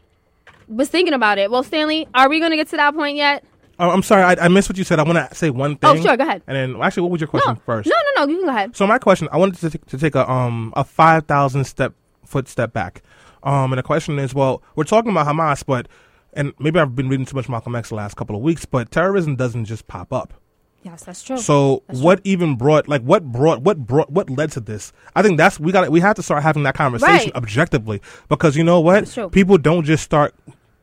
was 0.66 0.88
thinking 0.88 1.14
about 1.14 1.38
it. 1.38 1.52
Well, 1.52 1.62
Stanley, 1.62 2.08
are 2.14 2.28
we 2.28 2.40
going 2.40 2.50
to 2.50 2.56
get 2.56 2.66
to 2.70 2.76
that 2.78 2.96
point 2.96 3.16
yet? 3.16 3.44
Oh, 3.78 3.90
I'm 3.90 4.02
sorry, 4.02 4.24
I, 4.24 4.46
I 4.46 4.48
missed 4.48 4.68
what 4.68 4.76
you 4.76 4.82
said. 4.82 4.98
I 4.98 5.04
want 5.04 5.18
to 5.18 5.32
say 5.36 5.50
one 5.50 5.76
thing. 5.76 6.00
Oh, 6.00 6.02
sure, 6.02 6.16
go 6.16 6.24
ahead. 6.24 6.42
And 6.48 6.56
then, 6.56 6.82
actually, 6.82 7.02
what 7.02 7.12
was 7.12 7.20
your 7.20 7.28
question 7.28 7.54
No, 7.54 7.60
first? 7.64 7.88
no, 7.88 7.94
no, 7.94 8.24
no. 8.24 8.32
You 8.32 8.38
can 8.38 8.46
go 8.46 8.50
ahead. 8.50 8.76
So 8.76 8.88
my 8.88 8.98
question, 8.98 9.28
I 9.30 9.36
wanted 9.36 9.54
to 9.60 9.70
take, 9.70 9.86
to 9.86 9.98
take 9.98 10.16
a 10.16 10.28
um 10.28 10.72
a 10.74 10.82
five 10.82 11.26
thousand 11.26 11.64
step 11.64 11.94
foot 12.24 12.48
step 12.48 12.72
back, 12.72 13.02
um, 13.42 13.72
and 13.72 13.78
the 13.78 13.82
question 13.82 14.18
is, 14.18 14.34
well, 14.34 14.62
we're 14.76 14.84
talking 14.84 15.10
about 15.10 15.26
Hamas, 15.26 15.64
but 15.64 15.88
and 16.32 16.52
maybe 16.58 16.80
I've 16.80 16.96
been 16.96 17.08
reading 17.08 17.26
too 17.26 17.36
much 17.36 17.48
Malcolm 17.48 17.74
X 17.76 17.90
the 17.90 17.94
last 17.94 18.16
couple 18.16 18.34
of 18.36 18.42
weeks, 18.42 18.64
but 18.64 18.90
terrorism 18.90 19.36
doesn't 19.36 19.66
just 19.66 19.86
pop 19.86 20.12
up. 20.12 20.34
Yes, 20.82 21.04
that's 21.04 21.22
true. 21.22 21.38
So 21.38 21.82
what 21.86 22.20
even 22.24 22.56
brought 22.56 22.88
like 22.88 23.00
what 23.02 23.24
brought 23.32 23.62
what 23.62 23.78
brought 23.86 24.10
what 24.10 24.28
led 24.28 24.52
to 24.52 24.60
this? 24.60 24.92
I 25.16 25.22
think 25.22 25.38
that's 25.38 25.58
we 25.58 25.72
got 25.72 25.88
we 25.90 26.00
have 26.00 26.16
to 26.16 26.22
start 26.22 26.42
having 26.42 26.62
that 26.64 26.74
conversation 26.74 27.30
Right. 27.32 27.36
objectively 27.36 28.02
because 28.28 28.54
you 28.54 28.64
know 28.64 28.80
what 28.80 29.16
people 29.32 29.56
don't 29.56 29.84
just 29.84 30.04
start 30.04 30.34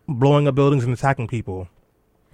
blowing 0.08 0.48
up 0.48 0.56
buildings 0.56 0.84
and 0.86 0.94
attacking 0.94 1.28
people. 1.28 1.68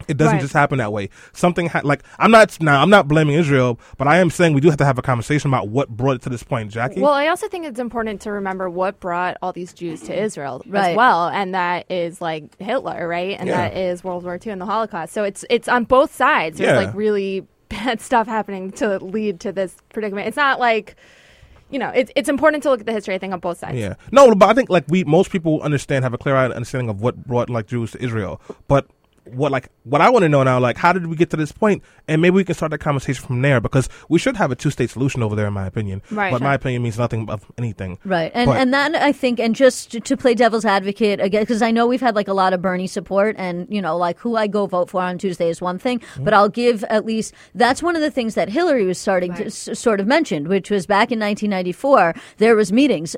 It 0.07 0.15
doesn't 0.15 0.35
Right. 0.35 0.41
just 0.41 0.53
happen 0.53 0.77
that 0.77 0.93
way. 0.93 1.09
Something 1.33 1.67
ha- 1.69 1.81
like 1.83 2.03
I'm 2.19 2.31
not 2.31 2.61
now 2.61 2.81
I'm 2.81 2.89
not 2.89 3.07
blaming 3.07 3.35
Israel, 3.35 3.79
but 3.97 4.07
I 4.07 4.17
am 4.17 4.29
saying 4.29 4.53
we 4.53 4.61
do 4.61 4.69
have 4.69 4.77
to 4.77 4.85
have 4.85 4.97
a 4.97 5.01
conversation 5.01 5.49
about 5.49 5.69
what 5.69 5.89
brought 5.89 6.17
it 6.17 6.21
to 6.23 6.29
this 6.29 6.43
point, 6.43 6.71
Jackie. 6.71 7.01
Well, 7.01 7.13
I 7.13 7.27
also 7.27 7.47
think 7.47 7.65
it's 7.65 7.79
important 7.79 8.21
to 8.21 8.31
remember 8.31 8.69
what 8.69 8.99
brought 8.99 9.37
all 9.41 9.51
these 9.53 9.73
Jews 9.73 10.01
to 10.03 10.17
Israel 10.17 10.61
Right. 10.67 10.91
as 10.91 10.95
well, 10.97 11.27
and 11.29 11.53
that 11.55 11.85
is 11.91 12.21
like 12.21 12.57
Hitler, 12.59 13.07
right? 13.07 13.35
And 13.39 13.49
Yeah. 13.49 13.69
that 13.69 13.77
is 13.77 14.03
World 14.03 14.23
War 14.23 14.37
II 14.43 14.51
and 14.51 14.61
the 14.61 14.65
Holocaust. 14.65 15.13
So 15.13 15.23
it's 15.23 15.43
it's 15.49 15.67
on 15.67 15.83
both 15.85 16.13
sides. 16.15 16.57
There's 16.59 16.71
Yeah. 16.71 16.77
like 16.87 16.95
really 16.95 17.45
bad 17.69 17.99
stuff 17.99 18.27
happening 18.27 18.71
to 18.71 18.97
lead 19.03 19.39
to 19.41 19.51
this 19.51 19.75
predicament. 19.89 20.27
It's 20.27 20.37
not 20.37 20.59
like 20.59 20.95
you 21.69 21.79
know, 21.79 21.89
it's 21.93 22.11
it's 22.15 22.29
important 22.29 22.63
to 22.63 22.69
look 22.69 22.79
at 22.79 22.85
the 22.85 22.93
history. 22.93 23.13
I 23.13 23.17
think 23.17 23.33
on 23.33 23.39
both 23.39 23.57
sides. 23.59 23.75
Yeah. 23.77 23.95
No, 24.13 24.33
but 24.33 24.47
I 24.47 24.53
think 24.53 24.69
like 24.69 24.85
we 24.87 25.03
most 25.03 25.31
people 25.31 25.61
understand 25.61 26.05
have 26.05 26.13
a 26.13 26.17
clear 26.17 26.37
understanding 26.37 26.87
of 26.89 27.01
what 27.01 27.25
brought 27.27 27.49
like 27.49 27.67
Jews 27.67 27.91
to 27.91 28.01
Israel. 28.01 28.39
But 28.69 28.85
what 29.33 29.51
like 29.51 29.69
what 29.83 30.01
I 30.01 30.09
want 30.09 30.23
to 30.23 30.29
know 30.29 30.43
now, 30.43 30.59
like 30.59 30.77
how 30.77 30.93
did 30.93 31.07
we 31.07 31.15
get 31.15 31.29
to 31.31 31.37
this 31.37 31.51
point? 31.51 31.83
And 32.07 32.21
maybe 32.21 32.35
we 32.35 32.43
can 32.43 32.55
start 32.55 32.71
that 32.71 32.77
conversation 32.79 33.25
from 33.25 33.41
there 33.41 33.59
because 33.61 33.89
we 34.09 34.19
should 34.19 34.37
have 34.37 34.51
a 34.51 34.55
two 34.55 34.69
state 34.71 34.89
solution 34.89 35.21
over 35.23 35.35
there, 35.35 35.47
in 35.47 35.53
my 35.53 35.65
opinion. 35.65 36.01
Right. 36.11 36.31
But 36.31 36.41
my 36.41 36.53
opinion 36.53 36.83
means 36.83 36.97
nothing 36.97 37.29
of 37.29 37.45
anything. 37.57 37.97
Right, 38.05 38.31
and 38.33 38.47
But- 38.47 38.57
and 38.57 38.73
that 38.73 38.95
I 38.95 39.11
think, 39.11 39.39
and 39.39 39.55
just 39.55 39.91
to, 39.91 39.99
to 39.99 40.17
play 40.17 40.33
devil's 40.33 40.65
advocate 40.65 41.19
again, 41.19 41.41
because 41.43 41.61
I 41.61 41.71
know 41.71 41.87
we've 41.87 42.01
had 42.01 42.15
like 42.15 42.27
a 42.27 42.33
lot 42.33 42.53
of 42.53 42.61
Bernie 42.61 42.87
support, 42.87 43.35
and 43.37 43.67
you 43.69 43.81
know, 43.81 43.97
like 43.97 44.19
who 44.19 44.35
I 44.35 44.47
go 44.47 44.65
vote 44.67 44.89
for 44.89 45.01
on 45.01 45.17
Tuesday 45.17 45.49
is 45.49 45.61
one 45.61 45.77
thing, 45.79 46.01
but 46.19 46.33
I'll 46.33 46.49
give 46.49 46.83
at 46.85 47.05
least 47.05 47.33
that's 47.55 47.83
one 47.83 47.95
of 47.95 48.01
the 48.01 48.11
things 48.11 48.35
that 48.35 48.49
Hillary 48.49 48.85
was 48.85 48.97
starting 48.97 49.33
to 49.35 49.45
s- 49.47 49.69
sort 49.73 49.99
of 49.99 50.07
mentioned, 50.07 50.47
which 50.47 50.69
was 50.69 50.85
back 50.85 51.11
in 51.11 51.19
1994, 51.19 52.13
there 52.37 52.55
was 52.55 52.71
meetings 52.71 53.15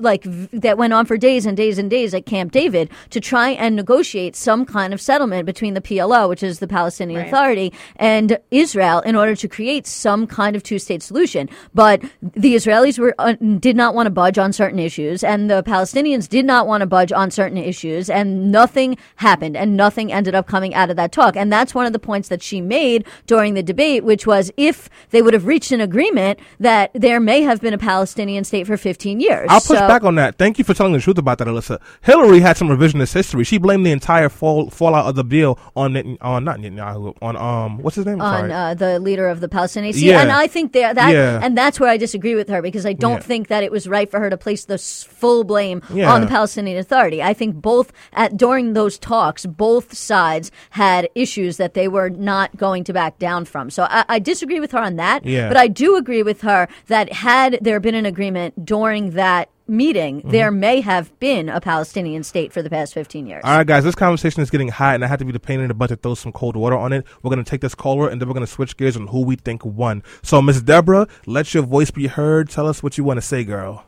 like 0.00 0.22
that 0.52 0.78
went 0.78 0.92
on 0.92 1.06
for 1.06 1.16
days 1.16 1.46
and 1.46 1.56
days 1.56 1.78
and 1.78 1.90
days 1.90 2.14
at 2.14 2.26
Camp 2.26 2.52
David 2.52 2.90
to 3.10 3.20
try 3.20 3.50
and 3.50 3.76
negotiate 3.76 4.36
some 4.36 4.64
kind 4.64 4.92
of 4.94 5.00
settlement 5.00 5.23
between 5.30 5.74
the 5.74 5.80
PLO, 5.80 6.28
which 6.28 6.42
is 6.42 6.58
the 6.58 6.68
Palestinian 6.68 7.20
Right. 7.20 7.28
Authority, 7.28 7.72
and 7.96 8.38
Israel 8.50 9.00
in 9.00 9.14
order 9.16 9.34
to 9.36 9.48
create 9.48 9.86
some 9.86 10.26
kind 10.26 10.56
of 10.56 10.62
two-state 10.62 11.02
solution. 11.02 11.48
But 11.74 12.02
the 12.22 12.54
Israelis 12.54 12.98
were 12.98 13.14
uh, 13.18 13.34
did 13.58 13.76
not 13.76 13.94
want 13.94 14.06
to 14.06 14.10
budge 14.10 14.38
on 14.38 14.52
certain 14.52 14.78
issues, 14.78 15.22
and 15.24 15.50
the 15.50 15.62
Palestinians 15.62 16.28
did 16.28 16.44
not 16.44 16.66
want 16.66 16.80
to 16.82 16.86
budge 16.86 17.12
on 17.12 17.30
certain 17.30 17.58
issues, 17.58 18.10
and 18.10 18.50
nothing 18.52 18.96
happened, 19.16 19.56
and 19.56 19.76
nothing 19.76 20.12
ended 20.12 20.34
up 20.34 20.46
coming 20.46 20.74
out 20.74 20.90
of 20.90 20.96
that 20.96 21.12
talk. 21.12 21.36
And 21.36 21.52
that's 21.52 21.74
one 21.74 21.86
of 21.86 21.92
the 21.92 21.98
points 21.98 22.28
that 22.28 22.42
she 22.42 22.60
made 22.60 23.04
during 23.26 23.54
the 23.54 23.62
debate, 23.62 24.04
which 24.04 24.26
was 24.26 24.50
if 24.56 24.88
they 25.10 25.22
would 25.22 25.34
have 25.34 25.46
reached 25.46 25.72
an 25.72 25.80
agreement, 25.80 26.38
that 26.60 26.90
there 26.94 27.20
may 27.20 27.42
have 27.42 27.60
been 27.60 27.74
a 27.74 27.78
Palestinian 27.78 28.44
state 28.44 28.66
for 28.66 28.76
15 28.76 29.20
years. 29.20 29.46
I'll 29.50 29.60
push 29.60 29.78
So- 29.78 29.88
back 29.88 30.04
on 30.04 30.14
that. 30.16 30.36
Thank 30.36 30.58
you 30.58 30.64
for 30.64 30.74
telling 30.74 30.92
the 30.92 31.00
truth 31.00 31.18
about 31.18 31.38
that, 31.38 31.48
Alyssa. 31.48 31.80
Hillary 32.02 32.40
had 32.40 32.56
some 32.56 32.68
revisionist 32.68 33.12
history. 33.14 33.44
She 33.44 33.58
blamed 33.58 33.84
the 33.86 33.92
entire 33.92 34.28
fall, 34.28 34.70
fallout 34.70 35.06
of 35.06 35.13
the 35.14 35.24
bill 35.24 35.58
on 35.76 35.92
Net- 35.94 36.06
on 36.20 36.44
not 36.44 36.58
Netanyahu 36.58 37.16
on 37.22 37.36
um 37.36 37.78
what's 37.78 37.96
his 37.96 38.06
name? 38.06 38.20
On 38.20 38.50
uh, 38.50 38.74
the 38.74 38.98
leader 38.98 39.28
of 39.28 39.40
the 39.40 39.48
Palestinians. 39.48 40.00
Yeah. 40.00 40.20
and 40.20 40.30
I 40.32 40.46
think 40.46 40.72
that, 40.72 40.94
that 40.96 41.12
Yeah. 41.12 41.40
and 41.42 41.56
that's 41.56 41.78
where 41.80 41.88
I 41.90 41.96
disagree 41.96 42.34
with 42.34 42.48
her 42.48 42.60
because 42.62 42.84
I 42.86 42.92
don't 42.92 43.14
Yeah. 43.14 43.20
think 43.20 43.48
that 43.48 43.62
it 43.62 43.70
was 43.72 43.88
right 43.88 44.10
for 44.10 44.20
her 44.20 44.30
to 44.30 44.36
place 44.36 44.64
the 44.64 44.78
full 44.78 45.44
blame 45.44 45.82
Yeah. 45.92 46.12
on 46.12 46.20
the 46.20 46.26
Palestinian 46.26 46.78
Authority. 46.78 47.22
I 47.22 47.34
think 47.34 47.54
both 47.56 47.92
at 48.12 48.36
during 48.36 48.72
those 48.74 48.98
talks, 48.98 49.46
both 49.46 49.94
sides 49.96 50.50
had 50.70 51.08
issues 51.14 51.56
that 51.56 51.74
they 51.74 51.88
were 51.88 52.10
not 52.10 52.56
going 52.56 52.84
to 52.84 52.92
back 52.92 53.18
down 53.18 53.44
from. 53.44 53.70
So 53.70 53.84
I, 53.90 54.04
I 54.08 54.18
disagree 54.18 54.60
with 54.60 54.72
her 54.72 54.78
on 54.78 54.96
that. 54.96 55.24
Yeah. 55.24 55.48
But 55.48 55.56
I 55.56 55.68
do 55.68 55.96
agree 55.96 56.22
with 56.22 56.40
her 56.42 56.68
that 56.88 57.12
had 57.12 57.58
there 57.60 57.80
been 57.80 57.94
an 57.94 58.06
agreement 58.06 58.64
during 58.64 59.10
that 59.12 59.48
meeting, 59.66 60.18
Mm-hmm. 60.20 60.30
there 60.30 60.50
may 60.50 60.80
have 60.80 61.18
been 61.18 61.48
a 61.48 61.60
Palestinian 61.60 62.22
state 62.22 62.52
for 62.52 62.62
the 62.62 62.70
past 62.70 62.94
15 62.94 63.26
years. 63.26 63.42
All 63.44 63.56
right, 63.56 63.66
guys, 63.66 63.84
this 63.84 63.94
conversation 63.94 64.42
is 64.42 64.50
getting 64.50 64.68
hot, 64.68 64.94
and 64.94 65.04
I 65.04 65.08
had 65.08 65.18
to 65.20 65.24
be 65.24 65.32
the 65.32 65.40
pain 65.40 65.60
in 65.60 65.68
the 65.68 65.74
butt 65.74 65.88
to 65.88 65.96
throw 65.96 66.14
some 66.14 66.32
cold 66.32 66.56
water 66.56 66.76
on 66.76 66.92
it. 66.92 67.04
We're 67.22 67.30
going 67.30 67.42
to 67.44 67.48
take 67.50 67.60
this 67.60 67.74
caller, 67.74 68.08
and 68.08 68.20
then 68.20 68.28
we're 68.28 68.34
going 68.34 68.46
to 68.46 68.52
switch 68.52 68.76
gears 68.76 68.96
on 68.96 69.06
who 69.08 69.22
we 69.22 69.36
think 69.36 69.64
won. 69.64 70.02
So, 70.22 70.42
Miss 70.42 70.60
Deborah, 70.60 71.08
let 71.26 71.54
your 71.54 71.62
voice 71.62 71.90
be 71.90 72.06
heard. 72.06 72.50
Tell 72.50 72.66
us 72.66 72.82
what 72.82 72.98
you 72.98 73.04
want 73.04 73.18
to 73.18 73.22
say, 73.22 73.44
girl. 73.44 73.84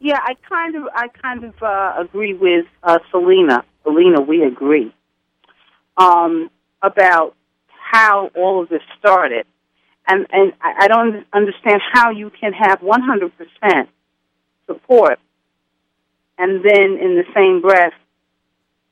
Yeah, 0.00 0.18
I 0.20 0.34
kind 0.48 0.74
of, 0.76 0.82
I 0.94 1.08
kind 1.08 1.44
of 1.44 1.54
uh, 1.62 1.94
agree 1.98 2.34
with 2.34 2.66
uh, 2.82 2.98
Selena. 3.10 3.64
Selena, 3.84 4.20
we 4.20 4.42
agree 4.42 4.92
um, 5.96 6.50
about 6.82 7.34
how 7.92 8.30
all 8.36 8.62
of 8.62 8.68
this 8.68 8.82
started, 8.98 9.46
and 10.08 10.26
and 10.32 10.52
I 10.60 10.84
I 10.84 10.88
don't 10.88 11.24
understand 11.32 11.80
how 11.92 12.10
you 12.10 12.30
can 12.30 12.52
have 12.52 12.82
100 12.82 13.32
percent 13.36 13.88
support, 14.92 15.18
and 16.38 16.64
then 16.64 16.98
in 17.00 17.16
the 17.16 17.24
same 17.34 17.60
breath, 17.60 17.94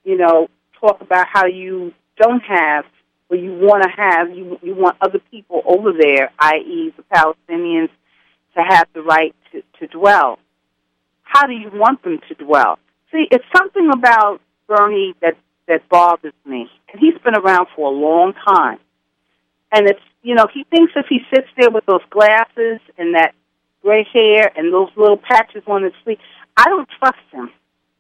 you 0.05 0.17
know, 0.17 0.49
talk 0.81 1.01
about 1.01 1.27
how 1.29 1.47
you 1.47 1.93
don't 2.17 2.43
have 2.43 2.85
or 3.29 3.37
you 3.37 3.53
want 3.53 3.83
to 3.83 3.89
have 3.89 4.31
you 4.37 4.59
you 4.63 4.75
want 4.75 4.97
other 5.01 5.21
people 5.31 5.63
over 5.65 5.93
there, 5.93 6.31
i.e., 6.39 6.93
the 6.97 7.03
Palestinians, 7.15 7.91
to 8.57 8.63
have 8.63 8.89
the 8.95 9.03
right 9.03 9.35
to, 9.53 9.63
to 9.79 9.87
dwell 9.87 10.39
how 11.31 11.47
do 11.47 11.53
you 11.53 11.71
want 11.73 12.03
them 12.03 12.19
to 12.29 12.35
dwell? 12.35 12.79
See, 13.13 13.27
it's 13.31 13.45
something 13.57 13.89
about 13.93 14.41
Bernie 14.67 15.15
that 15.23 15.37
that 15.69 15.89
bothers 15.89 16.35
me, 16.45 16.69
and 16.93 17.01
he's 17.01 17.17
been 17.23 17.37
around 17.37 17.69
for 17.77 17.87
a 17.87 17.95
long 17.95 18.35
time. 18.47 18.79
And 19.73 19.89
it's 19.89 20.01
you 20.23 20.35
know 20.35 20.49
he 20.53 20.65
thinks 20.65 20.93
if 20.97 21.07
he 21.09 21.21
sits 21.33 21.47
there 21.57 21.71
with 21.71 21.87
those 21.87 22.03
glasses 22.11 22.81
and 22.99 23.15
that 23.15 23.35
gray 23.83 24.07
hair 24.13 24.51
and 24.57 24.73
those 24.73 24.91
little 24.97 25.17
patches 25.17 25.63
on 25.67 25.83
his 25.83 25.93
sleeve, 26.05 26.19
I 26.57 26.65
don't 26.65 26.89
trust 26.99 27.19
him. 27.33 27.51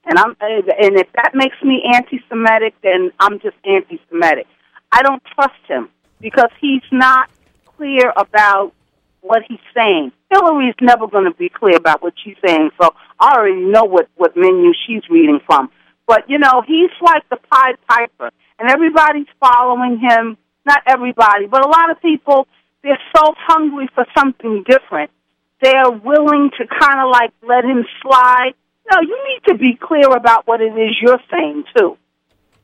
And 0.06 0.18
I'm 0.18 0.36
and 0.40 0.98
if 0.98 1.08
that 1.14 1.32
makes 1.34 1.56
me 1.62 1.82
anti-Semitic, 1.94 2.74
then 2.82 3.10
I'm 3.20 3.38
just 3.40 3.56
anti-Semitic. 3.64 4.46
I 4.92 5.02
don't 5.02 5.22
trust 5.34 5.60
him 5.68 5.88
because 6.20 6.50
he's 6.60 6.82
not 6.90 7.30
clear 7.76 8.12
about 8.16 8.72
what 9.20 9.42
he's 9.46 9.60
saying. 9.74 10.12
Hillary's 10.30 10.74
never 10.80 11.06
going 11.06 11.24
to 11.24 11.36
be 11.36 11.48
clear 11.48 11.76
about 11.76 12.02
what 12.02 12.14
she's 12.22 12.36
saying, 12.44 12.70
so 12.80 12.94
I 13.18 13.34
already 13.36 13.60
know 13.60 13.84
what 13.84 14.08
what 14.16 14.36
menu 14.36 14.72
she's 14.86 15.02
reading 15.10 15.40
from. 15.46 15.70
But 16.06 16.28
you 16.28 16.38
know, 16.38 16.62
he's 16.66 16.90
like 17.02 17.28
the 17.28 17.36
Pied 17.50 17.76
Piper, 17.86 18.30
and 18.58 18.70
everybody's 18.70 19.28
following 19.38 19.98
him. 19.98 20.36
Not 20.66 20.82
everybody, 20.86 21.46
but 21.46 21.64
a 21.64 21.68
lot 21.68 21.90
of 21.90 22.00
people. 22.00 22.46
They're 22.82 22.98
so 23.14 23.34
hungry 23.36 23.90
for 23.94 24.06
something 24.16 24.64
different. 24.66 25.10
They're 25.60 25.90
willing 25.90 26.50
to 26.58 26.66
kind 26.66 27.00
of 27.00 27.10
like 27.10 27.32
let 27.46 27.64
him 27.64 27.84
slide. 28.02 28.52
No, 28.90 29.00
you 29.00 29.18
need 29.28 29.52
to 29.52 29.58
be 29.58 29.76
clear 29.76 30.08
about 30.10 30.46
what 30.46 30.60
it 30.60 30.76
is 30.76 30.96
you're 31.00 31.20
saying 31.30 31.64
too. 31.76 31.96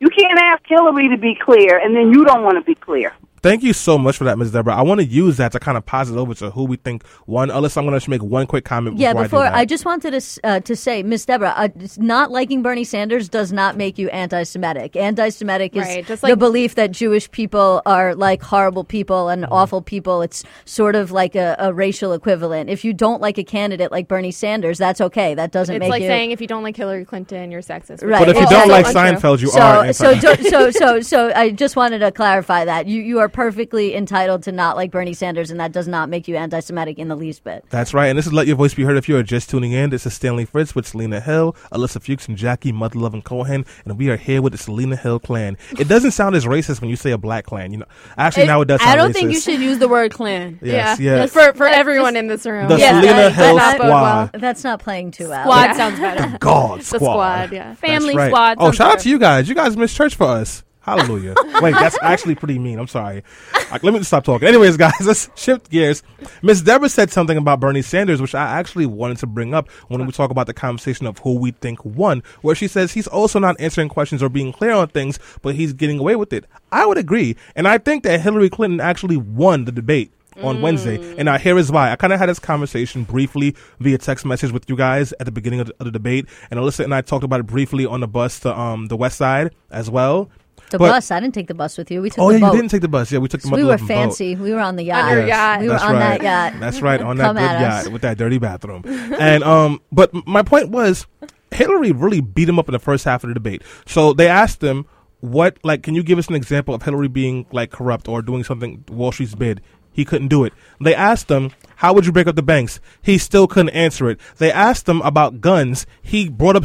You 0.00 0.08
can't 0.08 0.38
ask 0.38 0.62
Hillary 0.66 1.08
to 1.08 1.18
be 1.18 1.34
clear, 1.40 1.78
and 1.78 1.94
then 1.96 2.12
you 2.12 2.24
don't 2.24 2.42
want 2.42 2.58
to 2.58 2.64
be 2.64 2.74
clear. 2.74 3.14
Thank 3.46 3.62
you 3.62 3.72
so 3.72 3.96
much 3.96 4.16
for 4.16 4.24
that, 4.24 4.38
Ms. 4.38 4.50
Deborah. 4.50 4.74
I 4.74 4.82
want 4.82 5.00
to 5.00 5.06
use 5.06 5.36
that 5.36 5.52
to 5.52 5.60
kind 5.60 5.78
of 5.78 5.86
pass 5.86 6.10
it 6.10 6.16
over 6.16 6.34
to 6.34 6.50
who 6.50 6.64
we 6.64 6.76
think 6.76 7.04
won. 7.28 7.48
Alyssa, 7.48 7.76
I'm 7.76 7.86
going 7.86 7.98
to 7.98 8.10
make 8.10 8.20
one 8.22 8.44
quick 8.46 8.64
comment 8.64 8.98
Yeah, 8.98 9.12
before, 9.12 9.22
before 9.24 9.40
I 9.44 9.46
do 9.46 9.52
that. 9.52 9.58
I, 9.58 9.64
just 9.66 9.84
wanted 9.84 10.20
to 10.20 10.40
uh, 10.42 10.60
to 10.60 10.74
say, 10.74 11.04
Miss 11.04 11.24
Deborah, 11.24 11.54
uh, 11.56 11.68
not 11.96 12.32
liking 12.32 12.62
Bernie 12.62 12.82
Sanders 12.82 13.28
does 13.28 13.52
not 13.52 13.76
make 13.76 13.98
you 13.98 14.08
anti-Semitic. 14.08 14.96
Anti-Semitic 14.96 15.76
is 15.76 15.84
Right, 15.84 16.04
just 16.04 16.22
the 16.22 16.36
belief 16.36 16.74
that 16.74 16.90
Jewish 16.90 17.30
people 17.30 17.82
are 17.86 18.16
like 18.16 18.42
horrible 18.42 18.82
people 18.82 19.06
Mm-hmm. 19.26 19.44
and 19.44 19.52
awful 19.52 19.80
people. 19.80 20.22
It's 20.22 20.42
sort 20.64 20.96
of 20.96 21.12
like 21.12 21.36
a, 21.36 21.54
a 21.60 21.72
racial 21.72 22.12
equivalent. 22.14 22.68
If 22.68 22.84
you 22.84 22.92
don't 22.92 23.20
like 23.20 23.38
a 23.38 23.44
candidate 23.44 23.92
like 23.92 24.08
Bernie 24.08 24.32
Sanders, 24.32 24.76
that's 24.78 25.00
okay. 25.00 25.34
That 25.34 25.52
doesn't 25.52 25.76
It's 25.76 25.80
make 25.80 25.90
like 25.90 26.00
you 26.00 26.06
It's 26.06 26.10
like 26.10 26.16
saying 26.18 26.30
if 26.32 26.40
you 26.40 26.48
don't 26.48 26.64
like 26.64 26.76
Hillary 26.76 27.04
Clinton, 27.04 27.52
you're 27.52 27.62
sexist. 27.62 28.02
Right. 28.02 28.18
but 28.18 28.28
if 28.30 28.36
you 28.36 28.46
Well, 28.50 28.66
don't 28.66 28.68
like 28.70 28.86
untrue. 28.86 29.00
Seinfeld, 29.02 29.40
you 29.40 29.48
so, 29.48 29.60
are 29.60 29.92
so, 29.92 30.10
anti- 30.10 30.42
so, 30.42 30.50
so, 30.50 30.70
so, 30.70 31.00
so, 31.00 31.32
I 31.34 31.50
just 31.50 31.76
wanted 31.76 32.00
to 32.00 32.10
clarify 32.10 32.64
that 32.64 32.86
you 32.88 33.00
you 33.02 33.20
are 33.20 33.28
perfectly 33.36 33.94
entitled 33.94 34.42
to 34.44 34.50
not 34.50 34.76
like 34.76 34.90
Bernie 34.90 35.12
Sanders, 35.12 35.50
and 35.50 35.60
that 35.60 35.70
does 35.70 35.86
not 35.86 36.08
make 36.08 36.26
you 36.26 36.36
anti-Semitic 36.36 36.98
in 36.98 37.08
the 37.08 37.14
least 37.14 37.44
bit. 37.44 37.66
That's 37.68 37.92
right. 37.92 38.06
And 38.06 38.16
this 38.18 38.26
is 38.26 38.32
Let 38.32 38.46
Your 38.46 38.56
Voice 38.56 38.72
Be 38.72 38.82
Heard 38.82 38.96
if 38.96 39.10
you 39.10 39.16
are 39.18 39.22
just 39.22 39.50
tuning 39.50 39.72
in. 39.72 39.90
This 39.90 40.06
is 40.06 40.14
Stanley 40.14 40.46
Fritz 40.46 40.74
with 40.74 40.86
Selena 40.86 41.20
Hill, 41.20 41.54
Alyssa 41.70 42.00
Fuchs, 42.02 42.26
and 42.28 42.36
Jackie 42.38 42.72
Mother 42.72 42.98
Loving 42.98 43.20
Cohen. 43.20 43.66
And 43.84 43.98
we 43.98 44.08
are 44.08 44.16
here 44.16 44.40
with 44.40 44.52
the 44.52 44.58
Selena 44.58 44.96
Hill 44.96 45.18
clan. 45.20 45.58
It 45.78 45.86
doesn't 45.86 46.12
sound 46.12 46.34
as 46.34 46.46
racist 46.46 46.80
when 46.80 46.88
you 46.88 46.96
say 46.96 47.10
a 47.10 47.18
black 47.18 47.44
clan. 47.44 47.72
You 47.72 47.78
know, 47.80 47.86
actually, 48.16 48.46
now 48.46 48.62
it 48.62 48.68
does 48.68 48.80
sound 48.80 48.90
I 48.90 48.96
don't 48.96 49.10
racist. 49.10 49.14
think 49.14 49.32
you 49.34 49.40
should 49.40 49.60
use 49.60 49.78
the 49.78 49.88
word 49.88 50.14
clan. 50.14 50.58
Yes, 50.62 50.98
yeah, 50.98 51.16
yes. 51.16 51.32
for 51.32 51.52
for 51.52 51.66
everyone 51.66 52.16
in 52.16 52.28
this 52.28 52.46
room. 52.46 52.68
The 52.68 52.78
Yeah, 52.78 53.00
Selena 53.00 53.12
that- 53.16 53.32
Hill 53.34 53.56
that- 53.56 53.74
Squad. 53.76 54.30
That's 54.40 54.64
not 54.64 54.80
playing 54.80 55.10
too 55.10 55.28
well. 55.28 55.42
Squad 55.42 55.62
Yeah. 55.64 55.72
sounds 55.74 56.00
better. 56.00 56.38
God 56.40 56.80
the 56.80 56.84
Squad. 56.84 56.98
squad. 56.98 57.52
Yeah. 57.52 57.74
Family 57.74 58.16
right. 58.16 58.28
squad. 58.30 58.56
Oh, 58.58 58.64
sounds 58.66 58.76
shout 58.76 58.92
out 58.92 58.98
to 59.00 59.10
you 59.10 59.18
guys. 59.18 59.46
You 59.46 59.54
guys 59.54 59.76
missed 59.76 59.94
church 59.94 60.14
for 60.14 60.24
us. 60.26 60.62
Hallelujah. 60.86 61.34
Wait, 61.60 61.74
that's 61.74 61.98
actually 62.00 62.36
pretty 62.36 62.60
mean. 62.60 62.78
I'm 62.78 62.86
sorry. 62.86 63.24
Like, 63.72 63.82
let 63.82 63.92
me 63.92 64.00
stop 64.04 64.22
talking. 64.22 64.46
Anyways, 64.46 64.76
guys, 64.76 64.92
let's 65.04 65.28
shift 65.34 65.68
gears. 65.68 66.04
Miss 66.42 66.60
Deborah 66.60 66.88
said 66.88 67.10
something 67.10 67.36
about 67.36 67.58
Bernie 67.58 67.82
Sanders, 67.82 68.22
which 68.22 68.36
I 68.36 68.44
actually 68.44 68.86
wanted 68.86 69.16
to 69.18 69.26
bring 69.26 69.52
up 69.52 69.68
when 69.88 70.06
we 70.06 70.12
talk 70.12 70.30
about 70.30 70.46
the 70.46 70.54
conversation 70.54 71.08
of 71.08 71.18
who 71.18 71.34
we 71.34 71.50
think 71.50 71.84
won, 71.84 72.22
where 72.42 72.54
she 72.54 72.68
says 72.68 72.92
he's 72.92 73.08
also 73.08 73.40
not 73.40 73.60
answering 73.60 73.88
questions 73.88 74.22
or 74.22 74.28
being 74.28 74.52
clear 74.52 74.70
on 74.70 74.86
things, 74.86 75.18
but 75.42 75.56
he's 75.56 75.72
getting 75.72 75.98
away 75.98 76.14
with 76.14 76.32
it. 76.32 76.44
I 76.70 76.86
would 76.86 76.98
agree. 76.98 77.34
And 77.56 77.66
I 77.66 77.78
think 77.78 78.04
that 78.04 78.20
Hillary 78.20 78.48
Clinton 78.48 78.80
actually 78.80 79.16
won 79.16 79.64
the 79.64 79.72
debate 79.72 80.12
on 80.40 80.60
Wednesday. 80.62 80.96
And 81.16 81.24
now 81.24 81.38
here 81.38 81.58
is 81.58 81.72
why. 81.72 81.90
I 81.90 81.96
kind 81.96 82.12
of 82.12 82.18
had 82.20 82.28
this 82.28 82.38
conversation 82.38 83.02
briefly 83.02 83.56
via 83.80 83.98
text 83.98 84.24
message 84.24 84.52
with 84.52 84.68
you 84.68 84.76
guys 84.76 85.12
at 85.18 85.26
the 85.26 85.32
beginning 85.32 85.60
of 85.60 85.66
the, 85.66 85.74
of 85.80 85.86
the 85.86 85.90
debate. 85.90 86.28
And 86.50 86.60
Alyssa 86.60 86.84
and 86.84 86.94
I 86.94 87.00
talked 87.00 87.24
about 87.24 87.40
it 87.40 87.46
briefly 87.46 87.86
on 87.86 88.00
the 88.00 88.06
bus 88.06 88.38
to 88.40 88.56
um, 88.56 88.86
the 88.86 88.96
west 88.96 89.18
side 89.18 89.52
as 89.70 89.90
well. 89.90 90.30
The 90.70 90.78
But- 90.78 90.90
bus. 90.90 91.10
I 91.10 91.20
didn't 91.20 91.34
take 91.34 91.46
the 91.48 91.54
bus 91.54 91.78
with 91.78 91.90
you. 91.90 92.02
We 92.02 92.10
took 92.10 92.18
Oh, 92.18 92.28
the 92.32 92.38
yeah, 92.38 92.46
boat. 92.46 92.54
you 92.54 92.60
didn't 92.62 92.70
take 92.72 92.80
the 92.80 92.88
bus. 92.88 93.12
Yeah, 93.12 93.18
we 93.20 93.28
took 93.28 93.40
the 93.42 93.50
we 93.50 93.62
were 93.62 93.70
Loving 93.70 93.86
boat. 93.86 93.94
fancy. 93.94 94.34
We 94.36 94.52
were 94.52 94.60
on 94.60 94.76
the 94.76 94.82
yacht. 94.84 95.04
On 95.04 95.18
your 95.18 95.26
yacht. 95.26 95.60
We 95.60 95.66
were 95.66 95.72
That's 95.74 95.84
on 95.84 95.92
right. 95.94 96.20
that 96.20 96.52
yacht. 96.52 96.60
That's 96.60 96.82
right, 96.82 97.00
on 97.00 97.16
that 97.18 97.34
good 97.34 97.42
yacht 97.60 97.88
with 97.92 98.02
that 98.02 98.18
dirty 98.18 98.38
bathroom. 98.38 98.82
and 99.18 99.44
um, 99.44 99.80
but 99.92 100.10
my 100.26 100.42
point 100.42 100.70
was, 100.70 101.06
Hillary 101.52 101.92
really 101.92 102.20
beat 102.20 102.48
him 102.48 102.58
up 102.58 102.68
in 102.68 102.72
the 102.72 102.78
first 102.78 103.04
half 103.04 103.22
of 103.22 103.28
the 103.28 103.34
debate. 103.34 103.62
So 103.86 104.12
they 104.12 104.26
asked 104.28 104.62
him, 104.62 104.86
"What 105.20 105.58
like? 105.62 105.82
Can 105.84 105.94
you 105.94 106.02
give 106.02 106.18
us 106.18 106.28
an 106.28 106.34
example 106.34 106.74
of 106.74 106.82
Hillary 106.82 107.08
being 107.08 107.46
like 107.52 107.70
corrupt 107.70 108.08
or 108.08 108.20
doing 108.22 108.42
something 108.44 108.84
Wall 108.90 109.12
Street's 109.12 109.34
bid?" 109.34 109.60
He 109.92 110.04
couldn't 110.04 110.28
do 110.28 110.44
it. 110.44 110.52
They 110.78 110.94
asked 110.94 111.30
him, 111.30 111.52
"How 111.76 111.94
would 111.94 112.04
you 112.04 112.12
break 112.12 112.26
up 112.26 112.36
the 112.36 112.42
banks?" 112.42 112.80
He 113.00 113.16
still 113.16 113.46
couldn't 113.46 113.70
answer 113.70 114.10
it. 114.10 114.20
They 114.36 114.52
asked 114.52 114.86
him 114.88 115.00
about 115.02 115.40
guns. 115.40 115.86
He 116.02 116.28
brought 116.28 116.56
up. 116.56 116.64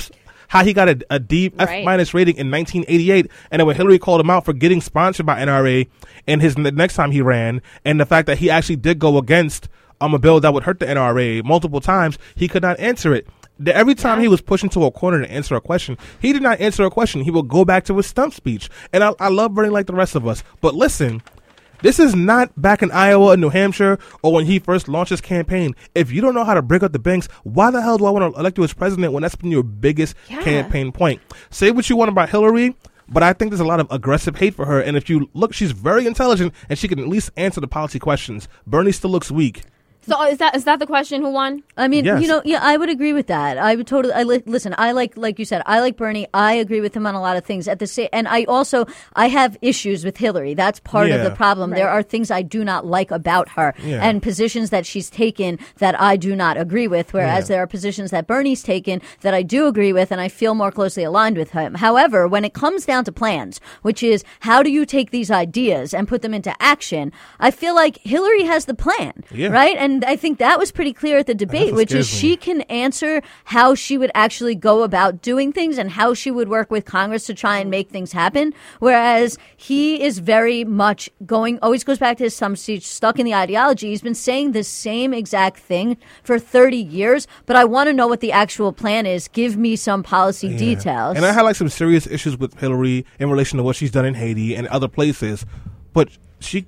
How 0.52 0.66
he 0.66 0.74
got 0.74 0.90
a, 0.90 1.00
a 1.10 1.18
D 1.18 1.52
F 1.58 1.68
Right. 1.70 1.86
minus 1.86 2.14
rating 2.14 2.36
in 2.36 2.52
1988, 2.52 3.32
and 3.52 3.60
then 3.62 3.68
when 3.68 3.76
Hillary 3.78 3.98
called 3.98 4.20
him 4.20 4.30
out 4.30 4.44
for 4.44 4.52
getting 4.52 4.82
sponsored 4.82 5.26
by 5.26 5.40
NRA, 5.40 5.88
and 6.28 6.42
his 6.42 6.56
the 6.56 6.72
next 6.74 6.96
time 6.96 7.12
he 7.12 7.22
ran, 7.22 7.62
and 7.86 8.02
the 8.02 8.06
fact 8.06 8.26
that 8.28 8.38
he 8.40 8.50
actually 8.50 8.76
did 8.76 9.00
go 9.00 9.18
against 9.18 9.70
um, 10.02 10.14
a 10.14 10.20
bill 10.20 10.42
that 10.42 10.54
would 10.54 10.64
hurt 10.64 10.80
the 10.80 10.86
NRA 10.88 11.42
multiple 11.46 11.80
times, 11.80 12.18
he 12.36 12.50
could 12.50 12.64
not 12.64 12.78
answer 12.82 13.14
it. 13.14 13.28
The- 13.60 13.74
Every 13.74 13.96
time 13.96 14.20
he 14.20 14.28
was 14.28 14.42
pushed 14.42 14.66
into 14.66 14.84
a 14.84 14.92
corner 14.92 15.22
to 15.22 15.32
answer 15.32 15.56
a 15.56 15.62
question, 15.62 15.98
he 16.20 16.34
did 16.34 16.42
not 16.42 16.60
answer 16.60 16.84
a 16.84 16.90
question. 16.92 17.22
He 17.22 17.32
would 17.32 17.48
go 17.48 17.64
back 17.64 17.86
to 17.86 17.96
his 17.96 18.08
stump 18.08 18.34
speech. 18.34 18.70
And 18.92 19.04
I, 19.06 19.14
I 19.22 19.30
love 19.30 19.54
Bernie 19.54 19.70
like 19.70 19.86
the 19.86 19.94
rest 19.94 20.16
of 20.16 20.28
us. 20.28 20.44
But 20.60 20.76
listen, 20.76 21.22
this 21.82 22.00
is 22.00 22.16
not 22.16 22.50
back 22.62 22.82
in 22.84 22.92
Iowa 22.92 23.32
and 23.32 23.42
New 23.42 23.50
Hampshire 23.50 23.98
or 24.22 24.34
when 24.34 24.46
he 24.46 24.60
first 24.60 24.88
launched 24.88 25.10
his 25.12 25.22
campaign. 25.22 25.76
If 25.96 26.12
you 26.12 26.22
don't 26.22 26.34
know 26.36 26.44
how 26.44 26.54
to 26.54 26.62
break 26.62 26.84
up 26.84 26.92
the 26.94 27.00
banks, 27.00 27.28
why 27.44 27.72
the 27.72 27.82
hell 27.82 27.98
do 27.98 28.06
I 28.06 28.12
want 28.12 28.34
to 28.34 28.40
elect 28.40 28.58
you 28.58 28.64
as 28.64 28.74
president 28.74 29.14
when 29.14 29.22
that's 29.24 29.36
been 29.36 29.52
your 29.52 29.64
biggest 29.64 30.16
Yeah. 30.30 30.42
campaign 30.44 30.92
point? 30.92 31.22
Say 31.50 31.72
what 31.72 31.90
you 31.90 31.96
want 31.96 32.10
about 32.10 32.30
Hillary, 32.30 32.76
but 33.10 33.24
I 33.24 33.34
think 33.34 33.52
there's 33.52 33.60
a 33.60 33.66
lot 33.66 33.80
of 33.80 33.88
aggressive 33.92 34.38
hate 34.38 34.54
for 34.56 34.66
her. 34.66 34.80
And 34.80 34.96
if 34.96 35.10
you 35.10 35.30
look, 35.34 35.54
she's 35.54 35.72
very 35.72 36.06
intelligent 36.08 36.54
and 36.70 36.78
she 36.80 36.88
can 36.88 37.00
at 37.00 37.08
least 37.08 37.30
answer 37.38 37.60
the 37.62 37.68
policy 37.68 38.00
questions. 38.00 38.48
Bernie 38.66 38.92
still 38.92 39.10
looks 39.10 39.32
weak. 39.32 39.64
So 40.08 40.22
is 40.26 40.40
that 40.40 40.56
is 40.56 40.64
that 40.64 40.80
the 40.80 40.88
question? 40.88 41.22
Who 41.22 41.30
won? 41.32 41.62
I 41.78 41.88
mean, 41.88 42.06
Yes. 42.06 42.22
you 42.22 42.28
know, 42.28 42.42
yeah, 42.44 42.60
I 42.62 42.76
would 42.78 42.90
agree 42.90 43.14
with 43.14 43.28
that. 43.28 43.58
I 43.58 43.76
would 43.76 43.86
totally. 43.88 44.14
I 44.14 44.24
li- 44.24 44.42
listen. 44.46 44.74
I 44.78 44.94
like, 44.94 45.16
like 45.16 45.38
you 45.38 45.46
said, 45.46 45.62
I 45.66 45.80
like 45.80 45.96
Bernie. 45.96 46.28
I 46.34 46.54
agree 46.54 46.82
with 46.82 46.96
him 46.96 47.06
on 47.06 47.14
a 47.16 47.22
lot 47.22 47.38
of 47.38 47.46
things. 47.46 47.68
At 47.68 47.80
the 47.80 47.88
same, 47.88 48.10
and 48.12 48.28
I 48.28 48.46
also 48.46 48.86
I 49.16 49.28
have 49.28 49.58
issues 49.62 50.04
with 50.04 50.18
Hillary. 50.18 50.54
That's 50.56 50.80
part 50.80 51.12
of 51.12 51.24
the 51.24 51.32
problem. 51.32 51.72
There 51.72 51.90
are 51.90 52.02
things 52.04 52.32
I 52.32 52.42
do 52.42 52.64
not 52.64 52.86
like 52.86 53.12
about 53.12 53.50
her, 53.50 53.74
Yeah. 53.84 54.00
and 54.08 54.22
positions 54.24 54.70
that 54.72 54.86
she's 54.86 55.10
taken 55.10 55.60
that 55.78 56.00
I 56.02 56.16
do 56.18 56.36
not 56.36 56.58
agree 56.58 56.88
with. 56.88 57.14
Whereas 57.14 57.46
Yeah. 57.50 57.56
there 57.56 57.64
are 57.64 57.68
positions 57.68 58.10
that 58.12 58.26
Bernie's 58.28 58.64
taken 58.64 59.02
that 59.22 59.34
I 59.34 59.44
do 59.44 59.68
agree 59.68 59.94
with, 59.94 60.12
and 60.12 60.20
I 60.20 60.30
feel 60.30 60.56
more 60.56 60.72
closely 60.72 61.04
aligned 61.04 61.38
with 61.38 61.52
him. 61.52 61.76
However, 61.76 62.28
when 62.28 62.44
it 62.46 62.54
comes 62.54 62.86
down 62.86 63.04
to 63.06 63.12
plans, 63.12 63.60
which 63.84 64.02
is 64.02 64.24
how 64.40 64.64
do 64.64 64.72
you 64.72 64.86
take 64.86 65.12
these 65.12 65.30
ideas 65.30 65.94
and 65.94 66.08
put 66.08 66.22
them 66.24 66.34
into 66.34 66.54
action, 66.62 67.12
I 67.40 67.52
feel 67.52 67.76
like 67.76 68.00
Hillary 68.04 68.44
has 68.44 68.66
the 68.66 68.74
plan, 68.74 69.14
Yeah. 69.32 69.50
right? 69.50 69.76
And 69.78 69.91
and 69.92 70.06
I 70.06 70.16
think 70.16 70.38
that 70.40 70.58
was 70.58 70.72
pretty 70.72 70.94
clear 70.94 71.18
at 71.18 71.28
the 71.28 71.34
debate, 71.36 71.74
which 71.74 71.92
is 71.92 72.12
me. 72.12 72.20
she 72.20 72.38
can 72.38 72.62
answer 72.62 73.22
how 73.46 73.76
she 73.76 73.98
would 73.98 74.12
actually 74.16 74.56
go 74.56 74.84
about 74.84 75.22
doing 75.22 75.52
things 75.52 75.78
and 75.78 75.92
how 75.92 76.14
she 76.14 76.32
would 76.32 76.48
work 76.50 76.72
with 76.72 76.86
Congress 76.86 77.26
to 77.26 77.34
try 77.34 77.58
and 77.58 77.70
make 77.70 77.90
things 77.90 78.12
happen. 78.12 78.54
Whereas 78.80 79.38
he 79.58 80.02
is 80.02 80.20
very 80.20 80.64
much 80.64 81.10
going, 81.26 81.60
always 81.62 81.84
goes 81.84 81.98
back 81.98 82.18
to 82.18 82.24
his 82.24 82.36
stump 82.36 82.58
speech, 82.58 82.88
stuck 82.88 83.20
in 83.20 83.26
the 83.26 83.36
ideology. 83.36 83.90
He's 83.90 84.02
been 84.02 84.16
saying 84.16 84.54
the 84.54 84.64
same 84.64 85.14
exact 85.14 85.58
thing 85.58 85.98
for 86.24 86.40
30 86.40 86.78
years, 86.78 87.28
but 87.46 87.56
I 87.56 87.66
want 87.66 87.88
to 87.88 87.94
know 87.94 88.08
what 88.08 88.22
the 88.22 88.32
actual 88.32 88.72
plan 88.74 89.06
is. 89.06 89.28
Give 89.28 89.58
me 89.58 89.76
some 89.76 90.04
policy 90.04 90.48
Yeah. 90.48 90.58
details. 90.58 91.18
And 91.18 91.26
I 91.26 91.32
had 91.34 91.42
like 91.42 91.56
some 91.56 91.70
serious 91.70 92.08
issues 92.08 92.38
with 92.38 92.60
Hillary 92.60 93.06
in 93.20 93.30
relation 93.30 93.58
to 93.58 93.64
what 93.64 93.76
she's 93.76 93.92
done 93.92 94.06
in 94.06 94.14
Haiti 94.16 94.56
and 94.56 94.68
other 94.68 94.88
places, 94.88 95.46
but 95.94 96.10
she. 96.40 96.66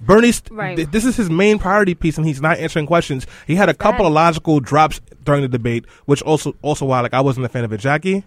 Bernie's 0.00 0.42
Right. 0.50 0.76
th- 0.76 0.90
this 0.90 1.04
is 1.04 1.16
his 1.16 1.28
main 1.30 1.58
priority 1.58 1.94
piece, 1.94 2.16
and 2.18 2.26
he's 2.26 2.40
not 2.40 2.58
answering 2.58 2.86
questions. 2.86 3.26
He 3.46 3.56
had 3.56 3.68
a 3.68 3.74
couple 3.74 4.06
of 4.06 4.12
logical 4.12 4.60
drops 4.60 5.00
during 5.24 5.42
the 5.42 5.48
debate, 5.48 5.84
which 6.06 6.22
also 6.22 6.54
also 6.62 6.86
why 6.86 7.00
like 7.00 7.14
I 7.14 7.20
wasn't 7.20 7.46
a 7.46 7.48
fan 7.48 7.64
of 7.64 7.72
it. 7.72 7.78
Jackie, 7.80 8.24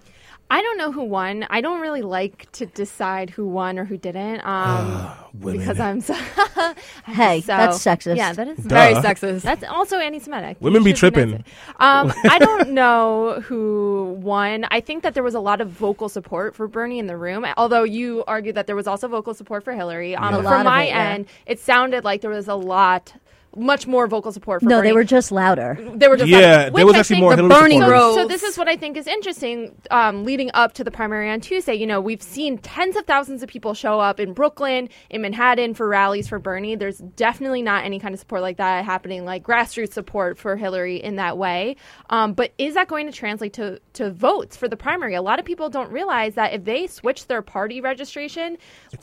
I 0.51 0.61
don't 0.61 0.77
know 0.77 0.91
who 0.91 1.03
won. 1.03 1.45
I 1.49 1.61
don't 1.61 1.79
really 1.79 2.01
like 2.01 2.51
to 2.53 2.65
decide 2.65 3.29
who 3.29 3.47
won 3.47 3.79
or 3.79 3.85
who 3.85 3.97
didn't. 3.97 4.45
Um, 4.45 5.09
women. 5.39 5.59
because 5.59 5.79
I'm 5.79 6.01
so. 6.01 6.13
Hey, 7.05 7.41
so- 7.41 7.47
that's 7.47 7.77
sexist. 7.79 8.17
Yeah, 8.17 8.33
that 8.33 8.47
is 8.47 8.57
Duh. 8.57 8.69
very 8.75 8.93
sexist. 8.95 9.41
That's 9.43 9.63
also 9.63 9.97
anti-Semitic. 9.97 10.57
Women 10.59 10.83
be 10.83 10.91
should 10.91 11.13
tripping. 11.13 11.31
nice. 11.31 11.41
Um, 11.79 12.13
I 12.29 12.37
don't 12.39 12.71
know 12.71 13.41
who 13.45 14.17
won. 14.21 14.65
I 14.71 14.81
think 14.81 15.03
that 15.03 15.13
there 15.13 15.23
was 15.23 15.35
a 15.35 15.39
lot 15.39 15.61
of 15.61 15.69
vocal 15.69 16.09
support 16.09 16.53
for 16.55 16.67
Bernie 16.67 16.99
in 16.99 17.07
the 17.07 17.17
room. 17.17 17.45
Although 17.57 17.83
you 17.83 18.23
argued 18.27 18.55
that 18.55 18.67
there 18.67 18.75
was 18.75 18.87
also 18.87 19.07
vocal 19.07 19.33
support 19.33 19.63
for 19.63 19.73
Hillary. 19.73 20.15
Um, 20.15 20.33
A 20.33 20.37
lot 20.37 20.43
From 20.51 20.59
of 20.61 20.65
my 20.65 20.83
it, 20.83 20.87
yeah. 20.89 21.09
end, 21.11 21.25
it 21.45 21.59
sounded 21.59 22.03
like 22.03 22.21
there 22.21 22.29
was 22.29 22.47
a 22.49 22.55
lot. 22.55 23.13
Much 23.55 23.85
more 23.85 24.07
vocal 24.07 24.31
support 24.31 24.61
for 24.61 24.69
no, 24.69 24.77
Bernie. 24.77 24.89
they 24.89 24.93
were 24.93 25.03
just 25.03 25.29
louder. 25.31 25.77
They 25.95 26.07
were 26.07 26.15
just 26.15 26.29
Yeah, 26.29 26.39
like, 26.39 26.73
there 26.73 26.85
which 26.85 26.85
was 26.85 26.95
I 26.95 26.99
actually 26.99 27.19
more 27.19 27.35
the 27.35 27.43
Hillary 27.43 27.49
Bernie 27.49 27.75
supporters. 27.79 27.91
Rose. 27.91 28.15
so 28.15 28.27
this 28.27 28.43
is 28.43 28.57
what 28.57 28.69
I 28.69 28.77
think 28.77 28.95
is 28.95 29.07
interesting. 29.07 29.75
Um, 29.91 30.23
leading 30.23 30.51
up 30.53 30.73
to 30.75 30.83
the 30.85 30.91
primary 30.91 31.29
on 31.29 31.41
Tuesday, 31.41 31.73
you 31.75 31.85
know, 31.85 31.99
we've 31.99 32.21
seen 32.21 32.57
tens 32.59 32.95
of 32.95 33.05
thousands 33.05 33.43
of 33.43 33.49
people 33.49 33.73
show 33.73 33.99
up 33.99 34.21
in 34.21 34.31
Brooklyn, 34.31 34.87
in 35.09 35.21
Manhattan 35.21 35.73
for 35.73 35.87
rallies 35.87 36.29
for 36.29 36.39
Bernie. 36.39 36.75
There's 36.75 36.99
definitely 36.99 37.61
not 37.61 37.83
any 37.83 37.99
kind 37.99 38.13
of 38.13 38.19
support 38.21 38.41
like 38.41 38.55
that 38.57 38.85
happening, 38.85 39.25
like 39.25 39.43
grassroots 39.43 39.91
support 39.93 40.37
for 40.37 40.55
Hillary 40.55 40.95
in 41.03 41.17
that 41.17 41.37
way. 41.37 41.75
Um, 42.09 42.33
but 42.33 42.53
is 42.57 42.75
that 42.75 42.87
going 42.87 43.05
to 43.07 43.11
translate 43.11 43.53
to 43.53 43.81
to 43.93 44.11
votes 44.11 44.55
for 44.55 44.69
the 44.69 44.77
primary? 44.77 45.15
A 45.15 45.21
lot 45.21 45.39
of 45.39 45.45
people 45.45 45.69
don't 45.69 45.91
realize 45.91 46.35
that 46.35 46.53
if 46.53 46.63
they 46.63 46.87
switch 46.87 47.27
their 47.27 47.41
party 47.41 47.81
registration 47.81 48.57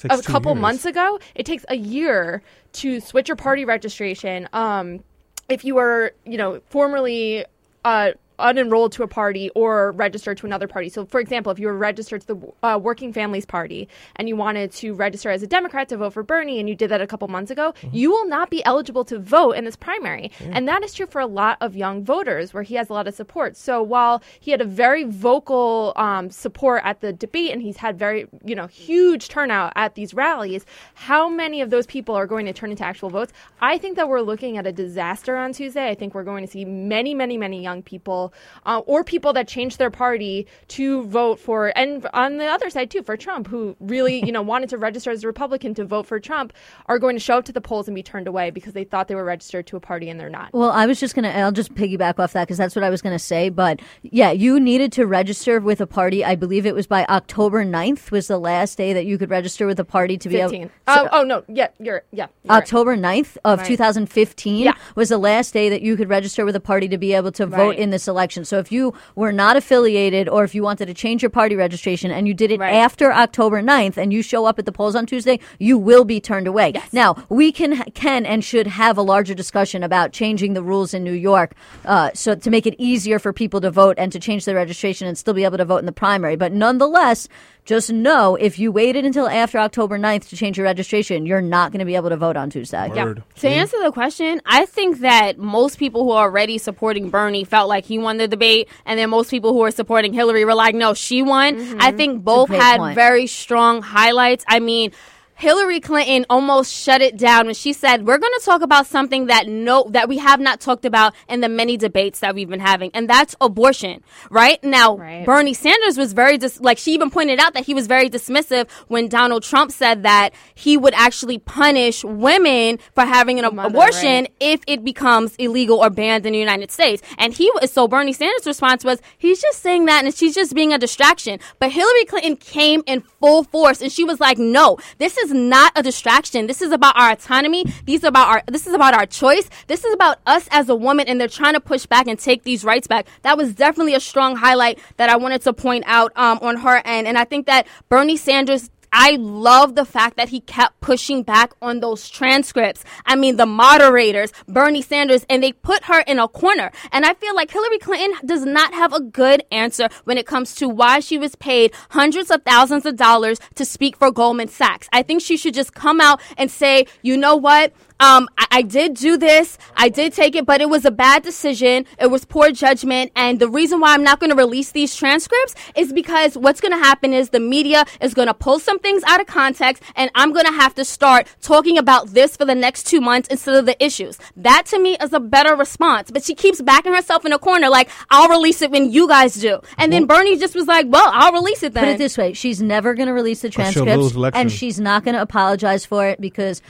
a 0.09 0.23
couple 0.23 0.53
years. 0.53 0.63
months 0.63 0.85
ago, 0.87 1.19
it 1.35 1.45
takes 1.45 1.67
a 1.69 1.77
year 1.77 2.43
to 2.79 3.01
switch 3.01 3.29
your 3.29 3.37
party 3.37 3.65
registration. 3.65 4.49
Um, 4.53 5.05
if 5.49 5.65
you 5.65 5.75
were, 5.75 6.15
you 6.25 6.37
know, 6.37 6.61
formerly 6.69 7.45
uh, 7.85 8.13
unenrolled 8.39 8.93
to 8.93 9.03
a 9.03 9.09
party 9.09 9.51
or 9.55 9.93
registered 9.93 10.39
to 10.39 10.47
another 10.47 10.69
party. 10.69 10.89
So, 10.89 11.05
for 11.07 11.21
example, 11.21 11.53
if 11.53 11.59
you 11.59 11.67
were 11.67 11.77
registered 11.77 12.23
to 12.23 12.27
the 12.35 12.53
uh, 12.63 12.79
Working 12.79 13.13
Families 13.13 13.47
Party 13.47 13.89
and 14.17 14.29
you 14.29 14.37
wanted 14.37 14.73
to 14.73 14.95
register 14.95 15.31
as 15.31 15.43
a 15.43 15.47
Democrat 15.47 15.89
to 15.89 15.97
vote 15.97 16.13
for 16.13 16.23
Bernie, 16.23 16.61
and 16.61 16.69
you 16.69 16.75
did 16.75 16.91
that 16.91 17.01
a 17.01 17.07
couple 17.07 17.29
months 17.29 17.51
ago, 17.51 17.75
you 17.93 18.11
will 18.11 18.27
not 18.27 18.51
be 18.51 18.65
eligible 18.65 19.05
to 19.05 19.19
vote 19.19 19.53
in 19.53 19.65
this 19.65 19.77
primary. 19.77 20.31
And 20.53 20.69
that 20.69 20.83
is 20.85 20.95
true 20.95 21.07
for 21.07 21.21
a 21.21 21.27
lot 21.27 21.59
of 21.61 21.77
young 21.77 22.05
voters, 22.05 22.55
where 22.55 22.63
he 22.63 22.75
has 22.77 22.91
a 22.91 22.93
lot 22.93 23.09
of 23.09 23.15
support. 23.15 23.57
So, 23.57 23.83
while 23.83 24.23
he 24.41 24.51
had 24.51 24.61
a 24.61 24.65
very 24.65 25.05
vocal 25.05 25.93
um, 25.97 26.31
support 26.31 26.83
at 26.85 27.01
the 27.01 27.13
debate, 27.13 27.53
and 27.53 27.63
he's 27.63 27.77
had 27.77 27.99
very, 27.99 28.27
you 28.45 28.55
know, 28.55 28.67
huge 28.67 29.29
turnout 29.29 29.73
at 29.77 29.95
these 29.95 30.15
rallies, 30.15 30.65
how 30.95 31.29
many 31.29 31.61
of 31.61 31.71
those 31.71 31.87
people 31.87 32.15
are 32.15 32.27
going 32.27 32.47
to 32.47 32.53
turn 32.53 32.71
into 32.71 32.85
actual 32.85 33.11
votes? 33.11 33.33
I 33.61 33.79
think 33.79 33.97
that 33.97 34.09
we're 34.09 34.21
looking 34.21 34.59
at 34.59 34.67
a 34.67 34.73
disaster 34.73 35.37
on 35.37 35.53
Tuesday. 35.53 35.89
I 35.89 35.95
think 35.95 36.15
we're 36.15 36.25
going 36.25 36.45
to 36.45 36.51
see 36.51 36.65
many, 36.65 37.15
many, 37.15 37.37
many 37.37 37.63
young 37.63 37.83
people 37.83 38.28
uh, 38.67 38.81
or 38.87 39.05
people 39.05 39.33
that 39.33 39.49
change 39.49 39.77
their 39.77 39.91
party 39.91 40.47
to 40.69 41.03
vote 41.05 41.39
for, 41.39 41.73
and 41.77 42.07
on 42.13 42.37
the 42.39 42.47
other 42.47 42.71
side 42.71 42.91
too, 42.91 43.03
for 43.03 43.17
Trump, 43.17 43.47
who 43.49 43.77
really, 43.81 44.25
you 44.25 44.33
know, 44.33 44.43
wanted 44.49 44.69
to 44.71 44.79
register 44.79 45.11
as 45.11 45.25
a 45.25 45.27
Republican 45.27 45.75
to 45.75 45.85
vote 45.85 46.07
for 46.07 46.19
Trump, 46.21 46.53
are 46.87 46.99
going 46.99 47.17
to 47.17 47.21
show 47.21 47.39
up 47.39 47.45
to 47.45 47.53
the 47.53 47.61
polls 47.61 47.89
and 47.89 47.95
be 47.95 48.03
turned 48.03 48.27
away 48.29 48.51
because 48.51 48.73
they 48.73 48.85
thought 48.85 49.09
they 49.09 49.15
were 49.15 49.25
registered 49.25 49.67
to 49.67 49.77
a 49.77 49.81
party 49.81 50.09
and 50.11 50.19
they're 50.19 50.31
not. 50.31 50.53
Well, 50.53 50.71
I 50.71 50.87
was 50.87 50.99
just 51.01 51.15
going 51.15 51.25
to, 51.25 51.37
I'll 51.37 51.53
just 51.53 51.75
piggyback 51.75 52.19
off 52.19 52.33
that 52.33 52.47
because 52.47 52.59
that's 52.59 52.75
what 52.77 52.85
I 52.85 52.91
was 52.91 53.03
going 53.03 53.15
to 53.15 53.19
say. 53.19 53.49
But 53.49 53.81
yeah, 54.03 54.31
you 54.31 54.59
needed 54.61 54.93
to 54.93 55.07
register 55.07 55.61
with 55.61 55.81
a 55.81 55.87
party. 55.87 56.25
I 56.25 56.35
believe 56.35 56.67
it 56.67 56.75
was 56.75 56.87
by 56.87 57.05
October 57.07 57.65
9th 57.65 58.11
was 58.11 58.29
the 58.29 58.39
last 58.39 58.77
day 58.79 58.93
that 58.93 59.07
you 59.07 59.19
could 59.19 59.31
register 59.31 59.67
with 59.67 59.79
a 59.81 59.85
party 59.85 60.17
to 60.19 60.29
be 60.29 60.37
able 60.37 60.51
15. 60.51 60.71
Oh, 60.89 61.09
oh 61.13 61.23
no, 61.25 61.45
yeah, 61.49 61.69
you're 61.79 62.03
yeah. 62.11 62.27
you're 62.43 62.55
right. 62.55 62.63
October 62.63 62.97
9th 62.97 63.37
of 63.45 63.59
Right. 63.61 63.67
2015 63.69 64.65
Yeah. 64.65 64.73
was 64.95 65.09
the 65.09 65.19
last 65.19 65.53
day 65.53 65.69
that 65.69 65.83
you 65.83 65.97
could 65.97 66.09
register 66.09 66.45
with 66.45 66.57
a 66.57 66.61
party 66.61 66.89
to 66.89 66.99
be 66.99 67.13
able 67.15 67.33
to 67.33 67.47
vote 67.47 67.71
Right. 67.71 67.79
in 67.79 67.91
this 67.91 68.07
election. 68.09 68.18
So 68.19 68.59
if 68.59 68.73
you 68.73 68.95
were 69.15 69.33
not 69.33 69.57
affiliated 69.57 70.29
or 70.29 70.45
if 70.45 70.55
you 70.55 70.63
wanted 70.63 70.87
to 70.87 70.95
change 70.95 71.23
your 71.23 71.31
party 71.31 71.55
registration 71.57 72.11
and 72.11 72.27
you 72.27 72.35
did 72.35 72.51
it 72.51 72.59
Right. 72.59 72.75
after 72.75 73.13
October 73.13 73.63
9th 73.63 73.97
and 73.97 74.13
you 74.13 74.23
show 74.23 74.45
up 74.45 74.59
at 74.59 74.67
the 74.67 74.73
polls 74.73 74.97
on 74.97 75.07
Tuesday, 75.07 75.39
you 75.59 75.79
will 75.79 76.05
be 76.05 76.21
turned 76.21 76.47
away. 76.47 76.73
Yes. 76.75 76.93
Now, 76.93 77.25
we 77.29 77.53
can 77.53 77.83
can 77.93 78.27
and 78.27 78.45
should 78.45 78.67
have 78.67 78.99
a 78.99 79.03
larger 79.03 79.35
discussion 79.35 79.83
about 79.83 80.13
changing 80.13 80.55
the 80.55 80.63
rules 80.63 80.93
in 80.95 81.05
New 81.05 81.13
York 81.13 81.55
uh, 81.85 82.11
so 82.15 82.35
to 82.35 82.51
make 82.51 82.67
it 82.67 82.75
easier 82.79 83.19
for 83.19 83.33
people 83.33 83.61
to 83.61 83.71
vote 83.71 83.95
and 83.99 84.11
to 84.13 84.19
change 84.19 84.45
their 84.45 84.57
registration 84.57 85.07
and 85.07 85.17
still 85.17 85.35
be 85.35 85.45
able 85.45 85.59
to 85.59 85.65
vote 85.65 85.79
in 85.79 85.87
the 85.87 85.93
primary. 85.93 86.37
But 86.37 86.53
nonetheless, 86.53 87.29
just 87.69 87.93
know 87.93 88.35
if 88.35 88.59
you 88.59 88.73
waited 88.73 89.05
until 89.05 89.29
after 89.29 89.59
October 89.59 89.99
9th 89.99 90.31
to 90.31 90.37
change 90.37 90.57
your 90.57 90.65
registration, 90.65 91.27
you're 91.27 91.43
not 91.43 91.71
going 91.71 91.81
to 91.81 91.85
be 91.85 91.97
able 91.97 92.09
to 92.09 92.17
vote 92.17 92.35
on 92.35 92.49
Tuesday. 92.49 92.89
Word. 92.89 93.23
To 93.37 93.49
answer 93.49 93.77
the 93.83 93.93
question, 93.93 94.41
I 94.47 94.65
think 94.65 95.01
that 95.01 95.37
most 95.37 95.79
people 95.79 96.05
who 96.05 96.13
are 96.13 96.25
already 96.25 96.57
supporting 96.57 97.11
Bernie 97.11 97.45
felt 97.45 97.69
like 97.69 97.85
he 97.85 97.99
won 97.99 98.17
the 98.17 98.27
debate, 98.27 98.71
and 98.87 98.99
then 98.99 99.11
most 99.11 99.31
people 99.31 99.53
who 99.53 99.61
are 99.65 99.71
supporting 99.71 100.15
Hillary 100.15 100.47
were 100.47 100.55
like, 100.55 100.75
no, 100.75 100.95
she 100.95 101.21
won. 101.21 101.57
Mm-hmm. 101.57 101.77
I 101.79 101.93
think 101.93 102.25
both 102.25 102.49
had 102.49 102.79
point. 102.79 102.95
very 102.95 103.27
strong 103.27 103.83
highlights. 103.83 104.47
I 104.49 104.61
mean, 104.61 104.93
Hillary 105.39 105.79
Clinton 105.79 106.27
almost 106.29 106.75
shut 106.75 107.01
it 107.01 107.17
down 107.17 107.47
when 107.47 107.55
she 107.55 107.73
said, 107.73 108.05
"We're 108.05 108.19
going 108.19 108.33
to 108.41 108.45
talk 108.45 108.61
about 108.61 108.89
something 108.89 109.27
that 109.27 109.47
no 109.47 109.87
that 109.91 110.09
we 110.09 110.19
have 110.19 110.41
not 110.41 110.61
talked 110.61 110.85
about 110.85 111.15
in 111.29 111.41
the 111.43 111.49
many 111.49 111.77
debates 111.77 112.19
that 112.19 112.35
we've 112.35 112.49
been 112.49 112.59
having, 112.59 112.91
and 112.93 113.09
that's 113.09 113.37
abortion." 113.41 114.03
Right 114.31 114.63
now, 114.65 114.97
Right. 114.97 115.25
Bernie 115.25 115.55
Sanders 115.55 115.97
was 115.97 116.13
very 116.13 116.39
dis- 116.39 116.59
like 116.61 116.77
she 116.77 116.93
even 116.93 117.09
pointed 117.09 117.39
out 117.39 117.55
that 117.55 117.65
he 117.67 117.73
was 117.73 117.87
very 117.87 118.11
dismissive 118.11 118.69
when 118.89 119.07
Donald 119.09 119.45
Trump 119.45 119.71
said 119.71 120.03
that 120.03 120.31
he 120.57 120.77
would 120.77 120.95
actually 120.95 121.39
punish 121.39 122.03
women 122.03 122.81
for 122.97 123.05
having 123.05 123.39
an 123.39 123.45
ab- 123.45 123.53
Mother, 123.55 123.69
abortion 123.69 124.23
right. 124.25 124.33
if 124.41 124.61
it 124.67 124.85
becomes 124.85 125.37
illegal 125.37 125.79
or 125.79 125.89
banned 125.89 126.27
in 126.27 126.33
the 126.33 126.39
United 126.41 126.73
States. 126.73 127.01
And 127.17 127.33
he 127.33 127.49
was 127.55 127.71
so 127.71 127.87
Bernie 127.87 128.13
Sanders' 128.13 128.45
response 128.45 128.83
was 128.83 129.01
he's 129.17 129.41
just 129.41 129.63
saying 129.63 129.85
that 129.85 130.05
and 130.05 130.13
she's 130.13 130.35
just 130.35 130.53
being 130.53 130.73
a 130.73 130.79
distraction. 130.79 131.39
But 131.61 131.71
Hillary 131.71 132.07
Clinton 132.07 132.35
came 132.37 132.83
in 132.89 133.03
full 133.21 133.45
force 133.45 133.81
and 133.81 133.93
she 133.93 134.03
was 134.03 134.19
like, 134.19 134.37
"No, 134.39 134.79
this 134.99 135.17
is 135.17 135.28
not 135.33 135.73
a 135.77 135.83
distraction. 135.83 136.47
This 136.47 136.63
is 136.63 136.73
about 136.73 136.97
our 136.97 137.11
autonomy. 137.11 137.65
These 137.85 138.05
about 138.05 138.29
our 138.29 138.43
this 138.47 138.67
is 138.67 138.75
about 138.75 138.95
our 138.95 139.07
choice. 139.07 139.49
This 139.67 139.85
is 139.85 139.93
about 139.95 140.19
us 140.27 140.49
as 140.51 140.69
a 140.69 140.75
woman 140.75 141.07
and 141.09 141.21
they're 141.21 141.29
trying 141.29 141.55
to 141.55 141.61
push 141.61 141.87
back 141.87 142.07
and 142.07 142.19
take 142.19 142.45
these 142.45 142.65
rights 142.65 142.87
back." 142.87 143.07
That 143.23 143.37
was 143.37 143.55
definitely 143.55 143.95
a 143.95 144.01
strong 144.01 144.37
highlight 144.37 144.79
that 144.97 145.09
I 145.09 145.17
wanted 145.17 145.43
to 145.43 145.53
point 145.53 145.85
out 145.87 146.13
um, 146.17 146.39
on 146.43 146.59
her 146.59 146.83
end. 146.85 147.07
And 147.07 147.19
I 147.19 147.25
think 147.25 147.47
that 147.47 147.67
Bernie 147.89 148.17
Sanders 148.17 148.71
I 148.93 149.17
love 149.17 149.75
the 149.75 149.85
fact 149.85 150.17
that 150.17 150.29
he 150.29 150.41
kept 150.41 150.81
pushing 150.81 151.23
back 151.23 151.53
on 151.61 151.81
those 151.81 152.09
transcripts. 152.09 152.85
I 153.05 153.17
mean, 153.17 153.37
the 153.37 153.47
moderators, 153.47 154.33
Bernie 154.47 154.83
Sanders, 154.83 155.25
and 155.29 155.43
they 155.43 155.53
put 155.53 155.85
her 155.85 156.01
in 156.01 156.19
a 156.19 156.29
corner. 156.29 156.71
And 156.93 157.05
I 157.05 157.15
feel 157.15 157.35
like 157.35 157.51
Hillary 157.51 157.79
Clinton 157.79 158.19
does 158.27 158.45
not 158.45 158.75
have 158.75 158.93
a 158.93 159.01
good 159.01 159.43
answer 159.51 159.89
when 160.05 160.19
it 160.19 160.27
comes 160.27 160.55
to 160.57 160.69
why 160.69 161.01
she 161.01 161.19
was 161.19 161.35
paid 161.37 161.73
hundreds 161.91 162.31
of 162.31 162.43
thousands 162.43 162.87
of 162.87 162.97
dollars 162.97 163.39
to 163.57 163.65
speak 163.65 163.97
for 163.97 164.11
Goldman 164.11 164.49
Sachs. 164.49 164.89
I 164.93 165.03
think 165.03 165.23
she 165.23 165.37
should 165.37 165.55
just 165.55 165.75
come 165.75 166.01
out 166.01 166.21
and 166.37 166.51
say, 166.51 166.87
you 167.03 167.17
know 167.17 167.37
what? 167.37 167.73
Um, 168.01 168.29
I, 168.39 168.47
I 168.51 168.63
did 168.63 168.95
do 168.95 169.17
this. 169.17 169.59
I 169.77 169.89
did 169.89 170.13
take 170.13 170.35
it, 170.35 170.47
but 170.47 170.61
it 170.61 170.69
was 170.69 170.85
a 170.85 170.91
bad 170.91 171.23
decision. 171.23 171.87
It 171.99 172.11
was 172.11 172.25
poor 172.25 172.51
judgment. 172.51 173.13
And 173.17 173.41
the 173.41 173.49
reason 173.49 173.81
why 173.81 173.95
I'm 173.95 174.03
not 174.03 174.21
going 174.21 174.31
to 174.31 174.37
release 174.37 174.73
these 174.73 174.95
transcripts 174.95 175.55
is 175.77 175.93
because 175.93 176.37
what's 176.37 176.61
going 176.61 176.73
to 176.73 176.79
happen 176.79 177.13
is 177.13 177.31
the 177.31 177.41
media 177.41 177.85
is 178.01 178.15
going 178.15 178.29
to 178.29 178.35
pull 178.35 178.59
some 178.59 178.79
things 178.79 179.03
out 179.05 179.21
of 179.21 179.27
context 179.27 179.83
and 179.97 180.11
I'm 180.15 180.33
going 180.33 180.47
to 180.47 180.53
have 180.53 180.75
to 180.77 180.85
start 180.85 181.27
talking 181.41 181.79
about 181.79 182.09
this 182.09 182.37
for 182.37 182.45
the 182.45 182.55
next 182.55 182.87
two 182.87 183.01
months 183.01 183.29
instead 183.29 183.55
of 183.55 183.67
the 183.67 183.83
issues. 183.85 184.19
That 184.37 184.67
to 184.67 184.79
me 184.79 184.97
is 185.01 185.13
a 185.13 185.21
better 185.21 185.55
response. 185.57 186.11
But 186.11 186.25
she 186.25 186.35
keeps 186.35 186.61
backing 186.61 186.93
herself 186.95 187.25
in 187.25 187.33
a 187.33 187.39
corner 187.39 187.69
like, 187.69 187.91
I'll 188.11 188.29
release 188.29 188.63
it 188.63 188.71
when 188.71 188.91
you 188.91 189.09
guys 189.09 189.35
do. 189.35 189.61
And 189.77 189.93
then 189.93 190.07
Bernie 190.07 190.37
just 190.37 190.55
was 190.55 190.67
like, 190.67 190.87
well, 190.89 191.11
I'll 191.13 191.33
release 191.33 191.63
it 191.63 191.75
then. 191.75 191.85
Put 191.85 191.91
it 191.95 191.99
this 191.99 192.19
way: 192.19 192.33
she's 192.33 192.61
never 192.63 192.95
going 192.95 193.07
to 193.07 193.13
release 193.13 193.43
the 193.43 193.51
she'll 193.51 193.73
transcripts, 193.73 194.17
and 194.35 194.51
she's 194.51 194.81
not 194.81 195.05
going 195.05 195.15
to 195.15 195.23
apologize 195.23 195.85
for 195.85 196.07
it 196.07 196.21
because 196.21 196.63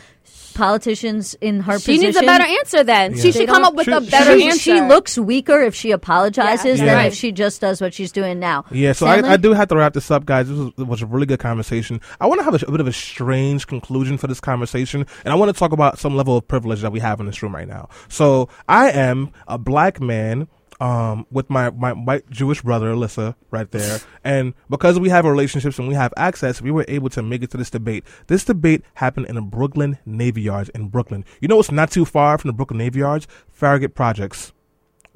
politicians 0.59 1.35
in 1.41 1.61
her 1.61 1.75
position. 1.75 1.93
She 2.03 2.07
position. 2.07 2.07
needs 2.09 2.17
a 2.19 2.27
better 2.27 2.45
answer 2.59 2.85
then. 2.85 3.17
She 3.17 3.33
should 3.33 3.49
come 3.49 3.65
up 3.65 3.75
with 3.75 3.87
She- 3.87 3.93
a 3.93 4.01
better 4.01 4.39
she, 4.39 4.47
answer. 4.47 4.59
she 4.59 4.81
looks 4.81 5.17
weaker 5.17 5.63
if 5.63 5.75
she 5.75 5.93
apologizes 5.93 6.79
Yeah. 6.81 6.85
than 6.87 6.99
Yeah. 6.99 7.07
if 7.07 7.15
she 7.15 7.33
just 7.33 7.61
does 7.61 7.81
what 7.81 7.95
she's 7.95 8.13
doing 8.13 8.39
now. 8.39 8.65
Yeah, 8.71 8.93
so 8.93 9.07
I, 9.07 9.33
I 9.33 9.37
do 9.37 9.53
have 9.55 9.69
to 9.69 9.77
wrap 9.77 9.95
this 9.95 10.11
up, 10.11 10.27
guys. 10.27 10.49
This 10.49 10.59
was, 10.59 10.73
was 10.77 11.03
a 11.03 11.07
really 11.07 11.27
good 11.27 11.39
conversation. 11.39 12.01
I 12.21 12.27
want 12.27 12.41
to 12.41 12.45
have 12.45 12.55
a, 12.61 12.67
a 12.67 12.71
bit 12.71 12.81
of 12.81 12.87
a 12.87 12.93
strange 12.93 13.67
conclusion 13.67 14.19
for 14.19 14.27
this 14.27 14.41
conversation, 14.41 15.07
and 15.25 15.33
I 15.33 15.37
want 15.37 15.49
to 15.55 15.59
talk 15.59 15.73
about 15.73 15.99
some 15.99 16.17
level 16.17 16.37
of 16.37 16.47
privilege 16.49 16.81
that 16.83 16.93
we 16.93 17.01
have 17.01 17.21
in 17.21 17.27
this 17.27 17.43
room 17.43 17.55
right 17.55 17.69
now. 17.69 17.89
So 18.09 18.49
I 18.69 18.91
am 18.91 19.31
a 19.47 19.57
black 19.59 20.01
man. 20.01 20.49
Um, 20.81 21.27
with 21.33 21.51
my, 21.51 21.71
my 21.71 21.93
white 21.93 22.31
Jewish 22.31 22.63
brother 22.63 22.93
Alyssa 22.93 23.35
right 23.51 23.69
there, 23.69 23.99
and 24.23 24.55
because 24.71 24.97
we 25.01 25.09
have 25.09 25.25
relationships 25.25 25.77
and 25.77 25.89
we 25.89 25.95
have 25.95 26.15
access, 26.17 26.63
we 26.63 26.71
were 26.71 26.85
able 26.87 27.09
to 27.11 27.21
make 27.21 27.43
it 27.43 27.51
to 27.51 27.57
this 27.57 27.69
debate. 27.69 28.05
This 28.29 28.45
debate 28.45 28.85
happened 28.95 29.27
in 29.27 29.35
the 29.35 29.43
Brooklyn 29.43 29.99
Navy 30.07 30.43
Yards 30.43 30.69
in 30.69 30.87
Brooklyn. 30.87 31.25
You 31.41 31.49
know 31.49 31.57
what's 31.57 31.73
not 31.73 31.91
too 31.91 32.05
far 32.05 32.39
from 32.39 32.51
the 32.51 32.53
Brooklyn 32.53 32.79
Navy 32.79 33.01
Yards? 33.01 33.27
Farragut 33.51 33.97
Projects 33.97 34.53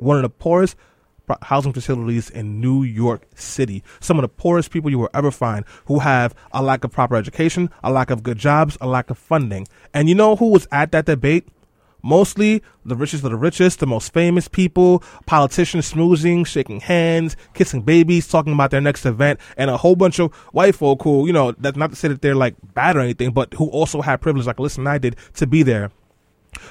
one 0.03 0.17
of 0.17 0.23
the 0.23 0.31
poorest 0.31 0.77
housing 1.43 1.73
facilities 1.73 2.29
in 2.29 2.61
New 2.61 2.83
York 2.83 3.27
City. 3.35 3.83
Some 4.01 4.19
of 4.19 4.23
the 4.23 4.29
poorest 4.29 4.71
people 4.71 4.91
you 4.91 4.99
will 4.99 5.09
ever 5.15 5.31
find 5.31 5.65
who 5.87 6.01
have 6.01 6.35
a 6.53 6.63
lack 6.63 6.85
of 6.85 6.91
proper 6.91 7.17
education, 7.17 7.71
a 7.83 7.91
lack 7.91 8.11
of 8.11 8.23
good 8.23 8.37
jobs, 8.37 8.77
a 8.81 8.87
lack 8.87 9.09
of 9.09 9.17
funding. 9.17 9.67
And 9.95 10.09
you 10.09 10.15
know 10.15 10.37
who 10.37 10.51
was 10.51 10.67
at 10.71 10.93
that 10.93 11.07
debate? 11.07 11.49
Mostly 12.03 12.63
the 12.85 12.97
richest 12.97 13.25
of 13.25 13.31
the 13.31 13.37
richest, 13.37 13.79
the 13.79 13.87
most 13.87 14.13
famous 14.13 14.49
people, 14.49 15.03
politicians 15.27 15.93
smoozing, 15.93 16.47
shaking 16.47 16.81
hands, 16.81 17.37
kissing 17.55 17.83
babies, 17.83 18.27
talking 18.27 18.53
about 18.53 18.71
their 18.71 18.81
next 18.81 19.07
event, 19.07 19.39
and 19.57 19.71
a 19.71 19.77
whole 19.77 19.97
bunch 19.97 20.19
of 20.19 20.33
white 20.53 20.75
folk 20.75 21.03
who, 21.03 21.27
you 21.27 21.33
know, 21.33 21.53
that's 21.53 21.77
not 21.77 21.91
to 21.91 21.97
say 21.97 22.09
that 22.09 22.23
they're 22.23 22.35
like 22.35 22.57
bad 22.75 22.97
or 22.97 23.01
anything, 23.01 23.31
but 23.31 23.55
who 23.55 23.69
also 23.69 24.01
had 24.01 24.21
privilege, 24.21 24.47
like 24.47 24.59
and 24.59 24.89
I 24.89 24.99
did, 24.99 25.17
to 25.35 25.47
be 25.47 25.63
there. 25.63 25.91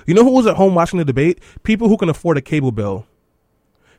You 0.05 0.13
know 0.13 0.23
who 0.23 0.31
was 0.31 0.47
at 0.47 0.57
home 0.57 0.75
watching 0.75 0.99
the 0.99 1.05
debate? 1.05 1.39
People 1.63 1.87
who 1.87 1.97
can 1.97 2.09
afford 2.09 2.37
a 2.37 2.41
cable 2.41 2.71
bill. 2.71 3.05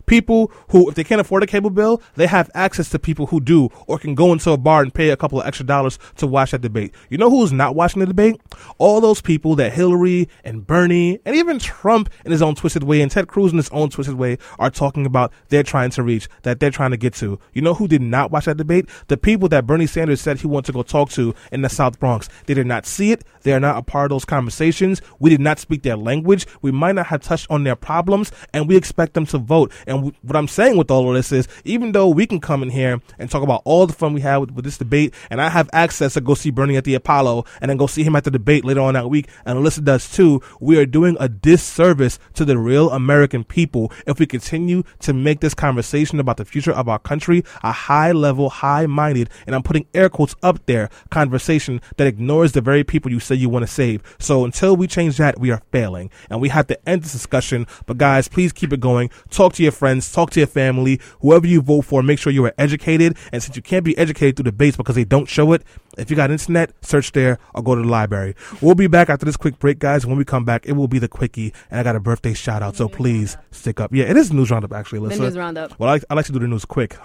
People 0.07 0.51
who, 0.71 0.89
if 0.89 0.95
they 0.95 1.05
can't 1.05 1.21
afford 1.21 1.43
a 1.43 1.47
cable 1.47 1.71
bill, 1.71 2.03
they 2.15 2.27
have 2.27 2.51
access 2.55 2.89
to 2.91 2.99
people 2.99 3.27
who 3.27 3.41
do, 3.41 3.69
or 3.87 3.99
can 3.99 4.15
go 4.15 4.33
into 4.33 4.51
a 4.51 4.57
bar 4.57 4.83
and 4.83 4.93
pay 4.93 5.11
a 5.11 5.17
couple 5.17 5.41
of 5.41 5.47
extra 5.47 5.67
dollars 5.67 5.99
to 6.17 6.27
watch 6.27 6.51
that 6.51 6.61
debate. 6.61 6.95
You 7.09 7.19
know 7.19 7.31
who's 7.31 7.53
not 7.53 7.75
watching 7.75 8.01
the 8.01 8.07
debate? 8.07 8.41
All 8.79 9.01
those 9.01 9.21
people 9.21 9.55
that 9.57 9.73
Hillary 9.73 10.29
and 10.45 10.67
Bernie 10.67 11.19
and 11.25 11.37
even 11.37 11.59
Trump 11.59 12.11
in 12.25 12.33
his 12.33 12.43
own 12.43 12.55
twisted 12.55 12.83
way 12.83 13.01
and 13.01 13.11
Ted 13.11 13.29
Cruz 13.29 13.53
in 13.53 13.59
his 13.59 13.71
own 13.71 13.91
twisted 13.91 14.17
way 14.17 14.39
are 14.59 14.71
talking 14.71 15.07
about 15.07 15.33
they're 15.49 15.63
trying 15.63 15.91
to 15.91 16.03
reach, 16.03 16.29
that 16.43 16.61
they're 16.61 16.71
trying 16.71 16.91
to 16.91 16.97
get 16.97 17.15
to. 17.15 17.39
You 17.53 17.63
know 17.63 17.75
who 17.75 17.89
did 17.89 18.03
not 18.03 18.31
watch 18.31 18.47
that 18.47 18.57
debate? 18.57 18.89
The 19.09 19.17
people 19.17 19.49
that 19.51 19.67
Bernie 19.67 19.87
Sanders 19.87 20.21
said 20.21 20.39
he 20.39 20.47
wanted 20.47 20.67
to 20.67 20.73
go 20.73 20.83
talk 20.83 21.11
to 21.11 21.35
in 21.51 21.63
the 21.63 21.69
South 21.69 21.99
Bronx. 21.99 22.29
They 22.47 22.55
did 22.55 22.67
not 22.67 22.87
see 22.87 23.13
it. 23.13 23.25
They 23.43 23.53
are 23.53 23.61
not 23.61 23.77
a 23.77 23.83
part 23.83 24.07
of 24.07 24.17
those 24.17 24.25
conversations. 24.25 25.03
We 25.19 25.31
did 25.31 25.41
not 25.41 25.59
speak 25.59 25.83
their 25.83 25.97
language. 25.97 26.47
We 26.63 26.71
might 26.71 26.95
not 26.95 27.07
have 27.07 27.23
touched 27.23 27.51
on 27.51 27.65
their 27.65 27.77
problems, 27.77 28.31
and 28.53 28.69
we 28.69 28.77
expect 28.77 29.15
them 29.15 29.27
to 29.27 29.39
vote. 29.39 29.73
And 29.87 29.92
w- 29.99 30.17
what 30.23 30.37
I'm 30.37 30.49
saying 30.49 30.77
with 30.77 30.91
all 30.91 31.09
of 31.09 31.15
this 31.15 31.33
is, 31.33 31.49
even 31.65 31.93
though 31.93 32.09
we 32.09 32.27
can 32.27 32.41
come 32.41 32.63
in 32.63 32.71
here 32.71 33.01
and 33.19 33.31
talk 33.31 33.43
about 33.43 33.63
all 33.65 33.87
the 33.87 33.93
fun 33.93 34.13
we 34.13 34.21
had 34.21 34.39
with, 34.39 34.51
with 34.53 34.65
this 34.65 34.79
debate, 34.79 35.15
and 35.31 35.41
I 35.41 35.49
have 35.49 35.69
access 35.73 36.15
to 36.15 36.21
go 36.21 36.35
see 36.35 36.51
Bernie 36.51 36.77
at 36.77 36.85
the 36.85 36.95
Apollo 36.95 37.45
and 37.61 37.69
then 37.71 37.77
go 37.77 37.87
see 37.87 38.05
him 38.05 38.17
at 38.17 38.25
the 38.25 38.31
debate 38.31 38.65
later 38.65 38.81
on 38.81 38.95
that 38.95 39.11
week, 39.11 39.29
and 39.45 39.59
Alyssa 39.59 39.85
does 39.85 40.11
too, 40.11 40.41
we 40.61 40.79
are 40.79 40.87
doing 40.87 41.17
a 41.21 41.29
disservice 41.29 42.19
to 42.35 42.45
the 42.45 42.59
real 42.59 42.91
American 42.91 43.45
people 43.45 43.93
if 44.07 44.19
we 44.19 44.27
continue 44.27 44.83
to 45.01 45.13
make 45.13 45.41
this 45.41 45.55
conversation 45.55 46.21
about 46.21 46.37
the 46.37 46.45
future 46.45 46.73
of 46.73 46.89
our 46.89 46.99
country 46.99 47.43
a 47.63 47.73
high 47.73 48.13
level, 48.13 48.51
high 48.51 48.87
minded, 48.87 49.31
and 49.47 49.55
I'm 49.55 49.63
putting 49.63 49.87
air 49.95 50.09
quotes 50.09 50.35
up 50.43 50.65
there, 50.67 50.89
conversation 51.11 51.81
that 51.97 52.07
ignores 52.07 52.53
the 52.53 52.61
very 52.61 52.85
people 52.85 53.11
you 53.11 53.21
say 53.21 53.35
you 53.35 53.49
want 53.49 53.63
to 53.63 53.67
save. 53.67 54.03
So 54.19 54.45
until 54.45 54.77
we 54.77 54.87
change 54.87 55.17
that, 55.19 55.39
we 55.39 55.51
are 55.51 55.63
failing. 55.71 56.11
And 56.31 56.41
we 56.41 56.49
have 56.49 56.67
to 56.69 56.89
end 56.89 57.03
this 57.03 57.13
discussion. 57.13 57.67
But 57.87 57.99
guys, 57.99 58.29
please 58.29 58.53
keep 58.53 58.73
it 58.73 58.81
going. 58.81 59.11
Talk 59.31 59.53
to 59.55 59.63
your 59.63 59.73
friends, 59.73 59.82
talk 60.13 60.31
to 60.31 60.41
your 60.41 60.47
family, 60.47 61.01
whoever 61.21 61.47
you 61.47 61.61
vote 61.61 61.83
for, 61.83 62.03
make 62.03 62.19
sure 62.19 62.33
you 62.33 62.45
are 62.45 62.55
educated. 62.59 63.17
And 63.33 63.43
since 63.43 63.57
you 63.57 63.63
can't 63.63 63.85
be 63.85 63.97
educated 63.99 64.37
through 64.37 64.45
debates 64.45 64.77
because 64.77 64.95
they 64.95 65.05
don't 65.05 65.29
show 65.29 65.53
it, 65.53 65.63
if 65.99 66.11
you 66.11 66.17
got 66.17 66.31
internet, 66.31 66.73
search 66.83 67.13
there 67.13 67.39
or 67.55 67.63
go 67.63 67.75
to 67.75 67.83
the 67.83 67.89
library. 67.89 68.35
We'll 68.61 68.75
be 68.75 68.87
back 68.87 69.11
after 69.11 69.27
this 69.27 69.37
quick 69.37 69.59
break, 69.59 69.79
guys. 69.79 70.07
When 70.07 70.17
we 70.17 70.25
come 70.25 70.45
back, 70.45 70.67
it 70.67 70.73
will 70.73 70.89
be 70.89 70.99
the 70.99 71.09
quickie, 71.09 71.53
and 71.71 71.81
I 71.81 71.83
got 71.83 71.97
a 71.97 72.01
birthday 72.01 72.35
shout 72.35 72.63
out. 72.63 72.77
So 72.77 72.89
please 72.89 73.37
stick 73.51 73.81
up. 73.81 73.93
Yeah, 73.93 74.05
it 74.05 74.17
is 74.17 74.33
news 74.33 74.51
roundup 74.51 74.73
actually. 74.73 75.07
The 75.09 75.19
news 75.19 75.37
roundup. 75.37 75.79
Well, 75.79 75.91
I, 75.91 76.01
I 76.09 76.15
like 76.15 76.27
to 76.27 76.33
do 76.33 76.39
the 76.39 76.49
news 76.49 76.65
quick. 76.65 76.97